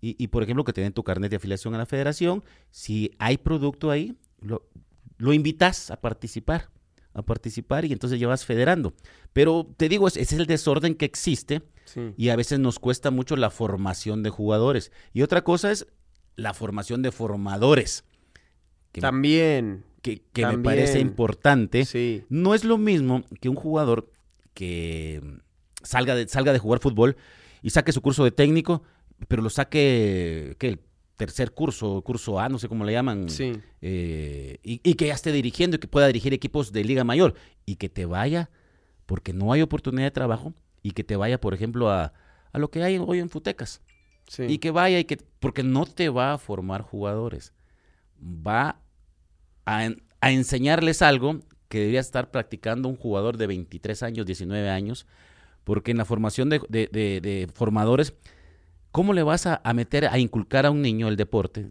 Y, 0.00 0.14
y, 0.22 0.28
por 0.28 0.42
ejemplo, 0.42 0.64
que 0.64 0.72
te 0.72 0.80
den 0.80 0.92
tu 0.92 1.02
carnet 1.04 1.30
de 1.30 1.36
afiliación 1.36 1.74
a 1.74 1.78
la 1.78 1.86
federación. 1.86 2.44
Si 2.70 3.12
hay 3.18 3.38
producto 3.38 3.90
ahí, 3.90 4.16
lo, 4.40 4.68
lo 5.16 5.32
invitas 5.32 5.90
a 5.90 6.00
participar, 6.00 6.68
a 7.14 7.22
participar 7.22 7.84
y 7.84 7.92
entonces 7.92 8.18
ya 8.20 8.26
vas 8.28 8.44
federando. 8.44 8.94
Pero 9.32 9.72
te 9.76 9.88
digo, 9.88 10.06
ese 10.08 10.20
es 10.20 10.32
el 10.32 10.46
desorden 10.46 10.94
que 10.94 11.04
existe 11.06 11.62
Sí. 11.84 12.14
y 12.16 12.28
a 12.28 12.36
veces 12.36 12.58
nos 12.60 12.78
cuesta 12.78 13.10
mucho 13.10 13.36
la 13.36 13.50
formación 13.50 14.22
de 14.22 14.30
jugadores. 14.30 14.92
Y 15.12 15.22
otra 15.22 15.42
cosa 15.42 15.72
es 15.72 15.86
la 16.36 16.54
formación 16.54 17.02
de 17.02 17.10
formadores, 17.10 18.04
que, 18.92 19.00
me- 19.00 19.02
También. 19.02 19.84
que, 20.02 20.22
que 20.32 20.42
me 20.42 20.52
también. 20.52 20.62
parece 20.62 21.00
importante. 21.00 21.84
Sí. 21.84 22.24
No 22.28 22.54
es 22.54 22.64
lo 22.64 22.78
mismo 22.78 23.24
que 23.40 23.48
un 23.48 23.56
jugador 23.56 24.10
que 24.54 25.20
salga 25.82 26.14
de, 26.14 26.28
salga 26.28 26.52
de 26.52 26.58
jugar 26.58 26.80
fútbol 26.80 27.16
y 27.62 27.70
saque 27.70 27.92
su 27.92 28.00
curso 28.02 28.24
de 28.24 28.30
técnico, 28.30 28.82
pero 29.28 29.42
lo 29.42 29.50
saque, 29.50 30.56
¿qué? 30.58 30.68
El 30.68 30.80
tercer 31.16 31.52
curso, 31.52 32.02
curso 32.02 32.40
A, 32.40 32.48
no 32.48 32.58
sé 32.58 32.68
cómo 32.68 32.84
le 32.84 32.92
llaman, 32.92 33.28
Sí. 33.28 33.52
eh, 33.80 34.58
y, 34.62 34.80
y 34.82 34.94
que 34.94 35.06
ya 35.06 35.14
esté 35.14 35.30
dirigiendo 35.32 35.76
y 35.76 35.78
que 35.80 35.86
pueda 35.88 36.06
dirigir 36.08 36.32
equipos 36.34 36.72
de 36.72 36.82
Liga 36.84 37.04
Mayor 37.04 37.34
y 37.64 37.76
que 37.76 37.88
te 37.88 38.06
vaya, 38.06 38.50
porque 39.06 39.32
no 39.32 39.52
hay 39.52 39.62
oportunidad 39.62 40.06
de 40.06 40.10
trabajo, 40.10 40.52
y 40.82 40.90
que 40.92 41.04
te 41.04 41.14
vaya, 41.14 41.40
por 41.40 41.54
ejemplo, 41.54 41.90
a, 41.90 42.12
a 42.52 42.58
lo 42.58 42.70
que 42.70 42.82
hay 42.82 42.98
hoy 42.98 43.20
en 43.20 43.28
Futecas. 43.30 43.80
Sí. 44.26 44.44
Y 44.48 44.58
que 44.58 44.72
vaya 44.72 44.98
y 44.98 45.04
que, 45.04 45.18
porque 45.38 45.62
no 45.62 45.86
te 45.86 46.08
va 46.08 46.32
a 46.32 46.38
formar 46.38 46.82
jugadores, 46.82 47.52
va 48.20 48.80
a, 49.64 49.84
en- 49.84 50.02
a 50.20 50.30
enseñarles 50.32 51.02
algo 51.02 51.40
que 51.68 51.78
debería 51.78 52.00
estar 52.00 52.30
practicando 52.30 52.88
un 52.88 52.96
jugador 52.96 53.36
de 53.38 53.46
23 53.46 54.02
años, 54.02 54.26
19 54.26 54.68
años, 54.70 55.06
porque 55.64 55.90
en 55.90 55.96
la 55.98 56.04
formación 56.04 56.48
de, 56.50 57.50
formadores, 57.54 58.14
¿cómo 58.90 59.12
le 59.12 59.22
vas 59.22 59.46
a, 59.46 59.60
a 59.64 59.72
meter, 59.72 60.06
a 60.06 60.18
inculcar 60.18 60.66
a 60.66 60.70
un 60.70 60.82
niño 60.82 61.08
el 61.08 61.16
deporte? 61.16 61.70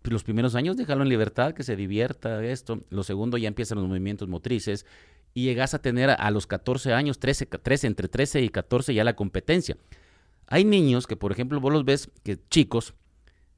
Pues 0.00 0.12
Los 0.12 0.24
primeros 0.24 0.54
años 0.54 0.76
déjalo 0.76 1.02
en 1.02 1.08
libertad, 1.08 1.52
que 1.54 1.62
se 1.62 1.76
divierta, 1.76 2.42
esto. 2.44 2.80
Los 2.90 3.06
segundos 3.06 3.40
ya 3.40 3.48
empiezan 3.48 3.78
los 3.78 3.86
movimientos 3.86 4.28
motrices 4.28 4.86
y 5.34 5.44
llegas 5.44 5.74
a 5.74 5.80
tener 5.80 6.10
a, 6.10 6.14
a 6.14 6.30
los 6.30 6.46
14 6.46 6.92
años, 6.92 7.18
13, 7.18 7.46
13, 7.46 7.86
entre 7.86 8.08
13 8.08 8.42
y 8.42 8.48
14 8.48 8.94
ya 8.94 9.04
la 9.04 9.14
competencia. 9.14 9.76
Hay 10.48 10.64
niños 10.64 11.06
que, 11.06 11.16
por 11.16 11.30
ejemplo, 11.32 11.60
vos 11.60 11.72
los 11.72 11.84
ves, 11.84 12.10
que 12.24 12.38
chicos, 12.50 12.94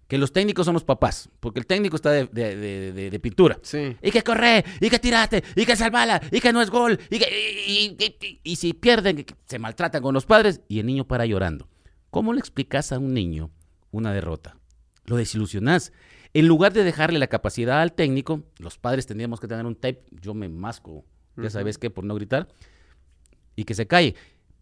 que 0.08 0.18
los 0.18 0.32
técnicos 0.32 0.66
son 0.66 0.74
los 0.74 0.84
papás, 0.84 1.30
porque 1.40 1.60
el 1.60 1.66
técnico 1.66 1.96
está 1.96 2.10
de, 2.10 2.26
de- 2.26 2.92
de- 2.92 3.20
pintura. 3.20 3.58
Sí. 3.62 3.96
Y 4.02 4.10
que 4.10 4.22
corre, 4.22 4.64
y 4.80 4.90
que 4.90 4.98
tiraste, 4.98 5.42
y 5.56 5.64
que 5.64 5.76
salvala, 5.76 6.20
y 6.30 6.40
que 6.40 6.52
no 6.52 6.60
es 6.60 6.70
gol, 6.70 6.98
y 7.10 7.18
que 7.18 7.26
y, 7.66 7.96
y- 7.98 8.16
y- 8.26 8.40
y 8.42 8.56
si 8.56 8.74
pierden, 8.74 9.24
se 9.46 9.58
maltratan 9.58 10.02
con 10.02 10.12
los 10.14 10.26
padres, 10.26 10.60
y 10.68 10.78
el 10.80 10.86
niño 10.86 11.06
para 11.06 11.24
llorando. 11.26 11.68
¿Cómo 12.10 12.32
le 12.32 12.38
explicas 12.40 12.92
a 12.92 12.98
un 12.98 13.14
niño 13.14 13.50
una 13.90 14.12
derrota? 14.12 14.58
Lo 15.06 15.16
desilusionás. 15.16 15.92
En 16.34 16.48
lugar 16.48 16.72
de 16.72 16.84
dejarle 16.84 17.18
la 17.18 17.28
capacidad 17.28 17.80
al 17.80 17.92
técnico, 17.92 18.42
los 18.58 18.76
padres 18.78 19.06
tendríamos 19.06 19.40
que 19.40 19.48
tener 19.48 19.64
un 19.66 19.74
tape, 19.76 20.04
yo 20.10 20.34
me 20.34 20.48
masco, 20.48 21.04
ya 21.36 21.48
sabes 21.50 21.78
qué, 21.78 21.90
por 21.90 22.04
no 22.04 22.14
gritar, 22.14 22.48
y 23.56 23.64
que 23.64 23.74
se 23.74 23.86
calle. 23.86 24.14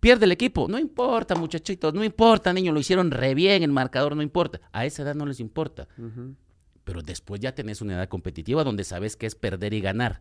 Pierde 0.03 0.25
el 0.25 0.33
equipo, 0.33 0.67
no 0.69 0.79
importa, 0.79 1.35
muchachitos, 1.37 1.95
no 1.95 2.03
importa, 2.03 2.53
niño, 2.53 2.73
lo 2.73 2.81
hicieron 2.81 3.11
re 3.11 3.35
bien, 3.35 3.63
el 3.63 3.71
marcador 3.71 4.17
no 4.17 4.23
importa. 4.23 4.61
A 4.73 4.85
esa 4.85 5.03
edad 5.03 5.15
no 5.15 5.25
les 5.25 5.39
importa 5.39 5.87
pero 6.85 7.03
después 7.03 7.41
ya 7.41 7.55
tenés 7.55 7.81
una 7.81 7.95
edad 7.95 8.09
competitiva 8.09 8.65
donde 8.65 8.85
sabes 8.85 9.17
que 9.17 9.27
es 9.27 9.35
perder 9.35 9.75
y 9.75 9.81
ganar. 9.81 10.21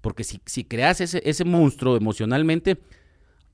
Porque 0.00 0.24
si, 0.24 0.40
si 0.46 0.64
creas 0.64 1.00
ese, 1.00 1.22
ese 1.24 1.44
monstruo 1.44 1.96
emocionalmente, 1.96 2.80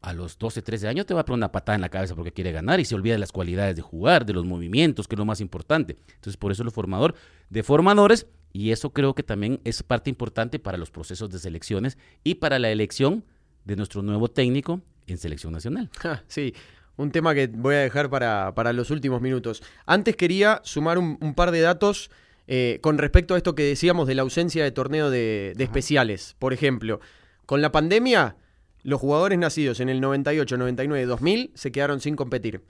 a 0.01 0.13
los 0.13 0.39
12, 0.39 0.63
13 0.63 0.89
años 0.89 1.07
te 1.07 1.15
va 1.15 1.23
a 1.23 1.25
poner 1.25 1.39
una 1.39 1.53
patada 1.53 1.75
en 1.75 1.83
la 1.83 1.89
cabeza 1.89 2.15
porque 2.15 2.33
quiere 2.33 2.53
ganar 2.53 2.79
y 2.79 2.85
se 2.85 2.95
olvida 2.95 3.15
de 3.15 3.19
las 3.19 3.33
cualidades 3.33 3.75
de 3.75 3.83
jugar, 3.83 4.25
de 4.25 4.33
los 4.33 4.45
movimientos, 4.45 5.09
que 5.09 5.17
es 5.17 5.19
lo 5.19 5.25
más 5.25 5.41
importante. 5.41 5.97
Entonces, 6.15 6.37
por 6.37 6.53
eso 6.53 6.63
lo 6.63 6.71
formador 6.71 7.15
de 7.51 7.63
formadores, 7.63 8.27
y 8.53 8.71
eso 8.71 8.91
creo 8.91 9.15
que 9.15 9.23
también 9.23 9.61
es 9.65 9.83
parte 9.83 10.09
importante 10.09 10.59
para 10.59 10.79
los 10.79 10.91
procesos 10.91 11.29
de 11.31 11.39
selecciones 11.39 11.99
y 12.25 12.37
para 12.37 12.59
la 12.59 12.71
elección 12.71 13.25
de 13.65 13.77
nuestro 13.77 14.03
nuevo 14.03 14.29
técnico 14.29 14.81
en 15.13 15.19
selección 15.19 15.53
nacional. 15.53 15.91
Ja, 15.99 16.25
Sí, 16.29 16.55
un 16.97 17.13
tema 17.13 17.35
que 17.35 17.47
voy 17.47 17.77
a 17.77 17.79
dejar 17.79 18.11
para, 18.11 18.55
para 18.55 18.73
los 18.73 18.91
últimos 18.91 19.21
minutos. 19.21 19.63
Antes 19.87 20.17
quería 20.17 20.61
sumar 20.65 20.99
un, 20.99 21.17
un 21.21 21.35
par 21.35 21.53
de 21.53 21.61
datos 21.61 22.11
eh, 22.49 22.79
con 22.81 22.99
respecto 22.99 23.35
a 23.35 23.37
esto 23.37 23.55
que 23.55 23.63
decíamos 23.63 24.09
de 24.09 24.15
la 24.15 24.23
ausencia 24.23 24.65
de 24.65 24.73
torneo 24.73 25.11
de, 25.11 25.53
de 25.57 25.65
especiales. 25.65 26.35
Por 26.39 26.53
ejemplo, 26.53 26.99
con 27.47 27.63
la 27.63 27.71
pandemia, 27.71 28.37
los 28.83 29.01
jugadores 29.01 29.39
nacidos 29.39 29.81
en 29.81 29.91
el 29.91 30.01
98, 30.01 30.57
99, 30.57 31.07
2000 31.07 31.53
se 31.55 31.71
quedaron 31.71 32.01
sin 32.01 32.17
competir. 32.17 32.63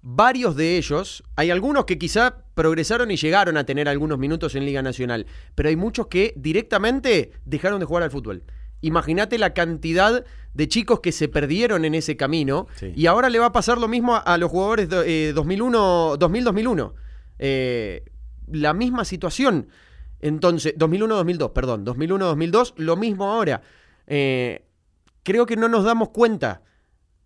Varios 0.00 0.54
de 0.54 0.76
ellos, 0.76 1.24
hay 1.34 1.50
algunos 1.50 1.84
que 1.84 1.98
quizá 1.98 2.44
progresaron 2.54 3.10
y 3.10 3.16
llegaron 3.16 3.56
a 3.56 3.64
tener 3.64 3.88
algunos 3.88 4.18
minutos 4.18 4.54
en 4.54 4.64
Liga 4.64 4.80
Nacional, 4.80 5.26
pero 5.56 5.68
hay 5.68 5.74
muchos 5.74 6.06
que 6.06 6.32
directamente 6.36 7.32
dejaron 7.44 7.80
de 7.80 7.86
jugar 7.86 8.04
al 8.04 8.12
fútbol. 8.12 8.44
Imagínate 8.80 9.38
la 9.38 9.54
cantidad 9.54 10.24
de 10.54 10.68
chicos 10.68 11.00
que 11.00 11.12
se 11.12 11.28
perdieron 11.28 11.84
en 11.84 11.94
ese 11.94 12.16
camino 12.16 12.66
Sí. 12.76 12.92
y 12.96 13.06
ahora 13.06 13.28
le 13.30 13.38
va 13.38 13.46
a 13.46 13.52
pasar 13.52 13.78
lo 13.78 13.88
mismo 13.88 14.14
a, 14.14 14.18
a 14.20 14.38
los 14.38 14.50
jugadores 14.50 14.88
de, 14.88 15.28
eh, 15.28 15.32
2001, 15.32 16.16
2000-2001. 16.18 16.92
Eh, 17.38 18.04
la 18.50 18.72
misma 18.74 19.04
situación. 19.04 19.68
Entonces, 20.20 20.74
2001-2002, 20.78 21.52
perdón, 21.52 21.84
2001-2002, 21.84 22.74
lo 22.76 22.96
mismo 22.96 23.30
ahora. 23.32 23.60
Eh, 24.06 24.64
creo 25.22 25.44
que 25.46 25.56
no 25.56 25.68
nos 25.68 25.84
damos 25.84 26.08
cuenta 26.10 26.62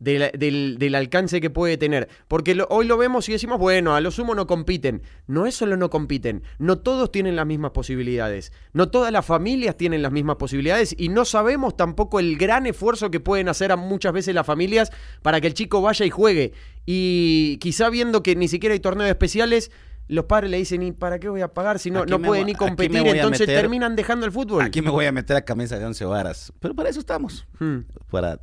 del, 0.01 0.77
del 0.79 0.95
alcance 0.97 1.41
que 1.41 1.51
puede 1.51 1.77
tener. 1.77 2.09
Porque 2.27 2.55
lo- 2.57 2.67
hoy 2.71 2.87
lo 2.87 2.97
vemos 2.97 3.29
y 3.29 3.33
decimos, 3.33 3.59
bueno, 3.61 3.95
a 3.95 4.01
lo 4.01 4.11
sumo 4.11 4.35
no 4.35 4.47
compiten. 4.49 5.03
No 5.29 5.47
es 5.47 5.55
solo 5.55 5.77
no 5.77 5.89
compiten, 5.91 6.43
no 6.59 6.79
todos 6.79 7.13
tienen 7.13 7.37
las 7.37 7.47
mismas 7.47 7.71
posibilidades. 7.71 8.51
No 8.73 8.91
todas 8.91 9.13
las 9.13 9.25
familias 9.25 9.77
tienen 9.77 10.03
las 10.03 10.11
mismas 10.11 10.37
posibilidades 10.37 10.95
y 10.99 11.09
no 11.11 11.25
sabemos 11.25 11.77
tampoco 11.77 12.19
el 12.19 12.37
gran 12.37 12.67
esfuerzo 12.67 13.11
que 13.13 13.21
pueden 13.21 13.49
hacer 13.49 13.71
a 13.71 13.77
muchas 13.77 14.13
veces 14.13 14.35
las 14.35 14.47
familias 14.47 14.91
para 15.23 15.41
que 15.41 15.47
el 15.47 15.55
chico 15.55 15.81
vaya 15.83 16.05
y 16.05 16.11
juegue. 16.11 16.53
Y 16.87 17.59
quizá 17.59 17.91
viendo 17.91 18.23
que 18.23 18.35
ni 18.35 18.49
siquiera 18.49 18.73
hay 18.73 18.81
torneos 18.81 19.11
especiales, 19.11 19.71
los 20.09 20.25
padres 20.25 20.51
le 20.51 20.57
dicen, 20.57 20.83
¿y 20.83 20.91
para 20.93 21.21
qué 21.21 21.29
voy 21.29 21.41
a 21.43 21.49
pagar 21.49 21.79
si 21.79 21.91
no, 21.91 22.05
no 22.07 22.21
puede 22.21 22.45
ni 22.45 22.55
competir? 22.55 22.97
Entonces 23.07 23.47
meter- 23.47 23.61
terminan 23.61 23.95
dejando 23.95 24.27
el 24.27 24.33
fútbol. 24.33 24.63
Aquí 24.65 24.83
me 24.83 24.91
voy 24.91 25.05
a 25.07 25.13
meter 25.13 25.37
a 25.37 25.43
camisa 25.45 25.79
de 25.79 25.85
once 25.85 26.05
varas, 26.05 26.53
pero 26.59 26.75
para 26.75 26.89
eso 26.89 26.99
estamos. 27.01 27.47
Hmm. 27.61 27.81
para... 28.11 28.39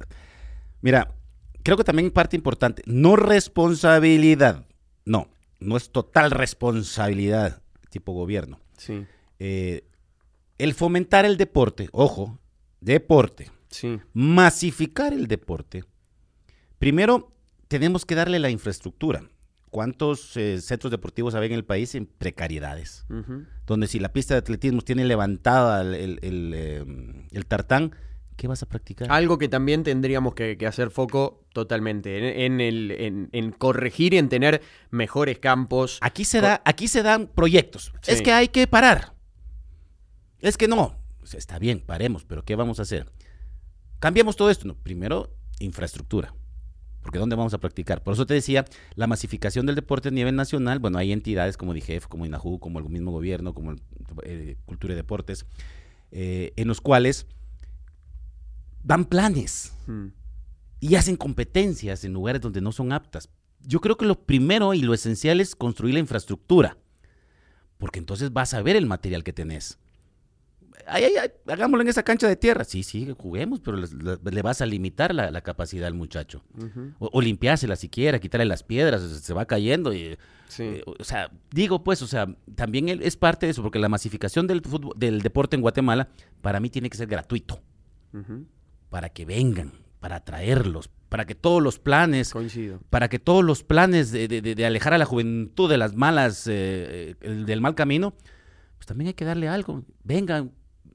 Mira, 0.82 1.12
creo 1.68 1.76
que 1.76 1.84
también 1.84 2.12
parte 2.12 2.38
importante, 2.38 2.82
no 2.86 3.18
responsabilidad, 3.18 4.66
no, 5.04 5.28
no 5.60 5.76
es 5.76 5.90
total 5.92 6.32
responsabilidad 6.32 7.62
tipo 7.90 8.14
gobierno. 8.14 8.62
Sí, 8.78 9.06
Eh, 9.40 9.84
el 10.58 10.74
fomentar 10.74 11.26
el 11.26 11.36
deporte, 11.36 11.90
ojo, 11.92 12.40
deporte, 12.80 13.52
sí. 13.70 14.00
masificar 14.14 15.12
el 15.12 15.28
deporte, 15.28 15.84
primero 16.80 17.34
tenemos 17.68 18.06
que 18.06 18.16
darle 18.16 18.40
la 18.40 18.50
infraestructura. 18.50 19.22
¿cuántos 19.70 20.38
eh, 20.38 20.62
centros 20.62 20.90
deportivos 20.92 21.36
hay 21.36 21.48
en 21.48 21.54
el 21.54 21.66
país 21.66 21.94
en 21.96 22.06
precariedades? 22.06 23.06
Donde 23.68 23.88
si 23.88 24.00
la 24.00 24.14
pista 24.14 24.34
de 24.34 24.40
atletismo 24.40 24.82
tiene 24.82 25.04
levantada 25.04 25.82
el, 25.82 25.94
el- 25.94 26.20
el, 26.22 26.54
eh, 26.56 26.86
el 27.32 27.46
tartán, 27.46 27.92
¿qué 28.38 28.48
vas 28.48 28.64
a 28.64 28.68
practicar? 28.68 29.12
Algo 29.12 29.38
que 29.38 29.50
también 29.50 29.84
tendríamos 29.84 30.34
que, 30.34 30.58
que 30.58 30.66
hacer 30.66 30.92
foco 30.92 31.44
totalmente 31.52 32.18
en, 32.18 32.54
en 32.54 32.62
el, 32.62 32.92
en, 32.92 33.30
en 33.34 33.52
corregir 33.52 34.14
y 34.14 34.18
en 34.18 34.30
tener 34.30 34.62
mejores 34.92 35.40
campos. 35.40 35.98
Aquí 36.02 36.24
se, 36.24 36.40
da, 36.40 36.62
aquí 36.64 36.88
se 36.88 37.04
dan 37.04 37.28
proyectos. 37.28 37.92
Sí. 38.02 38.12
Es 38.12 38.22
que 38.22 38.32
hay 38.32 38.48
que 38.48 38.68
parar. 38.68 39.14
Es 40.40 40.58
que 40.58 40.68
no. 40.68 40.96
Está 41.34 41.60
bien, 41.60 41.82
paremos, 41.82 42.24
pero 42.24 42.46
¿qué 42.46 42.56
vamos 42.56 42.80
a 42.80 42.84
hacer? 42.84 43.12
Cambiamos 44.00 44.38
todo 44.38 44.50
esto. 44.50 44.68
No, 44.68 44.76
primero, 44.76 45.36
infraestructura. 45.60 46.34
Porque 47.02 47.20
¿dónde 47.20 47.36
vamos 47.36 47.54
a 47.54 47.58
practicar? 47.58 48.04
Por 48.04 48.14
eso 48.14 48.26
te 48.26 48.34
decía, 48.34 48.66
la 48.96 49.08
masificación 49.08 49.66
del 49.66 49.76
deporte 49.76 50.10
a 50.10 50.12
nivel 50.12 50.36
nacional, 50.36 50.80
bueno, 50.80 50.98
hay 50.98 51.12
entidades 51.12 51.58
como 51.58 51.74
DIGEF, 51.74 52.08
como 52.08 52.26
INAJU, 52.26 52.60
como 52.60 52.80
el 52.80 52.90
mismo 52.90 53.12
gobierno, 53.12 53.54
como 53.54 53.72
el, 53.72 53.82
eh, 54.24 54.58
Cultura 54.66 54.94
y 54.94 54.98
Deportes, 54.98 55.46
eh, 56.12 56.52
en 56.56 56.68
los 56.68 56.82
cuales 56.82 57.26
dan 58.88 59.06
planes 59.06 59.74
Mm. 59.88 60.08
y 60.80 60.96
hacen 60.96 61.16
competencias 61.18 62.04
en 62.06 62.14
lugares 62.14 62.42
donde 62.42 62.62
no 62.62 62.72
son 62.72 62.92
aptas. 62.94 63.30
Yo 63.62 63.80
creo 63.82 63.98
que 63.98 64.06
lo 64.06 64.20
primero 64.26 64.74
y 64.74 64.82
lo 64.82 64.94
esencial 64.94 65.42
es 65.42 65.56
construir 65.56 65.94
la 65.94 66.00
infraestructura, 66.00 66.78
porque 67.78 68.00
entonces 68.00 68.32
vas 68.32 68.54
a 68.54 68.62
ver 68.62 68.76
el 68.76 68.86
material 68.86 69.24
que 69.24 69.34
tenés. 69.34 69.78
Ay, 70.86 71.04
ay, 71.06 71.14
ay, 71.22 71.30
hagámoslo 71.48 71.82
en 71.82 71.90
esa 71.90 72.04
cancha 72.04 72.28
de 72.30 72.36
tierra. 72.38 72.64
Sí, 72.64 72.84
sí, 72.84 73.14
juguemos, 73.18 73.60
pero 73.60 73.76
le, 73.78 73.88
le 74.24 74.42
vas 74.42 74.62
a 74.62 74.66
limitar 74.66 75.14
la, 75.14 75.32
la 75.32 75.42
capacidad 75.42 75.88
al 75.88 75.94
muchacho. 75.96 76.44
O, 77.00 77.10
o 77.12 77.22
limpiársela 77.22 77.76
siquiera, 77.76 78.20
quitarle 78.20 78.46
las 78.46 78.64
piedras, 78.64 79.02
se- 79.02 79.34
va 79.34 79.46
cayendo. 79.46 79.92
Y, 79.94 80.18
Sí. 80.48 80.64
eh, 80.64 80.84
o 80.86 81.04
sea, 81.04 81.30
digo 81.52 81.84
pues, 81.84 82.02
o 82.04 82.08
sea, 82.08 82.34
también 82.56 82.88
es 82.88 83.18
parte 83.18 83.48
de 83.48 83.52
eso, 83.52 83.64
porque 83.64 83.80
la 83.80 83.90
masificación 83.90 84.48
del, 84.48 84.62
fútbol, 84.62 84.94
del 84.96 85.22
deporte 85.22 85.56
en 85.58 85.62
Guatemala, 85.62 86.08
para 86.42 86.60
mí 86.62 86.70
tiene 86.70 86.90
que 86.90 86.96
ser 86.98 87.08
gratuito. 87.08 87.60
Para 88.98 89.10
que 89.10 89.26
vengan, 89.26 89.74
para 90.00 90.16
atraerlos, 90.16 90.90
para 91.08 91.26
que 91.28 91.36
todos 91.36 91.62
los 91.62 91.78
planes, 91.78 92.32
Coincido. 92.32 92.80
para 92.90 93.10
que 93.10 93.20
todos 93.20 93.46
los 93.46 93.62
planes 93.64 94.12
de, 94.12 94.28
de- 94.28 94.42
de- 94.42 94.56
de 94.56 94.66
alejar 94.66 94.92
a 94.96 94.98
la 94.98 95.06
juventud 95.06 95.70
de 95.70 95.78
las 95.78 95.94
malas, 95.94 96.48
eh, 96.48 97.14
eh, 97.22 97.30
del 97.46 97.62
mal 97.62 97.76
camino, 97.76 98.16
pues 98.78 98.88
también 98.88 99.10
hay 99.10 99.14
que 99.14 99.24
darle 99.24 99.50
algo. 99.50 99.84
Vengan, 100.04 100.52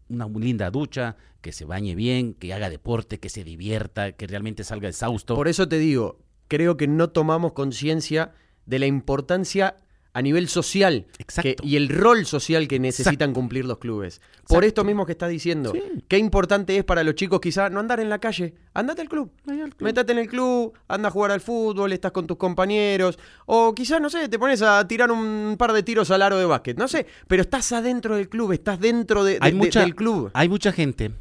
una 0.09 0.27
linda 0.27 0.69
ducha, 0.73 1.15
que 1.41 1.53
se 1.53 1.65
bañe 1.65 1.95
bien, 1.95 2.35
que 2.35 2.53
haga 2.53 2.71
deporte, 2.71 3.21
que 3.21 3.29
se 3.29 3.45
divierta, 3.45 4.11
que 4.11 4.27
realmente 4.27 4.65
salga 4.65 4.89
exhausto. 4.89 5.37
Por 5.37 5.47
eso 5.47 5.69
te 5.69 5.79
digo, 5.79 6.19
creo 6.49 6.77
que 6.77 6.89
no 6.89 7.11
tomamos 7.11 7.53
conciencia 7.53 8.33
de 8.67 8.81
la 8.81 8.87
importancia 8.87 9.77
a 10.15 10.21
nivel 10.21 10.49
social 10.49 11.07
que- 11.43 11.57
y 11.63 11.77
el 11.77 11.89
rol 11.89 12.27
social 12.27 12.69
que 12.69 12.79
necesitan 12.79 13.33
cumplir 13.33 13.65
los 13.65 13.79
clubes. 13.79 14.21
Por 14.47 14.65
esto 14.65 14.85
mismo 14.85 15.07
que 15.07 15.13
estás 15.13 15.31
diciendo, 15.31 15.73
Sí. 15.73 15.81
qué 16.09 16.19
importante 16.19 16.77
es 16.77 16.85
para 16.85 17.03
los 17.03 17.15
chicos 17.15 17.41
quizá 17.41 17.71
no 17.71 17.81
andar 17.81 17.99
en 18.01 18.11
la 18.11 18.19
calle, 18.19 18.53
andate 18.75 19.01
al 19.01 19.09
club. 19.09 19.31
Club. 19.45 19.75
Métate 19.79 20.13
en 20.13 20.19
el 20.19 20.29
club, 20.29 20.75
anda 20.89 21.09
a 21.09 21.11
jugar 21.11 21.31
al 21.31 21.41
fútbol, 21.41 21.93
estás 21.93 22.13
con 22.13 22.27
tus 22.27 22.37
compañeros, 22.37 23.19
o 23.47 23.75
quizás, 23.75 24.01
no 24.03 24.11
sé, 24.11 24.29
te 24.29 24.39
pones 24.39 24.61
a 24.61 24.87
tirar 24.87 25.11
un 25.11 25.55
par 25.59 25.73
de 25.73 25.83
tiros 25.83 26.11
al 26.11 26.21
aro 26.21 26.37
de 26.37 26.45
básquet, 26.45 26.77
no 26.77 26.89
sé, 26.89 27.07
pero 27.27 27.41
estás 27.43 27.73
adentro 27.73 28.17
del 28.17 28.29
club, 28.29 28.53
estás 28.53 28.79
dentro 28.81 29.25
de, 29.25 29.33
de- 29.35 29.39
Hay 29.41 29.53
de- 29.53 29.57
mucha- 29.59 29.81
del 29.81 29.95
club. 29.95 30.31
Hay 30.35 30.49
mucha 30.51 30.73
gente, 30.73 31.13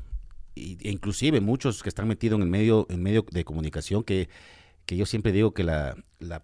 e 0.55 0.77
inclusive 0.89 1.39
muchos 1.39 1.81
que 1.81 1.87
están 1.89 2.09
metidos 2.09 2.37
en 2.37 2.43
el 2.43 2.49
medio, 2.49 2.87
en 2.89 3.01
medio 3.01 3.25
de 3.31 3.45
comunicación, 3.45 4.03
que, 4.03 4.27
que 4.85 4.97
yo 4.97 5.05
siempre 5.05 5.31
digo 5.31 5.53
que 5.53 5.63
la, 5.63 5.95
la 6.19 6.43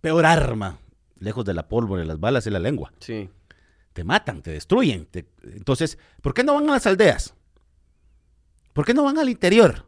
peor 0.00 0.26
arma, 0.26 0.78
lejos 1.20 1.44
de 1.44 1.54
la 1.54 1.68
pólvora 1.68 2.02
y 2.02 2.06
las 2.06 2.18
balas, 2.18 2.46
es 2.46 2.52
la 2.52 2.58
lengua. 2.58 2.92
Sí. 2.98 3.30
Te 3.92 4.02
matan, 4.04 4.42
te 4.42 4.50
destruyen. 4.50 5.06
te- 5.06 5.26
Entonces, 5.44 5.98
¿por 6.22 6.34
qué 6.34 6.42
no 6.44 6.54
van 6.54 6.68
a 6.68 6.72
las 6.72 6.86
aldeas? 6.86 7.34
¿Por 8.72 8.84
qué 8.84 8.94
no 8.94 9.04
van 9.04 9.18
al 9.18 9.28
interior? 9.28 9.86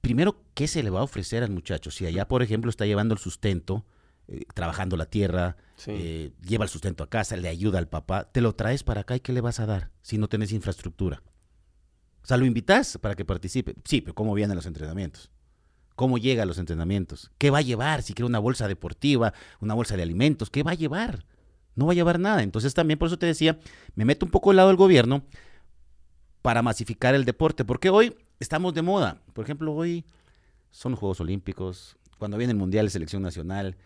Primero, 0.00 0.36
¿qué 0.54 0.66
se 0.66 0.82
le 0.82 0.90
va 0.90 1.00
a 1.00 1.04
ofrecer 1.04 1.42
al 1.42 1.50
muchacho? 1.50 1.90
Si 1.90 2.04
allá, 2.06 2.26
por 2.26 2.42
ejemplo, 2.42 2.68
está 2.70 2.86
llevando 2.86 3.14
el 3.14 3.20
sustento, 3.20 3.84
eh, 4.28 4.44
trabajando 4.54 4.96
la 4.96 5.06
tierra, 5.06 5.56
Sí. 5.76 5.92
eh, 5.94 6.32
lleva 6.44 6.64
el 6.64 6.70
sustento 6.70 7.04
a 7.04 7.08
casa, 7.10 7.36
le 7.36 7.48
ayuda 7.48 7.78
al 7.78 7.88
papá, 7.88 8.24
te 8.30 8.40
lo 8.40 8.54
traes 8.54 8.82
para 8.82 9.02
acá 9.02 9.16
y 9.16 9.20
¿qué 9.20 9.32
le 9.32 9.40
vas 9.40 9.60
a 9.60 9.66
dar 9.66 9.90
si 10.02 10.18
no 10.18 10.28
tenés 10.28 10.52
infraestructura? 10.52 11.22
O 12.22 12.26
sea, 12.26 12.36
lo 12.36 12.44
invitas 12.44 12.98
para 12.98 13.14
que 13.14 13.24
participe. 13.24 13.74
Sí, 13.84 14.00
pero 14.00 14.14
¿cómo 14.14 14.34
vienen 14.34 14.56
los 14.56 14.66
entrenamientos? 14.66 15.30
¿Cómo 15.94 16.18
llega 16.18 16.42
a 16.42 16.46
los 16.46 16.58
entrenamientos? 16.58 17.30
¿Qué 17.38 17.50
va 17.50 17.58
a 17.58 17.62
llevar? 17.62 18.02
Si 18.02 18.14
quiere 18.14 18.26
una 18.26 18.38
bolsa 18.38 18.68
deportiva, 18.68 19.32
una 19.60 19.74
bolsa 19.74 19.96
de 19.96 20.02
alimentos, 20.02 20.50
¿qué 20.50 20.62
va 20.62 20.72
a 20.72 20.74
llevar? 20.74 21.24
No 21.74 21.86
va 21.86 21.92
a 21.92 21.94
llevar 21.94 22.18
nada. 22.18 22.42
Entonces 22.42 22.74
también 22.74 22.98
por 22.98 23.06
eso 23.06 23.18
te 23.18 23.26
decía, 23.26 23.58
me 23.94 24.04
meto 24.04 24.26
un 24.26 24.32
poco 24.32 24.50
al 24.50 24.56
lado 24.56 24.68
del 24.68 24.76
gobierno 24.76 25.22
para 26.42 26.62
masificar 26.62 27.14
el 27.14 27.24
deporte, 27.24 27.64
porque 27.64 27.90
hoy 27.90 28.14
estamos 28.40 28.74
de 28.74 28.82
moda. 28.82 29.22
Por 29.32 29.44
ejemplo, 29.44 29.72
hoy 29.72 30.04
son 30.70 30.92
los 30.92 30.98
Juegos 30.98 31.20
Olímpicos, 31.20 31.96
cuando 32.18 32.38
viene 32.38 32.52
el 32.52 32.58
Mundial 32.58 32.86
de 32.86 32.90
Selección 32.90 33.20
Nacional, 33.20 33.76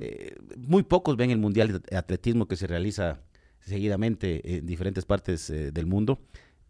eh, 0.00 0.34
muy 0.56 0.82
pocos 0.82 1.16
ven 1.16 1.30
el 1.30 1.38
Mundial 1.38 1.80
de 1.80 1.96
Atletismo 1.96 2.48
que 2.48 2.56
se 2.56 2.66
realiza 2.66 3.20
seguidamente 3.60 4.56
en 4.56 4.66
diferentes 4.66 5.04
partes 5.04 5.48
eh, 5.50 5.70
del 5.70 5.86
mundo, 5.86 6.20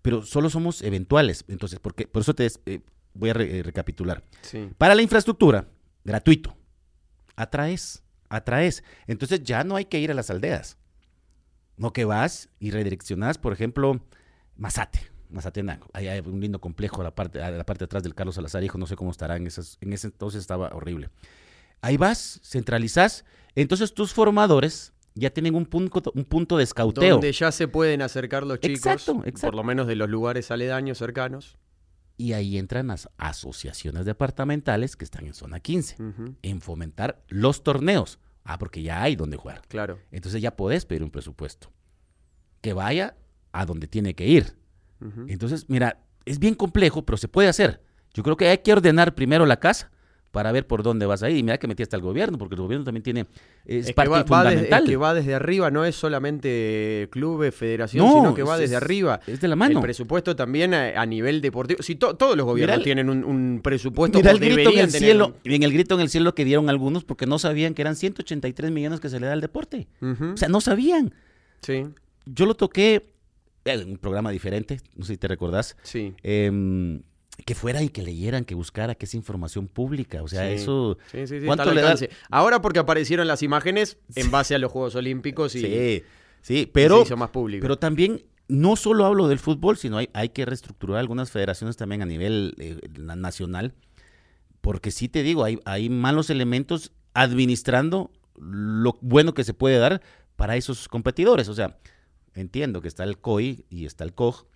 pero 0.02 0.22
solo 0.22 0.50
somos 0.50 0.82
eventuales. 0.82 1.44
Entonces, 1.48 1.80
porque, 1.80 2.06
por 2.06 2.20
eso 2.20 2.34
te 2.34 2.46
eh, 2.66 2.80
voy 3.14 3.30
a 3.30 3.34
re- 3.34 3.58
eh, 3.58 3.62
recapitular. 3.62 4.22
Sí. 4.42 4.68
Para 4.78 4.94
la 4.94 5.02
infraestructura, 5.02 5.66
gratuito. 6.04 6.56
Atraes, 7.36 8.02
atraes. 8.28 8.84
Entonces 9.06 9.42
ya 9.42 9.64
no 9.64 9.76
hay 9.76 9.86
que 9.86 9.98
ir 9.98 10.10
a 10.10 10.14
las 10.14 10.30
aldeas. 10.30 10.76
No 11.76 11.92
que 11.92 12.04
vas 12.04 12.48
y 12.60 12.70
redireccionas, 12.70 13.38
por 13.38 13.52
ejemplo, 13.52 14.00
Mazate, 14.56 15.00
Mazatenango. 15.30 15.88
Ahí 15.92 16.06
hay 16.06 16.20
un 16.20 16.40
lindo 16.40 16.60
complejo 16.60 17.00
a 17.00 17.04
la 17.04 17.14
parte, 17.14 17.42
a 17.42 17.50
la 17.50 17.64
parte 17.66 17.80
de 17.80 17.86
atrás 17.86 18.02
del 18.04 18.14
Carlos 18.14 18.36
Salazar, 18.36 18.62
hijo, 18.62 18.78
no 18.78 18.86
sé 18.86 18.94
cómo 18.94 19.10
estará 19.10 19.36
en, 19.36 19.46
esas, 19.48 19.78
en 19.80 19.92
ese 19.92 20.06
entonces 20.06 20.40
estaba 20.40 20.68
horrible. 20.68 21.10
Ahí 21.80 21.96
vas, 21.96 22.40
centralizas, 22.44 23.24
entonces 23.56 23.92
tus 23.92 24.12
formadores 24.12 24.92
ya 25.16 25.30
tienen 25.30 25.54
un 25.56 25.66
punto, 25.66 26.12
un 26.14 26.24
punto 26.24 26.56
de 26.56 26.64
escauteo. 26.64 27.10
Donde 27.14 27.32
ya 27.32 27.50
se 27.50 27.66
pueden 27.66 28.02
acercar 28.02 28.44
los 28.44 28.60
chicos, 28.60 28.78
Exacto, 28.78 29.16
por 29.16 29.28
exacto. 29.28 29.56
lo 29.56 29.64
menos 29.64 29.86
de 29.88 29.96
los 29.96 30.08
lugares 30.08 30.50
aledaños, 30.52 30.98
cercanos. 30.98 31.58
Y 32.16 32.32
ahí 32.32 32.58
entran 32.58 32.86
las 32.88 33.08
asociaciones 33.16 34.04
departamentales 34.04 34.96
que 34.96 35.04
están 35.04 35.26
en 35.26 35.34
zona 35.34 35.60
15, 35.60 36.02
Ujú, 36.02 36.34
en 36.42 36.60
fomentar 36.60 37.24
los 37.28 37.62
torneos. 37.64 38.18
Ah, 38.44 38.58
porque 38.58 38.82
ya 38.82 39.02
hay 39.02 39.16
donde 39.16 39.36
jugar. 39.36 39.62
Claro. 39.68 39.98
Entonces 40.12 40.40
ya 40.40 40.54
podés 40.54 40.84
pedir 40.84 41.02
un 41.02 41.10
presupuesto. 41.10 41.72
Que 42.60 42.72
vaya 42.72 43.16
a 43.52 43.66
donde 43.66 43.86
tiene 43.88 44.14
que 44.14 44.26
ir. 44.26 44.56
Entonces, 45.28 45.68
mira, 45.68 46.02
es 46.24 46.38
bien 46.38 46.54
complejo, 46.54 47.04
pero 47.04 47.18
se 47.18 47.28
puede 47.28 47.48
hacer. 47.48 47.82
Yo 48.14 48.22
creo 48.22 48.38
que 48.38 48.48
hay 48.48 48.58
que 48.58 48.72
ordenar 48.72 49.14
primero 49.14 49.44
la 49.44 49.60
casa 49.60 49.90
para 50.34 50.52
ver 50.52 50.66
por 50.66 50.82
dónde 50.82 51.06
vas 51.06 51.22
a 51.22 51.30
ir. 51.30 51.38
Y 51.38 51.42
mira 51.42 51.56
que 51.58 51.66
metí 51.66 51.82
hasta 51.82 51.96
el 51.96 52.02
gobierno, 52.02 52.36
porque 52.36 52.56
el 52.56 52.60
gobierno 52.60 52.84
también 52.84 53.02
tiene, 53.02 53.20
es, 53.64 53.82
Es 53.82 53.86
que, 53.86 53.92
parte 53.94 54.10
va, 54.10 54.16
va 54.24 54.42
desde, 54.44 54.56
fundamental. 54.56 54.82
es 54.84 54.90
que 54.90 54.96
va 54.96 55.14
desde 55.14 55.34
arriba, 55.34 55.70
no 55.70 55.84
es 55.86 55.94
solamente 55.94 57.08
clubes, 57.10 57.54
federación, 57.54 58.04
No, 58.04 58.12
sino 58.14 58.34
que 58.34 58.42
va 58.42 58.54
es- 58.54 58.60
desde 58.62 58.76
es- 58.76 58.82
arriba. 58.82 59.20
es 59.26 59.40
de 59.40 59.48
la 59.48 59.56
mano. 59.56 59.78
El 59.78 59.82
presupuesto 59.82 60.36
también 60.36 60.74
a, 60.74 61.00
a 61.00 61.06
nivel 61.06 61.40
deportivo. 61.40 61.82
Si 61.82 61.94
to- 61.94 62.14
todos 62.16 62.36
los 62.36 62.44
gobiernos 62.44 62.82
tienen 62.82 63.08
un, 63.08 63.24
un 63.24 63.60
presupuesto 63.62 64.18
Mira 64.18 64.30
o 64.32 64.34
el 64.34 64.40
grito 64.40 64.70
en 64.70 64.78
el 64.80 64.86
tener 64.86 64.90
cielo, 64.90 65.34
en 65.44 65.62
el 65.62 65.72
grito 65.72 65.94
en 65.94 66.00
el 66.02 66.08
cielo 66.10 66.34
que 66.34 66.44
dieron 66.44 66.68
algunos 66.68 67.04
porque 67.04 67.26
no 67.26 67.38
sabían 67.38 67.72
que 67.74 67.82
eran 67.82 67.96
183 67.96 68.70
millones 68.70 69.00
que 69.00 69.08
se 69.08 69.20
le 69.20 69.26
da 69.26 69.32
al 69.32 69.40
deporte. 69.40 69.86
O 70.02 70.36
sea, 70.36 70.48
no 70.48 70.60
sabían. 70.60 71.14
sí, 71.62 71.84
Yo 72.26 72.44
lo 72.46 72.54
toqué 72.54 73.06
en 73.64 73.88
un 73.92 73.96
programa 73.98 74.30
diferente, 74.30 74.80
no 74.96 75.04
sé 75.06 75.14
si 75.14 75.16
te 75.18 75.28
recordás, 75.28 75.76
sí. 75.82 76.14
em, 76.22 77.00
que 77.44 77.54
fuera 77.54 77.82
y 77.82 77.88
que 77.88 78.02
leyeran, 78.02 78.44
que 78.44 78.54
buscara, 78.54 78.94
que 78.94 79.06
es 79.06 79.14
información 79.14 79.66
pública. 79.68 80.22
O 80.22 80.28
sea, 80.28 80.46
Sí. 80.48 80.54
eso... 80.62 80.98
Sí, 81.10 81.26
sí, 81.26 81.40
sí, 81.40 81.46
¿Cuánto 81.46 81.72
le 81.74 81.82
da? 81.82 81.96
Ahora 82.30 82.62
porque 82.62 82.78
aparecieron 82.78 83.26
las 83.26 83.42
imágenes 83.42 83.98
en 84.14 84.30
base 84.30 84.54
a 84.54 84.58
los 84.58 84.70
Juegos 84.70 84.94
Olímpicos 84.94 85.54
y, 85.56 85.60
Sí, 85.60 86.02
sí, 86.42 86.70
pero... 86.72 86.98
se 86.98 87.02
hizo 87.06 87.16
más 87.16 87.30
público. 87.30 87.62
Pero 87.62 87.78
también 87.78 88.22
no 88.46 88.76
solo 88.76 89.04
hablo 89.06 89.26
del 89.28 89.38
fútbol, 89.38 89.76
sino 89.76 89.98
hay, 89.98 90.08
hay 90.12 90.28
que 90.28 90.44
reestructurar 90.44 90.98
algunas 90.98 91.30
federaciones 91.30 91.76
también 91.76 92.02
a 92.02 92.06
nivel 92.06 92.54
eh, 92.58 92.78
na- 92.98 93.16
nacional, 93.16 93.74
porque 94.60 94.90
sí 94.90 95.08
te 95.08 95.22
digo, 95.22 95.44
hay, 95.44 95.58
hay 95.64 95.88
malos 95.88 96.30
elementos 96.30 96.92
administrando 97.14 98.10
lo 98.36 98.96
bueno 99.00 99.34
que 99.34 99.44
se 99.44 99.54
puede 99.54 99.78
dar 99.78 100.02
para 100.36 100.56
esos 100.56 100.88
competidores. 100.88 101.48
O 101.48 101.54
sea, 101.54 101.78
entiendo 102.34 102.80
que 102.80 102.88
está 102.88 103.04
el 103.04 103.18
COI 103.18 103.64
y 103.70 103.86
está 103.86 104.04
el 104.04 104.12
COG, 104.14 104.46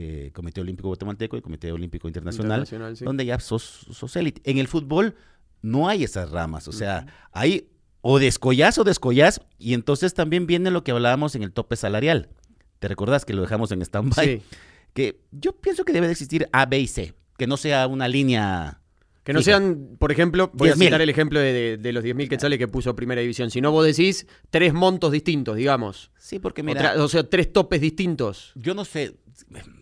eh, 0.00 0.30
Comité 0.32 0.60
Olímpico 0.60 0.88
Guatemalteco 0.88 1.36
y 1.36 1.42
Comité 1.42 1.72
Olímpico 1.72 2.06
Internacional, 2.06 2.60
Internacional, 2.60 2.96
sí. 2.96 3.04
donde 3.04 3.26
ya 3.26 3.40
sos, 3.40 3.86
sos 3.90 4.14
élite. 4.14 4.40
En 4.48 4.58
el 4.58 4.68
fútbol 4.68 5.16
no 5.60 5.88
hay 5.88 6.04
esas 6.04 6.30
ramas, 6.30 6.68
o 6.68 6.72
sea, 6.72 7.06
hay 7.32 7.68
o 8.00 8.20
descollás 8.20 8.78
o 8.78 8.84
descollás, 8.84 9.40
y 9.58 9.74
entonces 9.74 10.14
también 10.14 10.46
viene 10.46 10.70
lo 10.70 10.84
que 10.84 10.92
hablábamos 10.92 11.34
en 11.34 11.42
el 11.42 11.52
tope 11.52 11.74
salarial. 11.74 12.28
¿Te 12.78 12.86
recordás 12.86 13.24
que 13.24 13.34
lo 13.34 13.42
dejamos 13.42 13.72
en 13.72 13.82
stand-by? 13.82 14.24
Sí. 14.24 14.42
Que 14.94 15.20
yo 15.32 15.52
pienso 15.52 15.84
que 15.84 15.92
debe 15.92 16.06
de 16.06 16.12
existir 16.12 16.48
A, 16.52 16.66
B 16.66 16.78
y 16.78 16.86
C, 16.86 17.14
que 17.36 17.48
no 17.48 17.56
sea 17.56 17.88
una 17.88 18.06
línea 18.06 18.80
Que 19.28 19.34
no 19.34 19.40
Fijo. 19.40 19.50
sean, 19.50 19.96
por 19.98 20.10
ejemplo, 20.10 20.50
voy 20.54 20.70
a 20.70 20.72
10.000. 20.74 20.84
citar 20.86 21.02
el 21.02 21.10
ejemplo 21.10 21.38
de, 21.38 21.52
de- 21.52 21.76
de 21.76 21.92
los 21.92 22.02
10.000 22.02 22.28
quetzales 22.30 22.58
que 22.58 22.66
puso 22.66 22.96
Primera 22.96 23.20
División. 23.20 23.50
Si 23.50 23.60
no, 23.60 23.70
vos 23.72 23.84
decís 23.84 24.26
tres 24.48 24.72
montos 24.72 25.12
distintos, 25.12 25.54
digamos. 25.56 26.10
Sí, 26.16 26.38
porque 26.38 26.62
mira, 26.62 26.94
O, 26.96 27.08
sea, 27.08 27.28
tres 27.28 27.52
topes 27.52 27.82
distintos. 27.82 28.52
yo 28.54 28.72
no 28.74 28.86
sé, 28.86 29.16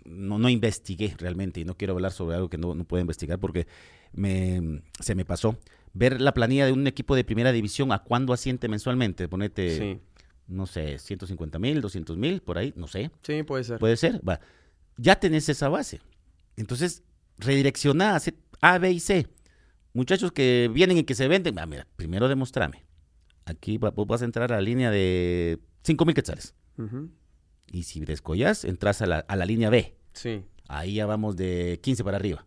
no, 0.04 0.40
no 0.40 0.48
investigué 0.48 1.14
realmente 1.16 1.60
y 1.60 1.64
no 1.64 1.76
quiero 1.76 1.92
hablar 1.94 2.10
sobre 2.10 2.34
algo 2.34 2.50
que 2.50 2.58
no, 2.58 2.74
no 2.74 2.82
puedo 2.82 3.00
investigar 3.00 3.38
porque 3.38 3.68
me, 4.12 4.82
se 4.98 5.14
me 5.14 5.24
pasó. 5.24 5.56
Ver 5.92 6.20
la 6.20 6.34
planilla 6.34 6.66
de 6.66 6.72
un 6.72 6.84
equipo 6.88 7.14
de 7.14 7.22
primera 7.22 7.52
división 7.52 7.92
a 7.92 8.00
cuándo 8.00 8.32
asiente 8.32 8.68
mensualmente. 8.68 9.28
Ponete, 9.28 9.78
Sí. 9.78 10.00
no 10.48 10.66
sé, 10.66 10.98
150 10.98 11.60
mil, 11.60 11.80
200 11.80 12.16
mil, 12.16 12.40
por 12.42 12.58
ahí, 12.58 12.72
no 12.76 12.88
sé. 12.88 13.12
Sí, 13.22 13.44
puede 13.44 13.62
ser. 13.62 13.78
Puede 13.78 13.96
ser, 13.96 14.20
va. 14.28 14.40
Ya 14.96 15.20
tenés 15.20 15.48
esa 15.48 15.68
base. 15.68 16.00
Entonces, 16.56 17.04
redirecciona 17.38 18.16
hace 18.16 18.32
A, 18.60 18.78
B 18.78 18.90
y 18.92 19.00
C. 19.00 19.26
Muchachos 19.92 20.32
que 20.32 20.70
vienen 20.72 20.98
y 20.98 21.04
que 21.04 21.14
se 21.14 21.26
venden, 21.28 21.56
va, 21.56 21.64
mira, 21.66 21.86
primero 21.96 22.28
demostrame. 22.28 22.84
Aquí 23.44 23.78
va- 23.78 23.90
vos 23.90 24.06
vas 24.06 24.22
a 24.22 24.24
entrar 24.24 24.52
a 24.52 24.56
la 24.56 24.60
línea 24.62 24.90
de 24.90 25.58
5 25.82 26.04
mil 26.04 26.14
quetzales. 26.14 26.54
Y 27.70 27.82
si 27.84 28.00
descollas, 28.04 28.64
entras 28.64 29.00
a 29.02 29.06
la, 29.06 29.18
a 29.20 29.36
la 29.36 29.46
línea 29.46 29.70
B. 29.70 29.96
Sí. 30.12 30.44
Ahí 30.68 30.94
ya 30.94 31.06
vamos 31.06 31.36
de 31.36 31.78
15 31.82 32.04
para 32.04 32.16
arriba. 32.16 32.44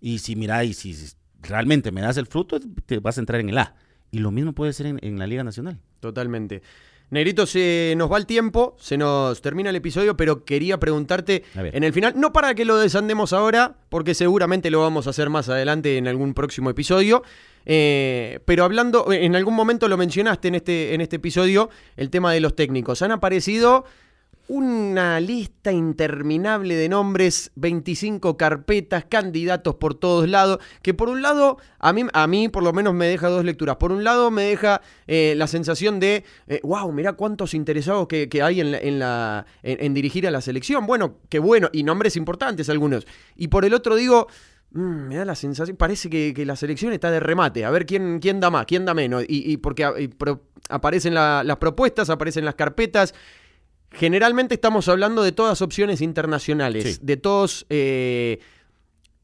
Y 0.00 0.18
si 0.18 0.36
mira, 0.36 0.64
y 0.64 0.74
si 0.74 0.96
realmente 1.42 1.92
me 1.92 2.00
das 2.00 2.16
el 2.16 2.26
fruto, 2.26 2.58
te 2.86 2.98
vas 2.98 3.18
a 3.18 3.20
entrar 3.20 3.40
en 3.40 3.50
el 3.50 3.58
A. 3.58 3.76
Y 4.10 4.18
lo 4.18 4.30
mismo 4.30 4.54
puede 4.54 4.72
ser 4.72 4.86
en, 4.86 4.98
en 5.02 5.18
la 5.18 5.26
Liga 5.26 5.44
Nacional. 5.44 5.78
Totalmente. 6.00 6.62
Negrito, 7.10 7.46
se 7.46 7.94
nos 7.96 8.12
va 8.12 8.18
el 8.18 8.26
tiempo, 8.26 8.76
se 8.78 8.98
nos 8.98 9.40
termina 9.40 9.70
el 9.70 9.76
episodio, 9.76 10.16
pero 10.16 10.44
quería 10.44 10.78
preguntarte 10.78 11.44
en 11.54 11.82
el 11.82 11.92
final, 11.92 12.14
no 12.16 12.32
para 12.32 12.54
que 12.54 12.66
lo 12.66 12.76
desandemos 12.76 13.32
ahora, 13.32 13.76
porque 13.88 14.14
seguramente 14.14 14.70
lo 14.70 14.80
vamos 14.80 15.06
a 15.06 15.10
hacer 15.10 15.30
más 15.30 15.48
adelante 15.48 15.96
en 15.96 16.06
algún 16.06 16.34
próximo 16.34 16.68
episodio, 16.68 17.22
eh, 17.64 18.40
pero 18.44 18.64
hablando, 18.64 19.10
en 19.10 19.36
algún 19.36 19.54
momento 19.54 19.88
lo 19.88 19.96
mencionaste 19.96 20.48
en 20.48 20.54
este, 20.56 20.94
en 20.94 21.00
este 21.00 21.16
episodio, 21.16 21.70
el 21.96 22.10
tema 22.10 22.32
de 22.32 22.40
los 22.40 22.54
técnicos. 22.54 23.00
Han 23.00 23.12
aparecido 23.12 23.84
una 24.48 25.20
lista 25.20 25.72
interminable 25.72 26.74
de 26.74 26.88
nombres, 26.88 27.50
25 27.56 28.36
carpetas, 28.36 29.04
candidatos 29.04 29.74
por 29.76 29.94
todos 29.94 30.28
lados, 30.28 30.58
que 30.82 30.94
por 30.94 31.08
un 31.10 31.20
lado, 31.22 31.58
a 31.78 31.92
mí, 31.92 32.04
a 32.12 32.26
mí 32.26 32.48
por 32.48 32.62
lo 32.62 32.72
menos 32.72 32.94
me 32.94 33.06
deja 33.06 33.28
dos 33.28 33.44
lecturas. 33.44 33.76
Por 33.76 33.92
un 33.92 34.04
lado 34.04 34.30
me 34.30 34.42
deja 34.44 34.80
eh, 35.06 35.34
la 35.36 35.46
sensación 35.46 36.00
de, 36.00 36.24
eh, 36.46 36.60
wow, 36.64 36.90
mirá 36.92 37.12
cuántos 37.12 37.52
interesados 37.54 38.08
que, 38.08 38.28
hay 38.42 38.60
en, 38.60 38.72
la- 38.72 38.78
en 38.78 38.98
la, 38.98 39.46
en, 39.62 39.92
dirigir 39.94 40.26
a 40.26 40.30
la 40.30 40.40
selección. 40.40 40.86
Bueno, 40.86 41.16
qué 41.28 41.38
bueno, 41.38 41.68
y 41.72 41.82
nombres 41.82 42.16
importantes 42.16 42.68
algunos. 42.70 43.06
Y 43.36 43.48
por 43.48 43.64
el 43.64 43.74
otro 43.74 43.96
digo... 43.96 44.28
"Mm, 44.70 45.08
me 45.08 45.16
da 45.16 45.24
la 45.24 45.34
sensación, 45.34 45.76
parece 45.78 46.10
que, 46.10 46.44
la 46.44 46.54
selección 46.56 46.92
está 46.92 47.10
de 47.10 47.20
remate, 47.20 47.64
a 47.64 47.70
ver 47.70 47.86
quién, 47.86 48.18
quién 48.20 48.38
da 48.40 48.50
más, 48.50 48.66
quién 48.66 48.84
da 48.84 48.92
menos, 48.92 49.24
y, 49.26 49.50
y 49.50 49.56
porque 49.56 49.84
aparecen 50.68 51.14
la- 51.14 51.42
las 51.44 51.56
propuestas, 51.56 52.10
aparecen 52.10 52.44
las 52.44 52.54
carpetas, 52.54 53.14
Generalmente 53.90 54.54
estamos 54.54 54.88
hablando 54.88 55.22
de 55.22 55.32
todas 55.32 55.62
opciones 55.62 56.00
internacionales, 56.00 56.84
Sí. 56.96 56.98
de 57.02 57.16
todos 57.16 57.66
eh, 57.70 58.38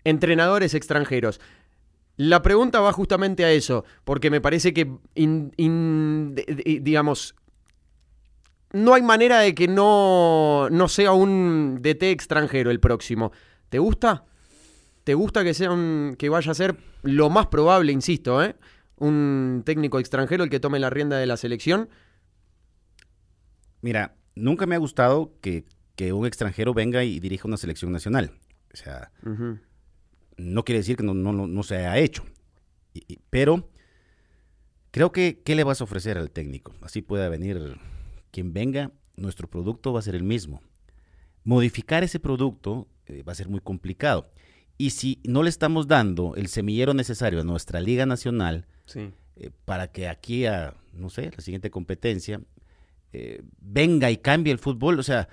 entrenadores 0.05 0.75
extranjeros. 0.75 1.41
La 2.17 2.43
pregunta 2.43 2.81
va 2.81 2.93
justamente 2.93 3.45
a 3.45 3.51
eso, 3.53 3.85
porque 4.05 4.31
me 4.31 4.41
parece 4.41 4.73
que, 4.73 4.91
in- 5.17 5.53
in- 5.57 6.35
digamos, 6.83 7.35
no 8.73 8.95
hay 8.95 9.03
manera 9.03 9.41
de 9.41 9.55
que 9.55 9.69
no, 9.69 10.69
no 10.71 10.89
sea 10.89 11.13
un 11.13 11.79
DT 11.83 12.11
extranjero 12.11 12.71
el 12.71 12.81
próximo. 12.81 13.33
¿Te 13.69 13.79
gusta? 13.79 14.25
¿Te 15.05 15.15
gusta 15.15 15.45
que 15.45 15.53
sea 15.55 15.71
un, 15.73 16.15
que 16.19 16.29
vaya 16.29 16.53
a 16.53 16.55
ser 16.55 16.77
lo 17.03 17.29
más 17.31 17.49
probable, 17.49 17.93
insisto, 17.93 18.43
¿eh? 18.43 18.57
un 18.97 19.63
técnico 19.67 19.99
extranjero 19.99 20.45
el 20.45 20.51
que 20.51 20.61
tome 20.61 20.79
la 20.79 20.89
rienda 20.91 21.19
de 21.19 21.27
la 21.27 21.37
selección? 21.37 21.89
Mira, 23.83 24.15
nunca 24.35 24.67
me 24.67 24.75
ha 24.75 24.79
gustado 24.79 25.33
que, 25.41 25.65
que 25.97 26.13
un 26.13 26.27
extranjero 26.27 26.75
venga 26.75 27.05
y 27.05 27.21
dirija 27.21 27.47
una 27.49 27.57
selección 27.57 27.93
nacional. 27.93 28.33
O 28.73 28.77
sea, 28.77 29.13
no 30.37 30.65
quiere 30.65 30.79
decir 30.81 30.97
que 30.97 31.03
no, 31.05 31.15
no, 31.15 31.33
no- 31.33 31.47
no 31.47 31.63
se 31.63 31.77
haya 31.77 31.99
hecho. 31.99 32.25
Y- 32.93 33.05
y- 33.15 33.19
pero 33.31 33.71
creo 34.91 35.13
que, 35.13 35.41
¿qué 35.45 35.55
le 35.55 35.65
vas 35.65 35.81
a 35.81 35.85
ofrecer 35.85 36.19
al 36.19 36.31
técnico? 36.31 36.73
Así 36.83 37.03
pueda 37.03 37.29
venir 37.29 37.79
quien 38.31 38.53
venga, 38.53 38.91
nuestro 39.17 39.49
producto 39.49 39.93
va 39.93 40.01
a 40.01 40.03
ser 40.03 40.15
el 40.15 40.25
mismo. 40.25 40.61
Modificar 41.45 42.03
ese 42.05 42.19
producto 42.21 42.89
eh, 43.07 43.23
va 43.23 43.33
a 43.33 43.37
ser 43.37 43.49
muy 43.49 43.61
complicado. 43.61 44.31
Y 44.77 44.91
si 44.91 45.21
no 45.25 45.43
le 45.43 45.51
estamos 45.51 45.87
dando 45.87 46.35
el 46.37 46.49
semillero 46.49 46.95
necesario 46.95 47.41
a 47.41 47.45
nuestra 47.45 47.81
Liga 47.81 48.07
Nacional 48.07 48.67
Sí. 48.87 49.13
eh, 49.37 49.51
para 49.65 49.93
que 49.93 50.09
aquí 50.09 50.47
a, 50.47 50.75
no 50.93 51.11
sé, 51.11 51.31
la 51.31 51.41
siguiente 51.43 51.71
competencia, 51.71 52.41
eh, 53.15 53.43
venga 53.61 54.11
y 54.11 54.17
cambie 54.17 54.53
el 54.53 54.59
fútbol, 54.59 54.99
o 54.99 55.03
sea, 55.05 55.29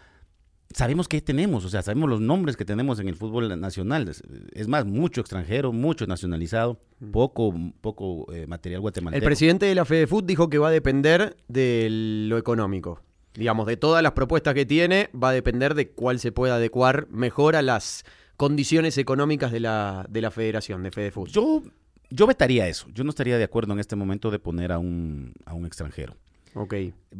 sabemos 0.72 1.08
qué 1.08 1.20
tenemos, 1.20 1.66
o 1.66 1.70
sea, 1.70 1.82
sabemos 1.82 2.10
los 2.10 2.22
nombres 2.22 2.56
que 2.56 2.64
tenemos 2.64 3.00
en 3.00 3.08
el 3.08 3.16
fútbol 3.16 3.60
nacional. 3.60 4.08
Es, 4.54 4.68
más, 4.68 4.86
mucho 4.86 5.22
extranjero, 5.22 5.74
mucho 5.74 6.06
nacionalizado, 6.06 6.80
poco, 7.12 7.54
poco 7.82 8.32
eh, 8.32 8.46
material 8.46 8.78
El 8.78 8.82
guatemalteco. 8.82 9.26
presidente 9.26 9.66
de 9.66 9.74
la 9.74 9.86
FedeFut 9.86 10.26
dijo 10.26 10.48
que 10.48 10.60
va 10.60 10.68
a 10.68 10.72
depender 10.72 11.38
de 11.48 11.88
lo 12.30 12.38
económico. 12.38 13.02
Digamos, 13.34 13.66
de 13.66 13.78
todas 13.78 14.04
las 14.04 14.12
propuestas 14.12 14.54
que 14.54 14.68
tiene, 14.68 15.10
va 15.12 15.30
a 15.30 15.34
depender 15.34 15.74
de 15.74 15.90
cuál 15.90 16.20
se 16.20 16.32
pueda 16.32 16.56
adecuar 16.56 17.08
mejor 17.10 17.56
a 17.56 17.64
las 17.64 18.04
condiciones 18.38 18.98
económicas 19.00 19.52
de 19.52 19.62
la, 19.62 20.06
de 20.08 20.22
la 20.22 20.30
federación, 20.30 20.84
de 20.84 20.92
FedeFut. 20.92 21.30
Yo, 21.30 21.64
yo 22.12 22.28
vetaría 22.28 22.68
eso. 22.68 22.88
Yo 22.94 23.04
no 23.04 23.10
estaría 23.10 23.40
de 23.40 23.44
acuerdo 23.44 23.74
en 23.74 23.80
este 23.80 23.96
momento 23.96 24.30
de 24.30 24.38
poner 24.38 24.72
a 24.72 24.78
un, 24.78 25.34
a 25.46 25.56
un 25.56 25.66
extranjero. 25.66 26.16
Ok. 26.54 26.74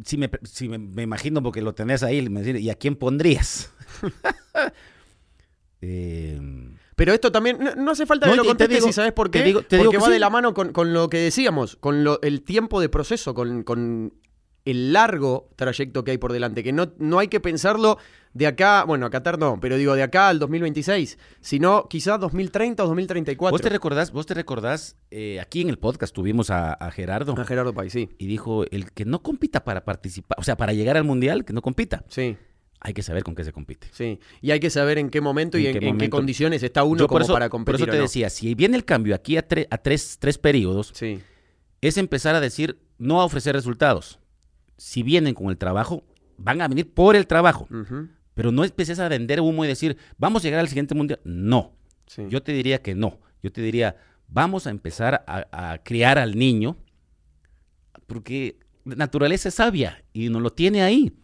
Si 0.04 0.16
me, 0.18 0.30
si 0.44 0.68
me, 0.68 0.78
me 0.78 1.02
imagino 1.02 1.42
porque 1.42 1.62
lo 1.62 1.74
tenés 1.74 2.02
ahí, 2.02 2.28
me 2.28 2.42
decís, 2.42 2.62
¿y 2.62 2.70
a 2.70 2.74
quién 2.74 2.96
pondrías? 2.96 3.70
Eh, 5.80 6.40
Pero 6.94 7.12
esto 7.12 7.32
también, 7.32 7.58
no, 7.58 7.74
no 7.74 7.90
hace 7.90 8.06
falta 8.06 8.26
No, 8.26 8.32
que 8.32 8.36
lo 8.36 8.44
contestes 8.44 8.84
si 8.84 8.92
sabes 8.92 9.12
por 9.12 9.30
te 9.30 9.40
qué, 9.40 9.44
digo- 9.44 9.62
te 9.62 9.76
digo 9.78 9.86
porque 9.90 9.96
que 9.96 10.00
va 10.02 10.06
sí. 10.06 10.12
de 10.12 10.18
la 10.20 10.30
mano 10.30 10.54
con, 10.54 10.72
con 10.72 10.92
lo 10.92 11.08
que 11.08 11.18
decíamos, 11.18 11.74
con 11.76 12.04
lo- 12.04 12.20
el 12.22 12.42
tiempo 12.42 12.80
de 12.80 12.88
proceso, 12.88 13.34
con, 13.34 13.64
con 13.64 14.14
el 14.64 14.92
largo 14.92 15.48
trayecto 15.56 16.04
que 16.04 16.12
hay 16.12 16.18
por 16.18 16.32
delante, 16.32 16.62
que 16.62 16.72
no, 16.72 16.92
no 16.98 17.18
hay 17.18 17.28
que 17.28 17.40
pensarlo 17.40 17.98
de 18.32 18.46
acá, 18.46 18.84
bueno, 18.84 19.06
a 19.06 19.10
Qatar 19.10 19.38
no, 19.38 19.58
pero 19.60 19.76
digo 19.76 19.94
de 19.94 20.02
acá 20.04 20.28
al 20.28 20.38
2026, 20.38 21.18
sino 21.40 21.86
quizás 21.88 22.20
2030 22.20 22.82
o 22.84 22.86
2034. 22.86 23.50
¿Vos 23.52 23.60
te 23.60 23.68
recordás, 23.68 24.12
vos 24.12 24.24
te 24.26 24.34
recordás 24.34 24.96
eh, 25.10 25.40
aquí 25.40 25.60
en 25.62 25.68
el 25.68 25.78
podcast 25.78 26.14
tuvimos 26.14 26.50
a, 26.50 26.72
a 26.72 26.90
Gerardo 26.92 27.34
A 27.36 27.44
Gerardo 27.44 27.74
País, 27.74 27.92
sí. 27.92 28.08
y 28.18 28.26
dijo, 28.26 28.64
el 28.70 28.92
que 28.92 29.04
no 29.04 29.22
compita 29.22 29.64
para 29.64 29.84
participar, 29.84 30.38
o 30.38 30.44
sea, 30.44 30.56
para 30.56 30.72
llegar 30.72 30.96
al 30.96 31.04
Mundial, 31.04 31.44
que 31.44 31.52
no 31.52 31.60
compita. 31.60 32.04
Sí, 32.08 32.36
Hay 32.80 32.94
que 32.94 33.02
saber 33.02 33.22
con 33.24 33.34
qué 33.34 33.42
se 33.44 33.52
compite. 33.52 33.88
sí. 33.92 34.18
Y 34.40 34.52
hay 34.52 34.60
que 34.60 34.70
saber 34.70 34.96
en 34.98 35.10
qué 35.10 35.20
momento 35.20 35.58
y 35.58 35.66
¿En 35.66 35.72
qué 35.72 35.78
en 35.78 35.80
qué 35.82 35.92
momento? 35.92 36.16
condiciones 36.16 36.62
está 36.62 36.84
uno 36.84 37.06
como 37.08 37.16
por 37.16 37.22
eso, 37.22 37.32
para 37.32 37.46
por 37.46 37.50
competir. 37.50 37.80
eso 37.82 37.90
te 37.90 37.96
no. 37.96 38.02
decía, 38.04 38.30
si 38.30 38.54
viene 38.54 38.76
el 38.76 38.84
cambio 38.84 39.14
aquí 39.16 39.36
a, 39.36 39.46
tre- 39.46 39.66
a 39.70 39.78
tres, 39.78 40.18
tres 40.20 40.38
periodos, 40.38 40.92
Sí, 40.94 41.20
es 41.80 41.96
empezar 41.98 42.34
a 42.36 42.40
decir, 42.40 42.78
no 42.98 43.20
a 43.20 43.24
ofrecer 43.24 43.54
resultados. 43.56 44.20
Si 44.82 45.04
vienen 45.04 45.32
con 45.34 45.48
el 45.48 45.56
trabajo, 45.58 46.02
van 46.38 46.60
a 46.60 46.66
venir 46.66 46.92
por 46.92 47.14
el 47.14 47.28
trabajo. 47.28 47.68
Pero 48.34 48.50
no 48.50 48.64
empieces 48.64 48.98
a 48.98 49.08
vender 49.08 49.40
humo 49.40 49.64
y 49.64 49.68
decir, 49.68 49.96
vamos 50.18 50.42
a 50.42 50.44
llegar 50.44 50.58
al 50.58 50.66
siguiente 50.66 50.92
mundial. 50.92 51.20
No, 51.22 51.70
sí. 52.08 52.24
yo 52.28 52.42
te 52.42 52.52
diría 52.52 52.82
que 52.82 52.96
no. 52.96 53.20
Yo 53.44 53.52
te 53.52 53.62
diría, 53.62 53.94
vamos 54.26 54.66
a 54.66 54.70
empezar 54.70 55.24
a, 55.28 55.46
a 55.52 55.78
criar 55.84 56.18
al 56.18 56.36
niño, 56.36 56.76
porque 58.08 58.58
la 58.84 58.96
naturaleza 58.96 59.50
es 59.50 59.54
sabia 59.54 60.02
y 60.12 60.30
no 60.30 60.40
lo 60.40 60.50
tiene 60.50 60.82
ahí. 60.82 61.16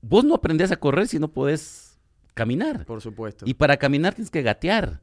Vos 0.00 0.24
no 0.24 0.36
aprendés 0.36 0.70
a 0.70 0.76
correr 0.76 1.08
si 1.08 1.18
no 1.18 1.32
podés 1.32 1.98
caminar. 2.32 2.86
Por 2.86 3.00
supuesto. 3.00 3.44
Y 3.48 3.54
para 3.54 3.76
caminar 3.76 4.14
tienes 4.14 4.30
que 4.30 4.42
gatear. 4.42 5.00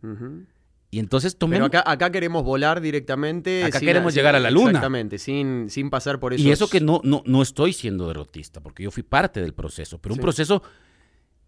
Y 0.93 0.99
entonces 0.99 1.33
Pero 1.35 1.39
tomemos... 1.39 1.67
acá, 1.67 1.83
acá 1.89 2.11
queremos 2.11 2.43
volar 2.43 2.81
directamente. 2.81 3.63
Acá 3.63 3.79
queremos 3.79 4.13
llegar 4.13 4.35
a 4.35 4.39
la 4.41 4.51
luna. 4.51 4.71
Exactamente, 4.71 5.17
sin, 5.19 5.69
sin 5.69 5.89
pasar 5.89 6.19
por 6.19 6.33
eso. 6.33 6.43
Y 6.43 6.51
eso 6.51 6.69
que 6.69 6.81
no, 6.81 6.99
no, 7.05 7.23
no 7.25 7.41
estoy 7.41 7.71
siendo 7.71 8.07
derrotista, 8.07 8.59
porque 8.59 8.83
yo 8.83 8.91
fui 8.91 9.01
parte 9.01 9.41
del 9.41 9.53
proceso, 9.53 9.99
pero 9.99 10.13
un 10.15 10.19
proceso 10.19 10.61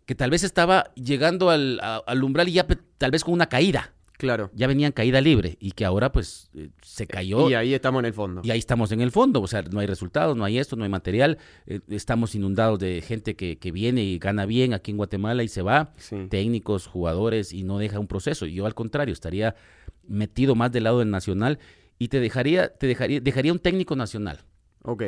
que 0.05 0.15
tal 0.15 0.29
vez 0.29 0.43
estaba 0.43 0.91
llegando 0.95 1.49
al, 1.49 1.79
a- 1.81 1.97
al 2.07 2.23
umbral 2.23 2.47
y 2.47 2.53
ya 2.53 2.65
tal 2.97 3.11
vez 3.11 3.23
con 3.25 3.33
una 3.33 3.47
caída. 3.47 3.93
Claro. 4.23 4.49
Ya 4.53 4.67
venía 4.67 4.87
en 4.87 4.93
caída 4.93 5.19
libre 5.19 5.57
y 5.59 5.71
que 5.71 5.83
ahora 5.83 6.13
pues 6.13 6.49
eh, 6.55 6.69
se 6.81 7.07
cayó 7.07 7.49
Y 7.49 7.55
ahí 7.55 7.73
estamos 7.73 7.99
en 7.99 8.05
el 8.05 8.13
fondo. 8.13 8.39
y 8.41 8.51
ahí 8.51 8.59
estamos 8.59 8.93
en 8.93 9.01
el 9.01 9.11
fondo. 9.11 9.41
O 9.41 9.47
sea, 9.47 9.63
no 9.63 9.81
hay 9.81 9.85
resultados, 9.85 10.37
no 10.37 10.45
hay 10.45 10.59
esto, 10.59 10.77
no 10.77 10.85
hay 10.85 10.89
material. 10.89 11.39
eh, 11.65 11.81
estamos 11.89 12.33
inundados 12.33 12.79
de 12.79 13.01
gente 13.01 13.35
que, 13.35 13.57
que 13.57 13.73
viene 13.73 14.01
y 14.01 14.19
gana 14.19 14.45
bien 14.45 14.73
aquí 14.73 14.91
en 14.91 14.97
Guatemala 14.97 15.43
y 15.43 15.49
se 15.49 15.61
va. 15.61 15.91
Sí. 15.97 16.27
Técnicos, 16.29 16.87
jugadores 16.87 17.51
y 17.51 17.63
no 17.63 17.79
deja 17.79 17.99
un 17.99 18.07
proceso. 18.07 18.45
Yo 18.45 18.65
al 18.65 18.75
contrario, 18.75 19.11
estaría 19.11 19.55
metido 20.07 20.55
más 20.55 20.71
del 20.71 20.85
lado 20.85 20.99
del 20.99 21.09
nacional 21.09 21.59
y 21.99 22.07
te 22.07 22.21
dejaría, 22.21 22.69
te 22.69 22.87
dejaría, 22.87 23.19
dejaría 23.19 23.51
un 23.51 23.59
técnico 23.59 23.97
nacional. 23.97 24.39
Ok. 24.83 25.03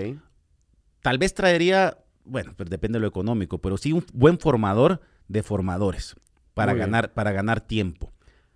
Tal 1.01 1.17
vez 1.19 1.33
traería, 1.33 1.99
bueno, 2.25 2.53
pero 2.57 2.69
depende 2.69 2.97
de 2.97 3.01
lo 3.03 3.07
económico, 3.07 3.59
pero 3.59 3.77
sí 3.77 3.93
un 3.93 4.05
buen 4.13 4.39
formador 4.39 4.99
de 5.29 5.41
formadores 5.41 6.17
para 6.53 6.73
Muy 6.73 6.79
bien. 6.79 6.87
ganar, 6.91 7.13
para 7.13 7.31
ganar 7.31 7.61
tiempo. 7.61 8.11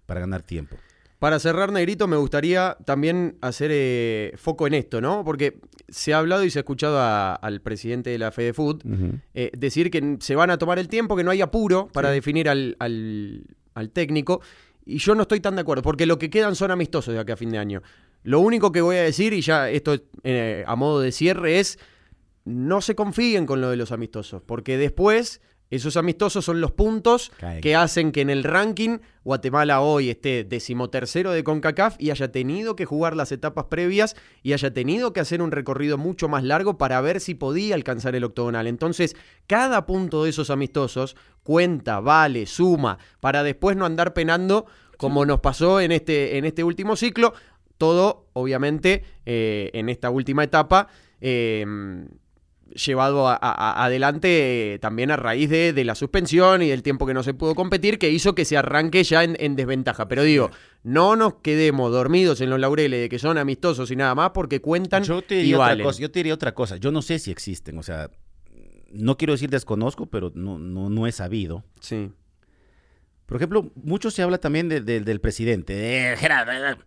Para 0.10 0.20
ganar 0.20 0.42
tiempo. 0.44 0.76
Para 1.20 1.38
cerrar, 1.40 1.72
Negrito, 1.72 2.08
me 2.08 2.16
gustaría 2.18 2.78
también 2.86 3.38
hacer 3.42 3.72
eh, 3.74 4.34
foco 4.38 4.68
en 4.68 4.74
esto, 4.74 5.02
¿no? 5.02 5.24
Porque 5.26 5.60
se 5.90 6.14
ha 6.14 6.18
hablado 6.20 6.44
y 6.46 6.50
se 6.50 6.60
ha 6.60 6.62
escuchado 6.62 6.98
a- 7.00 7.36
al 7.36 7.62
presidente 7.62 8.10
de 8.10 8.18
la 8.18 8.32
Fede 8.32 8.54
Food 8.54 8.84
eh, 9.34 9.52
decir 9.58 9.92
que 9.92 10.18
se 10.22 10.36
van 10.36 10.50
a 10.50 10.58
tomar 10.58 10.80
el 10.80 10.88
tiempo, 10.88 11.16
que 11.18 11.24
no 11.26 11.32
hay 11.32 11.42
apuro 11.42 11.90
para 11.94 12.10
definir 12.10 12.48
al, 12.50 12.76
al- 12.80 13.44
al 13.74 13.90
técnico. 13.92 14.42
Y 14.86 14.98
yo 15.00 15.14
no 15.14 15.24
estoy 15.24 15.40
tan 15.42 15.56
de 15.56 15.62
acuerdo, 15.62 15.84
porque 15.84 16.06
lo 16.06 16.18
que 16.18 16.30
quedan 16.30 16.56
son 16.56 16.72
amistosos 16.72 17.14
de 17.14 17.20
acá 17.20 17.34
a 17.34 17.38
fin 17.38 17.52
de 17.52 17.58
año. 17.58 17.82
Lo 18.24 18.40
único 18.40 18.72
que 18.72 18.82
voy 18.82 18.96
a 18.96 19.04
decir, 19.04 19.34
y 19.34 19.42
ya 19.42 19.70
esto 19.70 19.96
eh, 20.24 20.64
a 20.66 20.76
modo 20.78 21.02
de 21.02 21.12
cierre, 21.12 21.60
es 21.60 21.80
no 22.46 22.80
se 22.82 22.96
confíen 22.96 23.46
con 23.46 23.60
lo 23.62 23.70
de 23.70 23.76
los 23.76 23.92
amistosos, 23.92 24.42
porque 24.46 24.78
después 24.78 25.42
esos 25.70 25.98
amistosos 25.98 26.44
son 26.44 26.62
los 26.62 26.72
puntos 26.72 27.32
que 27.62 27.76
hacen 27.76 28.12
que 28.12 28.22
en 28.22 28.32
el 28.32 28.44
ranking 28.44 29.00
Guatemala 29.24 29.82
hoy 29.82 30.10
esté 30.10 30.44
decimotercero 30.44 31.32
de 31.32 31.44
CONCACAF 31.44 31.96
y 32.00 32.10
haya 32.10 32.32
tenido 32.32 32.76
que 32.76 32.86
jugar 32.86 33.16
las 33.16 33.32
etapas 33.32 33.66
previas 33.66 34.16
y 34.42 34.54
haya 34.54 34.74
tenido 34.74 35.14
que 35.14 35.20
hacer 35.20 35.44
un 35.44 35.52
recorrido 35.52 36.00
mucho 36.00 36.28
más 36.28 36.44
largo 36.44 36.80
para 36.80 37.00
ver 37.02 37.20
si 37.20 37.36
podía 37.36 37.76
alcanzar 37.76 38.16
el 38.16 38.24
octogonal. 38.24 38.66
Entonces, 38.66 39.16
cada 39.46 39.86
punto 39.86 40.24
de 40.24 40.32
esos 40.32 40.50
amistosos 40.50 41.16
cuenta, 41.44 42.00
vale, 42.00 42.48
suma, 42.48 42.98
para 43.20 43.44
después 43.44 43.78
no 43.78 43.86
andar 43.86 44.14
penando 44.14 44.66
como 44.98 45.26
nos 45.26 45.40
pasó 45.40 45.80
en 45.80 45.92
este, 45.92 46.38
en 46.38 46.46
este 46.46 46.64
último 46.64 46.96
ciclo. 46.96 47.34
Todo, 47.78 48.28
obviamente, 48.34 49.04
eh, 49.26 49.70
en 49.74 49.90
esta 49.90 50.10
última 50.10 50.44
etapa. 50.44 50.88
eh, 51.22 51.64
llevado 52.72 53.28
a- 53.28 53.36
a- 53.42 53.86
adelante 53.86 54.74
eh, 54.76 54.80
también 54.80 55.12
a 55.12 55.16
raíz 55.18 55.50
de, 55.50 55.74
de 55.74 55.84
la 55.84 55.96
suspensión 55.96 56.62
y 56.62 56.70
del 56.70 56.84
tiempo 56.84 57.06
que 57.06 57.14
no 57.14 57.24
se 57.24 57.34
pudo 57.34 57.56
competir, 57.56 58.00
que 58.00 58.10
hizo 58.10 58.36
que 58.36 58.46
se 58.46 58.58
arranque 58.58 59.04
ya 59.04 59.24
en, 59.24 59.36
en 59.40 59.56
desventaja. 59.56 60.08
Pero 60.08 60.24
digo, 60.24 60.50
no 60.84 61.16
nos 61.16 61.36
quedemos 61.36 61.92
dormidos 61.92 62.42
en 62.42 62.50
los 62.50 62.60
laureles 62.60 63.02
de 63.02 63.10
que 63.10 63.20
son 63.20 63.38
amistosos 63.38 63.92
y 63.92 63.96
nada 63.96 64.16
más 64.16 64.32
porque 64.32 64.62
cuentan 64.62 65.04
Yo 65.04 65.22
te 65.22 65.36
y 65.36 65.38
diría 65.40 65.56
otra 65.58 65.68
valen. 65.68 65.86
cosa. 65.86 66.02
Yo 66.02 66.12
te 66.12 66.20
diría 66.20 66.34
otra 66.34 66.54
cosa. 66.54 66.78
Yo 66.78 66.92
no 66.92 67.02
sé 67.02 67.20
si 67.20 67.32
existen. 67.32 67.78
O 67.78 67.84
sea, 67.84 68.10
no 68.92 69.18
quiero 69.18 69.34
decir 69.34 69.50
desconozco, 69.50 70.08
pero 70.08 70.32
no, 70.36 70.58
no, 70.58 70.90
no 70.90 71.08
he 71.08 71.12
sabido. 71.12 71.64
Sí. 71.80 72.12
Por 73.26 73.38
ejemplo, 73.38 73.72
mucho 73.76 74.10
se 74.10 74.24
habla 74.24 74.40
también 74.40 74.70
de- 74.70 74.82
de- 74.82 75.02
del 75.02 75.22
presidente. 75.22 75.74
de 75.74 76.18
Gerardo, 76.18 76.80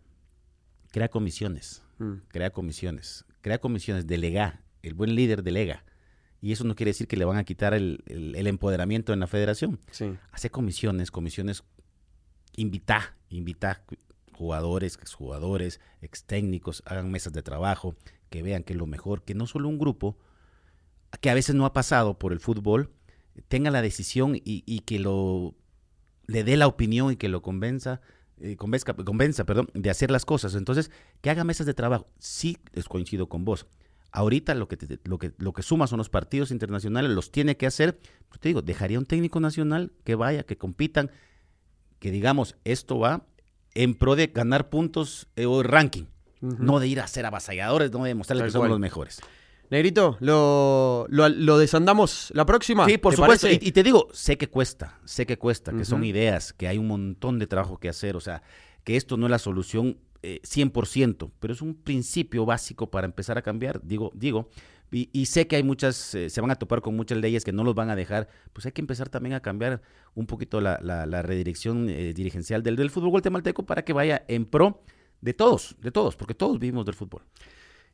Crea 0.91 1.09
comisiones. 1.09 1.83
Mm. 1.99 2.15
Crea 2.29 2.51
comisiones. 2.51 3.25
Crea 3.41 3.59
comisiones. 3.59 4.07
Delega. 4.07 4.61
El 4.83 4.95
buen 4.95 5.15
líder 5.15 5.43
delega. 5.43 5.85
Y 6.41 6.53
eso 6.53 6.65
no 6.65 6.75
quiere 6.75 6.91
decir 6.91 7.07
que 7.07 7.17
le 7.17 7.25
van 7.25 7.37
a 7.37 7.45
quitar 7.45 7.73
el, 7.73 8.03
el- 8.07 8.35
el 8.35 8.47
empoderamiento 8.49 9.13
en 9.13 9.21
la 9.21 9.27
federación. 9.29 9.79
Sí. 9.91 10.13
Hace 10.33 10.51
comisiones, 10.51 11.11
comisiones. 11.11 11.63
Invita, 12.57 13.17
invita 13.31 13.83
jugadores, 14.33 14.99
exjugadores, 15.01 15.81
ex 16.01 16.25
técnicos, 16.25 16.83
hagan 16.85 17.11
mesas 17.11 17.33
de 17.33 17.43
trabajo, 17.43 17.95
que 18.29 18.43
vean 18.43 18.63
que 18.65 18.73
es 18.75 18.79
lo 18.79 18.87
mejor, 18.87 19.23
que 19.23 19.35
no 19.35 19.47
solo 19.47 19.69
un 19.69 19.79
grupo, 19.79 20.19
que 21.21 21.31
a 21.31 21.35
veces 21.35 21.55
no 21.55 21.65
ha 21.65 21.73
pasado 21.73 22.19
por 22.19 22.33
el 22.33 22.41
fútbol, 22.41 22.91
tenga 23.49 23.71
la 23.71 23.81
decisión 23.83 24.37
y, 24.37 24.65
y 24.67 24.81
que 24.81 24.99
lo 24.99 25.55
le 26.27 26.45
dé 26.45 26.57
la 26.57 26.67
opinión 26.67 27.13
y 27.13 27.17
que 27.17 27.29
lo 27.29 27.43
convenza, 27.43 28.01
eh, 28.41 28.57
convenzca, 28.57 28.95
convenza, 28.95 29.45
perdón, 29.45 29.69
de 29.75 29.91
hacer 29.91 30.11
las 30.11 30.25
cosas. 30.25 30.55
Entonces, 30.55 30.91
que 31.21 31.31
haga 31.31 31.45
mesas 31.45 31.67
de 31.67 31.75
trabajo. 31.75 32.07
Sí, 32.19 32.59
les 32.73 32.87
coincido 32.89 33.29
con 33.29 33.45
vos. 33.45 33.67
Ahorita 34.13 34.55
lo 34.55 34.69
que, 34.69 34.77
te- 34.77 35.01
lo 35.05 35.19
que, 35.19 35.33
lo 35.39 35.53
que 35.55 35.63
suma 35.63 35.87
son 35.87 35.99
los 35.99 36.11
partidos 36.11 36.51
internacionales, 36.51 37.11
los 37.13 37.33
tiene 37.33 37.57
que 37.57 37.67
hacer. 37.67 37.99
Pero 38.29 38.41
te 38.41 38.49
digo, 38.51 38.63
dejaría 38.63 38.99
un 38.99 39.07
técnico 39.07 39.41
nacional 39.41 39.93
que 40.05 40.15
vaya, 40.15 40.43
que 40.45 40.57
compitan, 40.59 41.11
que 41.99 42.11
digamos, 42.11 42.57
esto 42.65 42.99
va 42.99 43.27
en 43.75 43.95
pro 43.95 44.15
de 44.17 44.27
ganar 44.27 44.69
puntos 44.69 45.29
eh, 45.37 45.47
o 45.47 45.63
ranking, 45.63 46.05
no 46.41 46.79
de 46.79 46.89
ir 46.89 47.01
a 47.01 47.07
ser 47.07 47.25
avasalladores, 47.25 47.91
no 47.93 48.03
de 48.05 48.09
demostrarles 48.09 48.43
Tal 48.43 48.49
que 48.49 48.53
somos 48.53 48.63
cual. 48.65 48.71
los 48.73 48.81
mejores. 48.81 49.21
Negrito, 49.71 50.19
¿lo, 50.21 51.07
lo, 51.09 51.31
lo 51.31 51.57
desandamos 51.57 52.31
la 52.35 52.45
próxima? 52.45 52.85
Sí, 52.85 52.99
por 52.99 53.13
¿Te 53.15 53.17
supuesto. 53.17 53.49
Y, 53.49 53.73
te 53.73 53.83
digo, 53.83 54.09
sé 54.13 54.37
que 54.37 54.49
cuesta, 54.51 54.99
sé 55.07 55.25
que 55.25 55.39
cuesta, 55.39 55.73
que 55.73 55.87
son 55.87 56.05
ideas, 56.05 56.53
que 56.53 56.69
hay 56.69 56.77
un 56.77 56.89
montón 56.89 57.39
de 57.39 57.47
trabajo 57.47 57.79
que 57.79 57.89
hacer, 57.89 58.15
o 58.17 58.21
sea, 58.21 58.43
que 58.85 58.97
esto 58.97 59.17
no 59.17 59.25
es 59.27 59.31
la 59.31 59.39
solución 59.39 59.97
eh, 60.23 60.41
100%, 60.45 61.31
pero 61.41 61.53
es 61.53 61.63
un 61.63 61.75
principio 61.75 62.45
básico 62.47 62.91
para 62.91 63.07
empezar 63.07 63.39
a 63.39 63.43
cambiar, 63.43 63.81
digo, 63.83 64.11
digo. 64.15 64.49
Y, 64.91 65.09
y 65.13 65.25
sé 65.27 65.47
que 65.47 65.57
hay 65.57 65.63
muchas, 65.63 66.15
eh, 66.15 66.29
se 66.29 66.41
van 66.43 66.51
a 66.51 66.57
topar 66.57 66.83
con 66.83 66.95
muchas 66.95 67.17
leyes 67.19 67.45
que 67.45 67.53
no 67.53 67.65
los 67.65 67.75
van 67.75 67.89
a 67.89 67.97
dejar, 67.97 68.29
pues 68.53 68.67
hay 68.67 68.73
que 68.73 68.83
empezar 68.83 69.09
también 69.09 69.35
a 69.35 69.41
cambiar 69.41 69.81
un 70.15 70.27
poquito 70.27 70.61
la, 70.61 70.79
la- 70.83 71.07
la 71.07 71.23
redirección 71.23 71.89
eh, 71.89 72.13
dirigencial 72.13 72.63
del, 72.63 72.77
del 72.77 72.91
fútbol 72.91 73.09
guatemalteco 73.11 73.65
para 73.65 73.85
que 73.85 73.95
vaya 73.95 74.25
en 74.29 74.45
pro 74.45 74.83
de 75.23 75.33
todos, 75.33 75.77
de 75.81 75.91
todos, 75.93 76.15
porque 76.17 76.35
todos 76.35 76.59
vivimos 76.59 76.85
del 76.85 76.95
fútbol. 76.95 77.23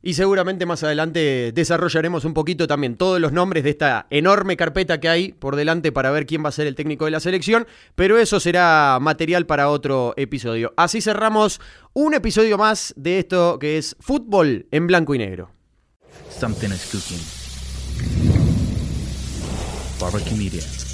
Y 0.01 0.13
seguramente 0.13 0.65
más 0.65 0.81
adelante 0.83 1.51
desarrollaremos 1.53 2.23
un 2.23 2.33
poquito 2.33 2.67
también 2.67 2.95
todos 2.95 3.19
los 3.19 3.33
nombres 3.33 3.65
de 3.65 3.71
esta 3.71 4.07
enorme 4.09 4.55
carpeta 4.55 4.99
que 5.01 5.09
hay 5.09 5.33
por 5.33 5.57
delante 5.57 5.91
para 5.91 6.09
ver 6.09 6.25
quién 6.25 6.43
va 6.43 6.49
a 6.49 6.53
ser 6.53 6.67
el 6.67 6.75
técnico 6.75 7.03
de 7.05 7.11
la 7.11 7.19
selección, 7.19 7.67
pero 7.95 8.17
eso 8.17 8.39
será 8.39 8.97
material 9.01 9.45
para 9.45 9.69
otro 9.69 10.13
episodio. 10.15 10.73
Así 10.77 11.01
cerramos 11.01 11.59
un 11.93 12.13
episodio 12.13 12.57
más 12.57 12.93
de 12.95 13.19
esto 13.19 13.59
que 13.59 13.77
es 13.77 13.97
fútbol 13.99 14.67
en 14.71 14.87
blanco 14.87 15.15
y 15.15 15.17
negro. 15.17 15.51
Something 16.29 16.69
is 16.69 16.85
cooking. 16.91 17.19
Barbecue 19.99 20.37
Media. 20.37 20.88